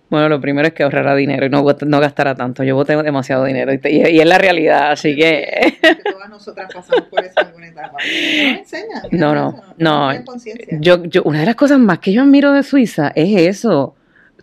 Bueno, 0.08 0.28
lo 0.28 0.40
primero 0.40 0.68
es 0.68 0.72
que 0.72 0.84
ahorrara 0.84 1.16
dinero 1.16 1.46
y 1.46 1.50
no, 1.50 1.64
no 1.64 2.00
gastara 2.00 2.36
tanto. 2.36 2.62
Yo 2.62 2.84
tengo 2.84 3.02
demasiado 3.02 3.44
dinero 3.44 3.72
y, 3.72 3.80
y, 3.82 4.20
es 4.20 4.26
la 4.26 4.38
realidad, 4.38 4.92
así 4.92 5.16
que... 5.16 5.74
todas 6.12 6.30
nosotras 6.30 6.72
pasamos 6.72 7.08
por 7.08 7.24
eso 7.24 7.40
en 7.40 7.46
alguna 7.48 7.66
etapa. 7.66 7.98
No 7.98 8.58
enseñan. 8.58 9.02
No, 9.10 9.34
no, 9.34 9.60
no. 9.78 10.12
yo, 10.78 11.02
yo, 11.06 11.24
una 11.24 11.40
de 11.40 11.46
las 11.46 11.56
cosas 11.56 11.80
más 11.80 11.98
que 11.98 12.12
yo 12.12 12.22
admiro 12.22 12.52
de 12.52 12.62
Suiza 12.62 13.10
es 13.16 13.36
eso 13.36 13.96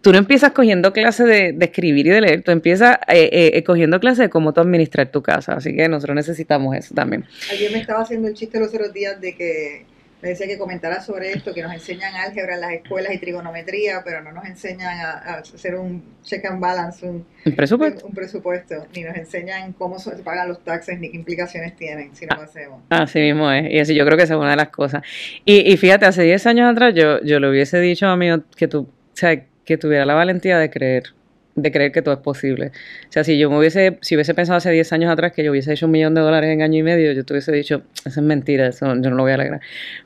tú 0.07 0.13
no 0.13 0.19
empiezas 0.19 0.53
cogiendo 0.53 0.93
clases 0.93 1.25
de, 1.27 1.57
escribir 1.59 2.07
y 2.07 2.09
de 2.11 2.21
leer, 2.21 2.41
tú 2.41 2.51
empiezas 2.51 2.95
eh, 3.09 3.51
eh, 3.53 3.63
cogiendo 3.65 3.99
clases 3.99 4.19
de 4.19 4.29
cómo 4.29 4.53
tú 4.53 4.61
administrar 4.61 5.11
tu 5.11 5.21
casa. 5.21 5.55
Así 5.55 5.75
que 5.75 5.89
nosotros 5.89 6.15
necesitamos 6.15 6.77
eso 6.77 6.95
también. 6.95 7.25
Ayer 7.51 7.69
me 7.73 7.79
estaba 7.79 8.03
haciendo 8.03 8.29
el 8.29 8.33
chiste 8.33 8.57
los 8.57 8.69
otros 8.69 8.93
días 8.93 9.19
de 9.19 9.35
que 9.35 9.85
me 10.21 10.29
decía 10.29 10.47
que 10.47 10.57
comentara 10.57 11.01
sobre 11.01 11.33
esto, 11.33 11.53
que 11.53 11.61
nos 11.61 11.73
enseñan 11.73 12.15
álgebra 12.15 12.55
en 12.55 12.61
las 12.61 12.71
escuelas 12.71 13.13
y 13.13 13.17
trigonometría, 13.17 14.01
pero 14.05 14.23
no 14.23 14.31
nos 14.31 14.45
enseñan 14.45 14.97
a, 14.97 15.39
hacer 15.39 15.75
un 15.75 16.01
check 16.23 16.45
and 16.45 16.61
balance, 16.61 17.05
un, 17.05 17.25
presupuesto? 17.53 18.07
Un, 18.07 18.13
presupuesto, 18.13 18.87
ni 18.95 19.03
nos 19.03 19.17
enseñan 19.17 19.73
cómo 19.73 19.99
se 19.99 20.11
pagan 20.23 20.47
los 20.47 20.63
taxes, 20.63 21.01
ni 21.01 21.11
qué 21.11 21.17
implicaciones 21.17 21.75
tienen 21.75 22.15
si 22.15 22.25
no 22.25 22.37
lo 22.37 22.43
hacemos. 22.43 22.81
Así 22.91 23.19
mismo 23.19 23.51
es, 23.51 23.69
y 23.69 23.77
así 23.77 23.93
yo 23.93 24.05
creo 24.05 24.15
que 24.17 24.23
esa 24.23 24.35
es 24.35 24.39
una 24.39 24.51
de 24.51 24.55
las 24.55 24.69
cosas. 24.69 25.03
Y, 25.43 25.69
y 25.69 25.75
fíjate, 25.75 26.05
hace 26.05 26.23
10 26.23 26.47
años 26.47 26.71
atrás 26.71 26.95
yo, 26.95 27.21
yo 27.23 27.41
le 27.41 27.49
hubiese 27.49 27.81
dicho 27.81 28.07
a 28.07 28.15
mí 28.15 28.29
que 28.55 28.69
tú, 28.69 28.83
o 28.83 28.87
sea, 29.11 29.43
que 29.67 29.77
tuviera 29.77 30.05
la 30.05 30.13
valentía 30.13 30.57
de 30.57 30.69
creer, 30.69 31.13
de 31.55 31.71
creer 31.73 31.91
que 31.91 32.01
todo 32.01 32.15
es 32.15 32.21
posible. 32.21 32.71
O 33.09 33.11
sea, 33.11 33.25
si 33.25 33.37
yo 33.37 33.49
me 33.49 33.59
hubiese, 33.59 33.99
si 34.01 34.15
hubiese 34.15 34.33
pensado 34.33 34.57
hace 34.57 34.71
10 34.71 34.93
años 34.93 35.11
atrás 35.11 35.33
que 35.33 35.43
yo 35.43 35.51
hubiese 35.51 35.73
hecho 35.73 35.87
un 35.87 35.91
millón 35.91 36.15
de 36.15 36.21
dólares 36.21 36.49
en 36.51 36.61
año 36.61 36.79
y 36.79 36.83
medio, 36.83 37.11
yo 37.11 37.25
te 37.25 37.33
hubiese 37.33 37.51
dicho, 37.51 37.83
eso 38.05 38.21
es 38.21 38.25
mentira, 38.25 38.67
eso 38.67 38.87
yo 38.87 39.09
no 39.09 39.17
lo 39.17 39.23
voy 39.23 39.33
a 39.33 39.35
alegrar. 39.35 39.59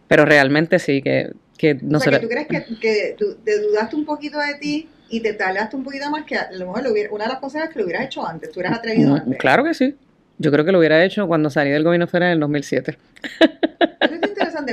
Pero 0.08 0.26
realmente 0.26 0.80
sí, 0.80 1.04
que, 1.04 1.32
que 1.60 1.76
no 1.76 2.00
o 2.00 2.02
sea, 2.02 2.14
que 2.14 2.26
tú 2.26 2.28
crees 2.28 2.48
que, 2.48 2.66
que 2.82 3.16
tú, 3.18 3.38
te 3.46 3.62
dudaste 3.62 3.96
un 3.96 4.04
poquito 4.04 4.40
de 4.40 4.56
ti 4.56 4.90
y 5.12 5.20
te 5.20 5.34
tardaste 5.34 5.76
un 5.76 5.84
poquito 5.84 6.10
más 6.10 6.26
que 6.26 6.38
a 6.38 6.52
lo 6.54 6.66
mejor 6.66 6.88
una 7.12 7.26
de 7.26 7.30
las 7.30 7.40
cosas 7.40 7.66
es 7.66 7.70
que 7.70 7.78
lo 7.78 7.86
hubieras 7.86 8.06
hecho 8.06 8.28
antes, 8.28 8.50
tú 8.52 8.62
hubieras 8.62 8.80
atrevido 8.80 9.14
antes. 9.14 9.38
Claro 9.38 9.64
que 9.64 9.76
sí. 9.76 9.96
Yo 10.40 10.52
creo 10.52 10.66
que 10.66 10.72
lo 10.72 10.80
hubiera 10.80 11.06
hecho 11.06 11.28
cuando 11.28 11.52
salí 11.52 11.70
del 11.70 11.84
gobierno 11.84 12.08
federal 12.08 12.30
en 12.30 12.34
el 12.34 12.40
2007. 12.40 12.98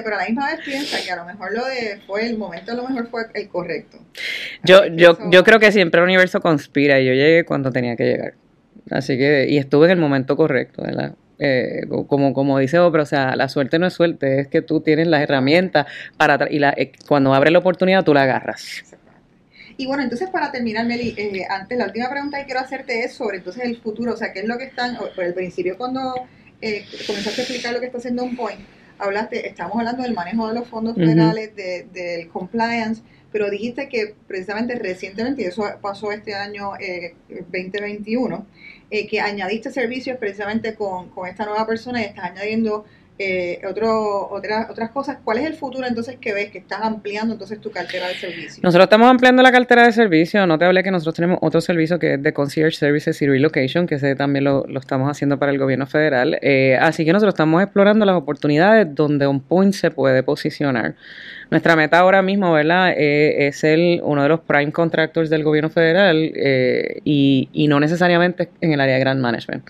Pero 0.08 0.16
a 0.16 0.22
la 0.22 0.28
misma 0.30 0.46
vez 0.46 0.60
piensa 0.64 0.96
que 1.04 1.12
a 1.12 1.16
lo 1.16 1.26
mejor 1.26 1.52
lo 1.52 1.66
de 1.66 2.00
fue 2.06 2.24
el 2.26 2.38
momento, 2.38 2.72
a 2.72 2.74
lo 2.74 2.88
mejor 2.88 3.08
fue 3.08 3.24
el 3.34 3.46
correcto. 3.50 3.98
Yo, 4.64 4.86
yo, 4.86 5.18
yo 5.30 5.44
creo 5.44 5.60
que 5.60 5.70
siempre 5.70 6.00
el 6.00 6.04
universo 6.04 6.40
conspira 6.40 6.98
y 6.98 7.04
yo 7.04 7.12
llegué 7.12 7.44
cuando 7.44 7.70
tenía 7.70 7.94
que 7.94 8.04
llegar. 8.04 8.34
Así 8.90 9.18
que, 9.18 9.44
y 9.50 9.58
estuve 9.58 9.84
en 9.84 9.90
el 9.90 9.98
momento 9.98 10.34
correcto, 10.34 10.80
¿verdad? 10.80 11.14
Eh, 11.38 11.82
como, 12.06 12.32
como 12.32 12.58
dice 12.58 12.78
Oprah, 12.78 13.02
o 13.02 13.06
sea, 13.06 13.36
la 13.36 13.50
suerte 13.50 13.78
no 13.78 13.86
es 13.86 13.92
suerte, 13.92 14.40
es 14.40 14.48
que 14.48 14.62
tú 14.62 14.80
tienes 14.80 15.08
las 15.08 15.20
herramientas 15.20 15.84
para 16.16 16.50
y 16.50 16.58
la, 16.58 16.70
eh, 16.70 16.92
cuando 17.06 17.34
abre 17.34 17.50
la 17.50 17.58
oportunidad 17.58 18.02
tú 18.02 18.14
la 18.14 18.22
agarras. 18.22 18.84
Y 19.76 19.86
bueno, 19.86 20.04
entonces 20.04 20.30
para 20.30 20.50
terminar, 20.50 20.86
Meli, 20.86 21.14
eh, 21.18 21.44
antes 21.50 21.76
la 21.76 21.84
última 21.84 22.08
pregunta 22.08 22.38
que 22.38 22.46
quiero 22.46 22.60
hacerte 22.60 23.04
es 23.04 23.12
sobre 23.12 23.36
entonces 23.36 23.62
el 23.62 23.76
futuro, 23.76 24.14
o 24.14 24.16
sea, 24.16 24.32
¿qué 24.32 24.40
es 24.40 24.46
lo 24.46 24.56
que 24.56 24.64
están, 24.64 24.96
por 24.96 25.22
el 25.22 25.34
principio 25.34 25.76
cuando 25.76 26.14
eh, 26.62 26.86
comenzaste 27.06 27.42
a 27.42 27.44
explicar 27.44 27.74
lo 27.74 27.80
que 27.80 27.86
está 27.86 27.98
haciendo 27.98 28.24
un 28.24 28.34
point, 28.34 28.58
hablaste, 28.98 29.48
estamos 29.48 29.76
hablando 29.76 30.02
del 30.02 30.14
manejo 30.14 30.48
de 30.48 30.54
los 30.54 30.68
fondos 30.68 30.96
federales, 30.96 31.54
del 31.54 32.28
compliance, 32.28 33.02
pero 33.30 33.50
dijiste 33.50 33.88
que 33.88 34.14
precisamente 34.26 34.74
recientemente, 34.76 35.42
y 35.42 35.44
eso 35.46 35.64
pasó 35.80 36.12
este 36.12 36.34
año 36.34 36.72
2021, 37.28 38.46
eh, 38.90 39.06
que 39.06 39.20
añadiste 39.20 39.70
servicios 39.70 40.16
precisamente 40.18 40.74
con, 40.74 41.10
con 41.10 41.28
esta 41.28 41.44
nueva 41.44 41.66
persona 41.66 42.00
y 42.00 42.04
estás 42.06 42.24
añadiendo 42.24 42.86
eh, 43.20 43.60
otro, 43.68 44.28
otras 44.30 44.70
otras 44.70 44.90
cosas. 44.90 45.18
¿Cuál 45.24 45.38
es 45.38 45.46
el 45.46 45.54
futuro 45.54 45.86
entonces 45.86 46.16
que 46.20 46.32
ves 46.32 46.50
que 46.50 46.58
estás 46.58 46.82
ampliando 46.82 47.32
entonces 47.32 47.60
tu 47.60 47.70
cartera 47.70 48.06
de 48.06 48.14
servicios? 48.14 48.62
Nosotros 48.62 48.84
estamos 48.84 49.08
ampliando 49.08 49.42
la 49.42 49.50
cartera 49.50 49.84
de 49.84 49.92
servicios. 49.92 50.46
No 50.46 50.56
te 50.56 50.64
hablé 50.64 50.84
que 50.84 50.92
nosotros 50.92 51.16
tenemos 51.16 51.38
otro 51.42 51.60
servicio 51.60 51.98
que 51.98 52.14
es 52.14 52.22
de 52.22 52.32
Concierge 52.32 52.76
Services 52.76 53.20
y 53.20 53.26
Relocation, 53.26 53.88
que 53.88 53.96
ese 53.96 54.14
también 54.14 54.44
lo, 54.44 54.66
estamos 54.78 55.10
haciendo 55.10 55.36
para 55.36 55.50
el 55.50 55.58
gobierno 55.58 55.86
federal. 55.86 56.38
Eh, 56.42 56.78
así 56.80 57.04
que 57.04 57.12
nosotros 57.12 57.34
estamos 57.34 57.60
explorando 57.60 58.04
las 58.04 58.14
oportunidades 58.14 58.86
donde 58.94 59.26
un 59.26 59.40
point 59.40 59.74
se 59.74 59.90
puede 59.90 60.22
posicionar. 60.22 60.94
Nuestra 61.50 61.74
meta 61.74 61.98
ahora 61.98 62.22
mismo, 62.22 62.56
eh, 62.56 63.48
es 63.48 63.64
el 63.64 64.00
uno 64.04 64.22
de 64.22 64.28
los 64.28 64.40
prime 64.40 64.70
contractors 64.70 65.28
del 65.28 65.42
gobierno 65.42 65.70
federal 65.70 66.30
y, 67.04 67.48
y 67.52 67.68
no 67.68 67.80
necesariamente 67.80 68.50
en 68.60 68.72
el 68.72 68.80
área 68.80 68.94
de 68.94 69.00
Grand 69.00 69.20
Management 69.20 69.64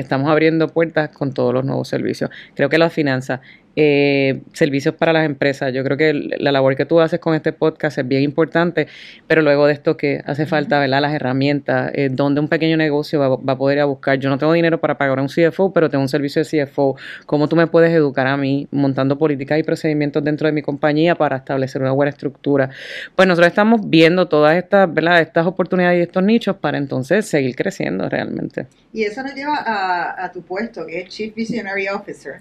estamos 0.00 0.30
abriendo 0.30 0.68
puertas 0.68 1.10
con 1.10 1.32
todos 1.32 1.54
los 1.54 1.64
nuevos 1.64 1.88
servicios. 1.88 2.30
Creo 2.54 2.68
que 2.68 2.78
las 2.78 2.92
finanzas 2.92 3.40
eh, 3.76 4.42
servicios 4.52 4.94
para 4.94 5.12
las 5.12 5.24
empresas. 5.24 5.72
Yo 5.72 5.84
creo 5.84 5.96
que 5.96 6.12
la 6.12 6.52
labor 6.52 6.76
que 6.76 6.86
tú 6.86 7.00
haces 7.00 7.20
con 7.20 7.34
este 7.34 7.52
podcast 7.52 7.98
es 7.98 8.06
bien 8.06 8.22
importante, 8.22 8.88
pero 9.26 9.42
luego 9.42 9.66
de 9.66 9.72
esto 9.72 9.96
que 9.96 10.22
hace 10.26 10.46
falta, 10.46 10.80
¿verdad? 10.80 11.00
Las 11.00 11.14
herramientas, 11.14 11.92
eh, 11.94 12.08
donde 12.10 12.40
un 12.40 12.48
pequeño 12.48 12.76
negocio 12.76 13.20
va, 13.20 13.52
a 13.52 13.56
poder 13.56 13.78
ir 13.78 13.82
a 13.82 13.84
buscar. 13.84 14.18
Yo 14.18 14.28
no 14.28 14.38
tengo 14.38 14.52
dinero 14.52 14.80
para 14.80 14.98
pagar 14.98 15.18
a 15.18 15.22
un 15.22 15.28
CFO, 15.28 15.72
pero 15.72 15.88
tengo 15.88 16.02
un 16.02 16.08
servicio 16.08 16.42
de 16.42 16.66
CFO. 16.66 16.96
¿Cómo 17.26 17.48
tú 17.48 17.56
me 17.56 17.66
puedes 17.68 17.92
educar 17.92 18.26
a 18.26 18.36
mí 18.36 18.66
montando 18.70 19.18
políticas 19.18 19.58
y 19.58 19.62
procedimientos 19.62 20.24
dentro 20.24 20.46
de 20.46 20.52
mi 20.52 20.62
compañía 20.62 21.14
para 21.14 21.36
establecer 21.36 21.80
una 21.80 21.92
buena 21.92 22.10
estructura? 22.10 22.70
Pues 23.14 23.28
nosotros 23.28 23.48
estamos 23.48 23.88
viendo 23.88 24.26
todas 24.26 24.56
estas, 24.56 24.92
¿verdad? 24.92 25.20
Estas 25.20 25.46
oportunidades 25.46 26.00
y 26.00 26.02
estos 26.02 26.22
nichos 26.22 26.56
para 26.56 26.78
entonces 26.78 27.26
seguir 27.26 27.54
creciendo 27.54 28.08
realmente. 28.08 28.66
Y 28.92 29.04
eso 29.04 29.22
nos 29.22 29.34
lleva 29.34 29.56
a, 29.56 30.24
a 30.24 30.32
tu 30.32 30.42
puesto, 30.42 30.86
que 30.86 31.00
es 31.00 31.08
Chief 31.08 31.34
Visionary 31.34 31.88
Officer. 31.88 32.40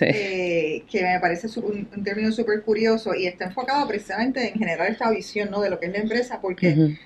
Eh, 0.00 0.84
que 0.90 1.02
me 1.02 1.20
parece 1.20 1.48
un, 1.60 1.86
término 2.04 2.32
súper 2.32 2.62
curioso 2.62 3.14
y 3.14 3.26
está 3.26 3.46
enfocado 3.46 3.86
precisamente 3.88 4.48
en 4.48 4.58
generar 4.58 4.90
esta 4.90 5.10
visión 5.10 5.50
¿no? 5.50 5.60
de 5.60 5.70
lo 5.70 5.78
que 5.78 5.86
es 5.86 5.92
la 5.92 5.98
empresa, 5.98 6.40
porque 6.40 6.96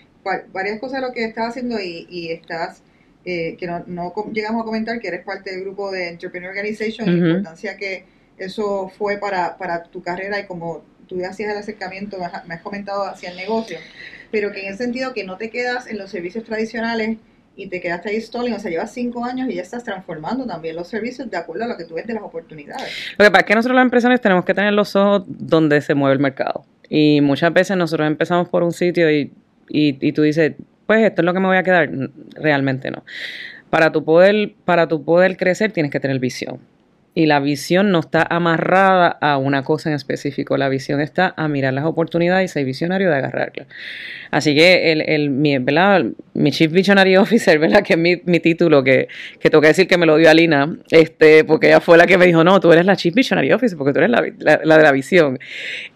varias 0.52 0.78
cosas 0.78 1.00
de 1.00 1.06
lo 1.06 1.12
que 1.12 1.24
estás 1.24 1.50
haciendo 1.50 1.80
y, 1.80 2.30
estás, 2.30 2.82
eh, 3.24 3.56
que 3.58 3.66
no, 3.66 3.84
no, 3.86 4.12
llegamos 4.32 4.62
a 4.62 4.64
comentar 4.64 4.98
que 5.00 5.08
eres 5.08 5.24
parte 5.24 5.50
del 5.50 5.62
grupo 5.62 5.90
de 5.90 6.08
Entrepreneur 6.08 6.50
Organization, 6.50 7.08
y 7.08 7.12
la 7.12 7.28
importancia 7.28 7.76
que 7.76 8.04
eso 8.38 8.90
fue 8.96 9.18
para, 9.18 9.56
para 9.56 9.84
tu 9.84 10.02
carrera 10.02 10.40
y 10.40 10.46
como 10.46 10.84
tú 11.06 11.24
hacías 11.24 11.50
el 11.50 11.58
acercamiento, 11.58 12.18
me 12.46 12.54
has 12.54 12.62
comentado 12.62 13.04
hacia 13.04 13.30
el 13.30 13.36
negocio, 13.36 13.78
pero 14.30 14.52
que 14.52 14.62
en 14.62 14.72
el 14.72 14.78
sentido 14.78 15.12
que 15.12 15.24
no 15.24 15.36
te 15.36 15.50
quedas 15.50 15.86
en 15.86 15.98
los 15.98 16.10
servicios 16.10 16.44
tradicionales 16.44 17.18
y 17.54 17.66
te 17.68 17.80
quedaste 17.80 18.10
ahí 18.10 18.20
stalling, 18.20 18.54
o 18.54 18.58
sea, 18.58 18.70
llevas 18.70 18.92
cinco 18.92 19.24
años 19.24 19.48
y 19.50 19.54
ya 19.54 19.62
estás 19.62 19.84
transformando 19.84 20.46
también 20.46 20.76
los 20.76 20.88
servicios 20.88 21.30
de 21.30 21.36
acuerdo 21.36 21.64
a 21.64 21.68
lo 21.68 21.76
que 21.76 21.84
tú 21.84 21.94
ves 21.94 22.06
de 22.06 22.14
las 22.14 22.22
oportunidades. 22.22 22.88
Lo 23.18 23.24
que 23.24 23.30
pasa 23.30 23.40
es 23.40 23.46
que 23.46 23.54
nosotros 23.54 23.76
las 23.76 23.84
empresas 23.84 24.20
tenemos 24.20 24.44
que 24.44 24.54
tener 24.54 24.72
los 24.72 24.96
ojos 24.96 25.24
donde 25.26 25.80
se 25.80 25.94
mueve 25.94 26.14
el 26.14 26.20
mercado. 26.20 26.64
Y 26.88 27.20
muchas 27.20 27.52
veces 27.52 27.76
nosotros 27.76 28.06
empezamos 28.06 28.48
por 28.48 28.62
un 28.62 28.72
sitio 28.72 29.10
y, 29.10 29.32
y, 29.68 30.12
tú 30.12 30.22
dices, 30.22 30.52
pues 30.86 31.04
esto 31.04 31.22
es 31.22 31.26
lo 31.26 31.32
que 31.32 31.40
me 31.40 31.46
voy 31.46 31.56
a 31.56 31.62
quedar. 31.62 31.90
Realmente 32.34 32.90
no. 32.90 33.04
Para 33.70 33.92
tu 33.92 34.04
poder, 34.04 34.52
para 34.64 34.86
tu 34.88 35.04
poder 35.04 35.36
crecer 35.36 35.72
tienes 35.72 35.90
que 35.90 36.00
tener 36.00 36.18
visión. 36.18 36.58
Y 37.14 37.26
la 37.26 37.40
visión 37.40 37.90
no 37.90 38.00
está 38.00 38.26
amarrada 38.28 39.08
a 39.08 39.36
una 39.36 39.62
cosa 39.62 39.90
en 39.90 39.96
específico. 39.96 40.56
La 40.56 40.68
visión 40.68 41.00
está 41.00 41.34
a 41.36 41.46
mirar 41.46 41.74
las 41.74 41.84
oportunidades 41.84 42.50
y 42.50 42.52
ser 42.52 42.64
visionario 42.64 43.10
de 43.10 43.16
agarrarlas. 43.16 43.66
Así 44.30 44.54
que 44.54 44.92
el, 44.92 45.02
el, 45.02 45.28
mi, 45.28 45.58
¿verdad? 45.58 46.06
mi 46.32 46.50
Chief 46.50 46.72
Visionary 46.72 47.16
Officer, 47.18 47.58
¿verdad? 47.58 47.82
que 47.82 47.94
es 47.94 47.98
mi, 47.98 48.22
mi 48.24 48.40
título, 48.40 48.82
que, 48.82 49.08
que 49.38 49.50
tengo 49.50 49.60
que 49.60 49.68
decir 49.68 49.86
que 49.86 49.98
me 49.98 50.06
lo 50.06 50.16
dio 50.16 50.30
Alina, 50.30 50.74
este, 50.90 51.44
porque 51.44 51.66
ella 51.66 51.80
fue 51.80 51.98
la 51.98 52.06
que 52.06 52.16
me 52.16 52.26
dijo, 52.26 52.42
no, 52.42 52.58
tú 52.60 52.72
eres 52.72 52.86
la 52.86 52.96
Chief 52.96 53.14
Visionary 53.14 53.52
Officer, 53.52 53.76
porque 53.76 53.92
tú 53.92 53.98
eres 53.98 54.10
la, 54.10 54.24
la, 54.64 54.76
de 54.78 54.82
la 54.82 54.92
visión. 54.92 55.38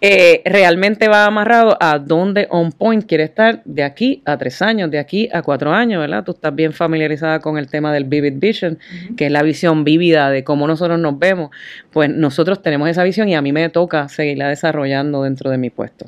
Eh, 0.03 0.43
realmente 0.45 1.09
va 1.09 1.25
amarrado 1.25 1.79
a 1.81 1.99
dónde 1.99 2.47
On 2.51 2.73
Point 2.73 3.07
quiere 3.07 3.25
estar 3.25 3.63
de 3.65 3.83
aquí 3.83 4.23
a 4.27 4.37
tres 4.37 4.61
años, 4.61 4.91
de 4.91 4.99
aquí 4.99 5.31
a 5.33 5.41
cuatro 5.41 5.73
años, 5.73 6.01
¿verdad? 6.01 6.25
Tú 6.25 6.33
estás 6.33 6.55
bien 6.55 6.75
familiarizada 6.75 7.41
con 7.41 7.57
el 7.57 7.69
tema 7.69 7.93
del 7.93 8.05
Vivid 8.05 8.35
Vision, 8.37 8.79
que 9.17 9.27
es 9.27 9.33
la 9.33 9.43
visión 9.43 9.85
vívida 9.85 10.29
de 10.29 10.45
cómo 10.45 10.67
nosotros 10.67 10.99
nos 10.99 11.06
vemos. 11.13 11.51
Pues 11.93 12.11
nosotros 12.11 12.63
tenemos 12.63 12.89
esa 12.89 13.05
visión 13.05 13.29
y 13.29 13.35
a 13.35 13.43
mí 13.43 13.53
me 13.53 13.69
toca 13.69 14.09
seguirla 14.09 14.49
desarrollando 14.49 15.23
dentro 15.23 15.51
de 15.51 15.59
mi 15.59 15.71
puesto. 15.71 16.07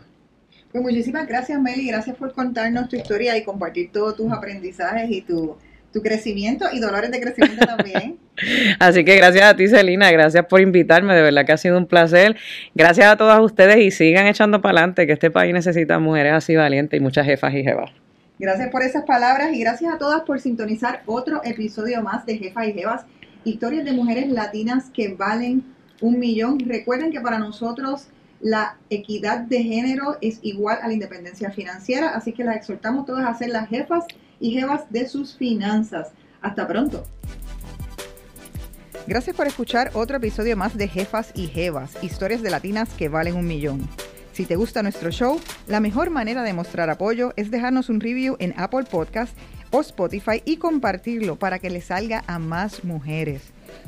Pues 0.73 0.83
muchísimas 0.83 1.27
gracias, 1.27 1.61
Meli. 1.61 1.87
Gracias 1.87 2.17
por 2.17 2.33
contarnos 2.33 2.89
tu 2.89 2.97
historia 2.97 3.37
y 3.37 3.45
compartir 3.45 3.91
todos 3.91 4.17
tus 4.17 4.31
aprendizajes 4.31 5.11
y 5.11 5.23
tu, 5.23 5.57
tu 5.93 6.03
crecimiento 6.03 6.67
y 6.73 6.81
dolores 6.81 7.11
de 7.11 7.21
crecimiento 7.21 7.67
también. 7.67 8.19
Así 8.79 9.05
que 9.05 9.17
gracias 9.17 9.45
a 9.45 9.57
ti, 9.57 9.67
Celina. 9.69 10.11
Gracias 10.11 10.45
por 10.47 10.61
invitarme. 10.61 11.15
De 11.15 11.23
verdad 11.23 11.47
que 11.47 11.53
ha 11.53 11.57
sido 11.57 11.79
un 11.79 11.87
placer. 11.87 12.37
Gracias 12.75 13.07
a 13.07 13.17
todas 13.17 13.41
ustedes 13.41 13.79
y 13.79 13.91
sigan 13.91 14.27
echando 14.27 14.61
para 14.61 14.79
adelante, 14.79 15.07
que 15.07 15.15
este 15.15 15.31
país 15.31 15.53
necesita 15.55 15.99
mujeres 15.99 16.35
así 16.35 16.55
valientes 16.55 16.99
y 16.99 17.03
muchas 17.03 17.27
jefas 17.27 17.55
y 17.55 17.63
jefas. 17.63 17.91
Gracias 18.39 18.71
por 18.71 18.83
esas 18.83 19.05
palabras 19.05 19.53
y 19.53 19.61
gracias 19.61 19.93
a 19.93 19.99
todas 19.99 20.23
por 20.23 20.39
sintonizar 20.39 21.03
otro 21.07 21.41
episodio 21.45 22.03
más 22.03 22.25
de 22.25 22.39
Jefas 22.39 22.69
y 22.69 22.73
Jefas, 22.73 23.05
historias 23.45 23.85
de 23.85 23.93
mujeres 23.93 24.31
latinas 24.31 24.91
que 24.91 25.15
valen 25.15 25.65
un 26.01 26.19
millón. 26.19 26.61
Recuerden 26.61 27.13
que 27.13 27.21
para 27.21 27.39
nosotros 27.39 28.09
la 28.41 28.77
equidad 28.91 29.41
de 29.41 29.63
género 29.63 30.17
es 30.21 30.39
igual 30.43 30.79
a 30.83 30.87
la 30.87 30.93
independencia 30.93 31.51
financiera, 31.51 32.11
así 32.11 32.33
que 32.33 32.45
las 32.45 32.57
exhortamos 32.57 33.07
todas 33.07 33.27
a 33.27 33.35
ser 33.35 33.51
las 33.51 33.69
jefas 33.69 34.05
y 34.41 34.53
jefas 34.53 34.91
de 34.91 35.09
sus 35.09 35.37
finanzas. 35.37 36.13
Hasta 36.41 36.67
pronto. 36.67 37.05
Gracias 39.07 39.35
por 39.35 39.47
escuchar 39.47 39.91
otro 39.95 40.19
episodio 40.19 40.57
más 40.57 40.77
de 40.77 40.87
Jefas 40.87 41.33
y 41.35 41.47
Jevas, 41.47 41.97
historias 42.03 42.43
de 42.43 42.51
latinas 42.51 42.91
que 42.91 43.09
valen 43.09 43.37
un 43.37 43.47
millón. 43.47 43.89
Si 44.35 44.45
te 44.45 44.55
gusta 44.55 44.83
nuestro 44.83 45.11
show, 45.11 45.41
la 45.67 45.81
mejor 45.81 46.11
manera 46.11 46.43
de 46.43 46.53
mostrar 46.53 46.91
apoyo 46.91 47.33
es 47.37 47.51
dejarnos 47.51 47.89
un 47.89 48.01
review 48.01 48.37
en 48.39 48.55
Apple 48.57 48.85
Podcast 48.85 49.37
o 49.71 49.81
Spotify 49.81 50.43
y 50.45 50.57
compartirlo 50.57 51.37
para 51.37 51.59
que 51.59 51.71
le 51.71 51.81
salga 51.81 52.25
a 52.27 52.39
más 52.39 52.85
mujeres. 52.85 53.43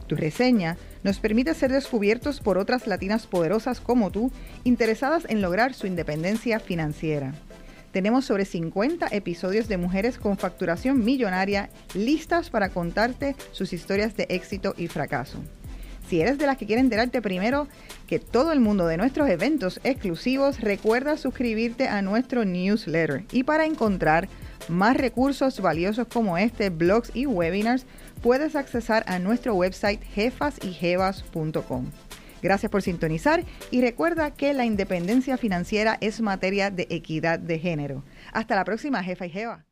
Tu 0.06 0.16
reseña 0.16 0.76
nos 1.02 1.18
permite 1.18 1.54
ser 1.54 1.72
descubiertos 1.72 2.40
por 2.40 2.58
otras 2.58 2.86
latinas 2.86 3.26
poderosas 3.26 3.80
como 3.80 4.10
tú, 4.10 4.30
interesadas 4.64 5.24
en 5.28 5.40
lograr 5.40 5.74
su 5.74 5.86
independencia 5.86 6.60
financiera. 6.60 7.32
Tenemos 7.92 8.24
sobre 8.24 8.44
50 8.44 9.08
episodios 9.10 9.66
de 9.66 9.76
mujeres 9.76 10.18
con 10.18 10.38
facturación 10.38 11.04
millonaria 11.04 11.70
listas 11.94 12.50
para 12.50 12.68
contarte 12.68 13.34
sus 13.52 13.72
historias 13.72 14.16
de 14.16 14.26
éxito 14.28 14.74
y 14.76 14.86
fracaso. 14.86 15.38
Si 16.08 16.20
eres 16.20 16.38
de 16.38 16.46
las 16.46 16.56
que 16.56 16.66
quieren 16.66 16.86
enterarte 16.86 17.22
primero 17.22 17.68
que 18.08 18.18
todo 18.18 18.50
el 18.52 18.58
mundo 18.58 18.86
de 18.86 18.96
nuestros 18.96 19.28
eventos 19.28 19.80
exclusivos, 19.84 20.60
recuerda 20.60 21.16
suscribirte 21.16 21.86
a 21.86 22.02
nuestro 22.02 22.44
newsletter. 22.44 23.24
Y 23.30 23.44
para 23.44 23.64
encontrar 23.64 24.28
más 24.68 24.96
recursos 24.96 25.60
valiosos 25.60 26.06
como 26.08 26.38
este, 26.38 26.70
blogs 26.70 27.10
y 27.14 27.26
webinars, 27.26 27.86
puedes 28.22 28.56
accesar 28.56 29.04
a 29.06 29.18
nuestro 29.18 29.54
website 29.54 30.02
jefasyjevas.com. 30.02 31.86
Gracias 32.42 32.70
por 32.70 32.82
sintonizar 32.82 33.44
y 33.70 33.80
recuerda 33.80 34.30
que 34.32 34.54
la 34.54 34.64
independencia 34.64 35.36
financiera 35.36 35.98
es 36.00 36.20
materia 36.20 36.70
de 36.70 36.86
equidad 36.90 37.38
de 37.38 37.58
género. 37.58 38.02
Hasta 38.32 38.56
la 38.56 38.64
próxima, 38.64 39.02
jefa 39.02 39.26
y 39.26 39.30
jeva. 39.30 39.69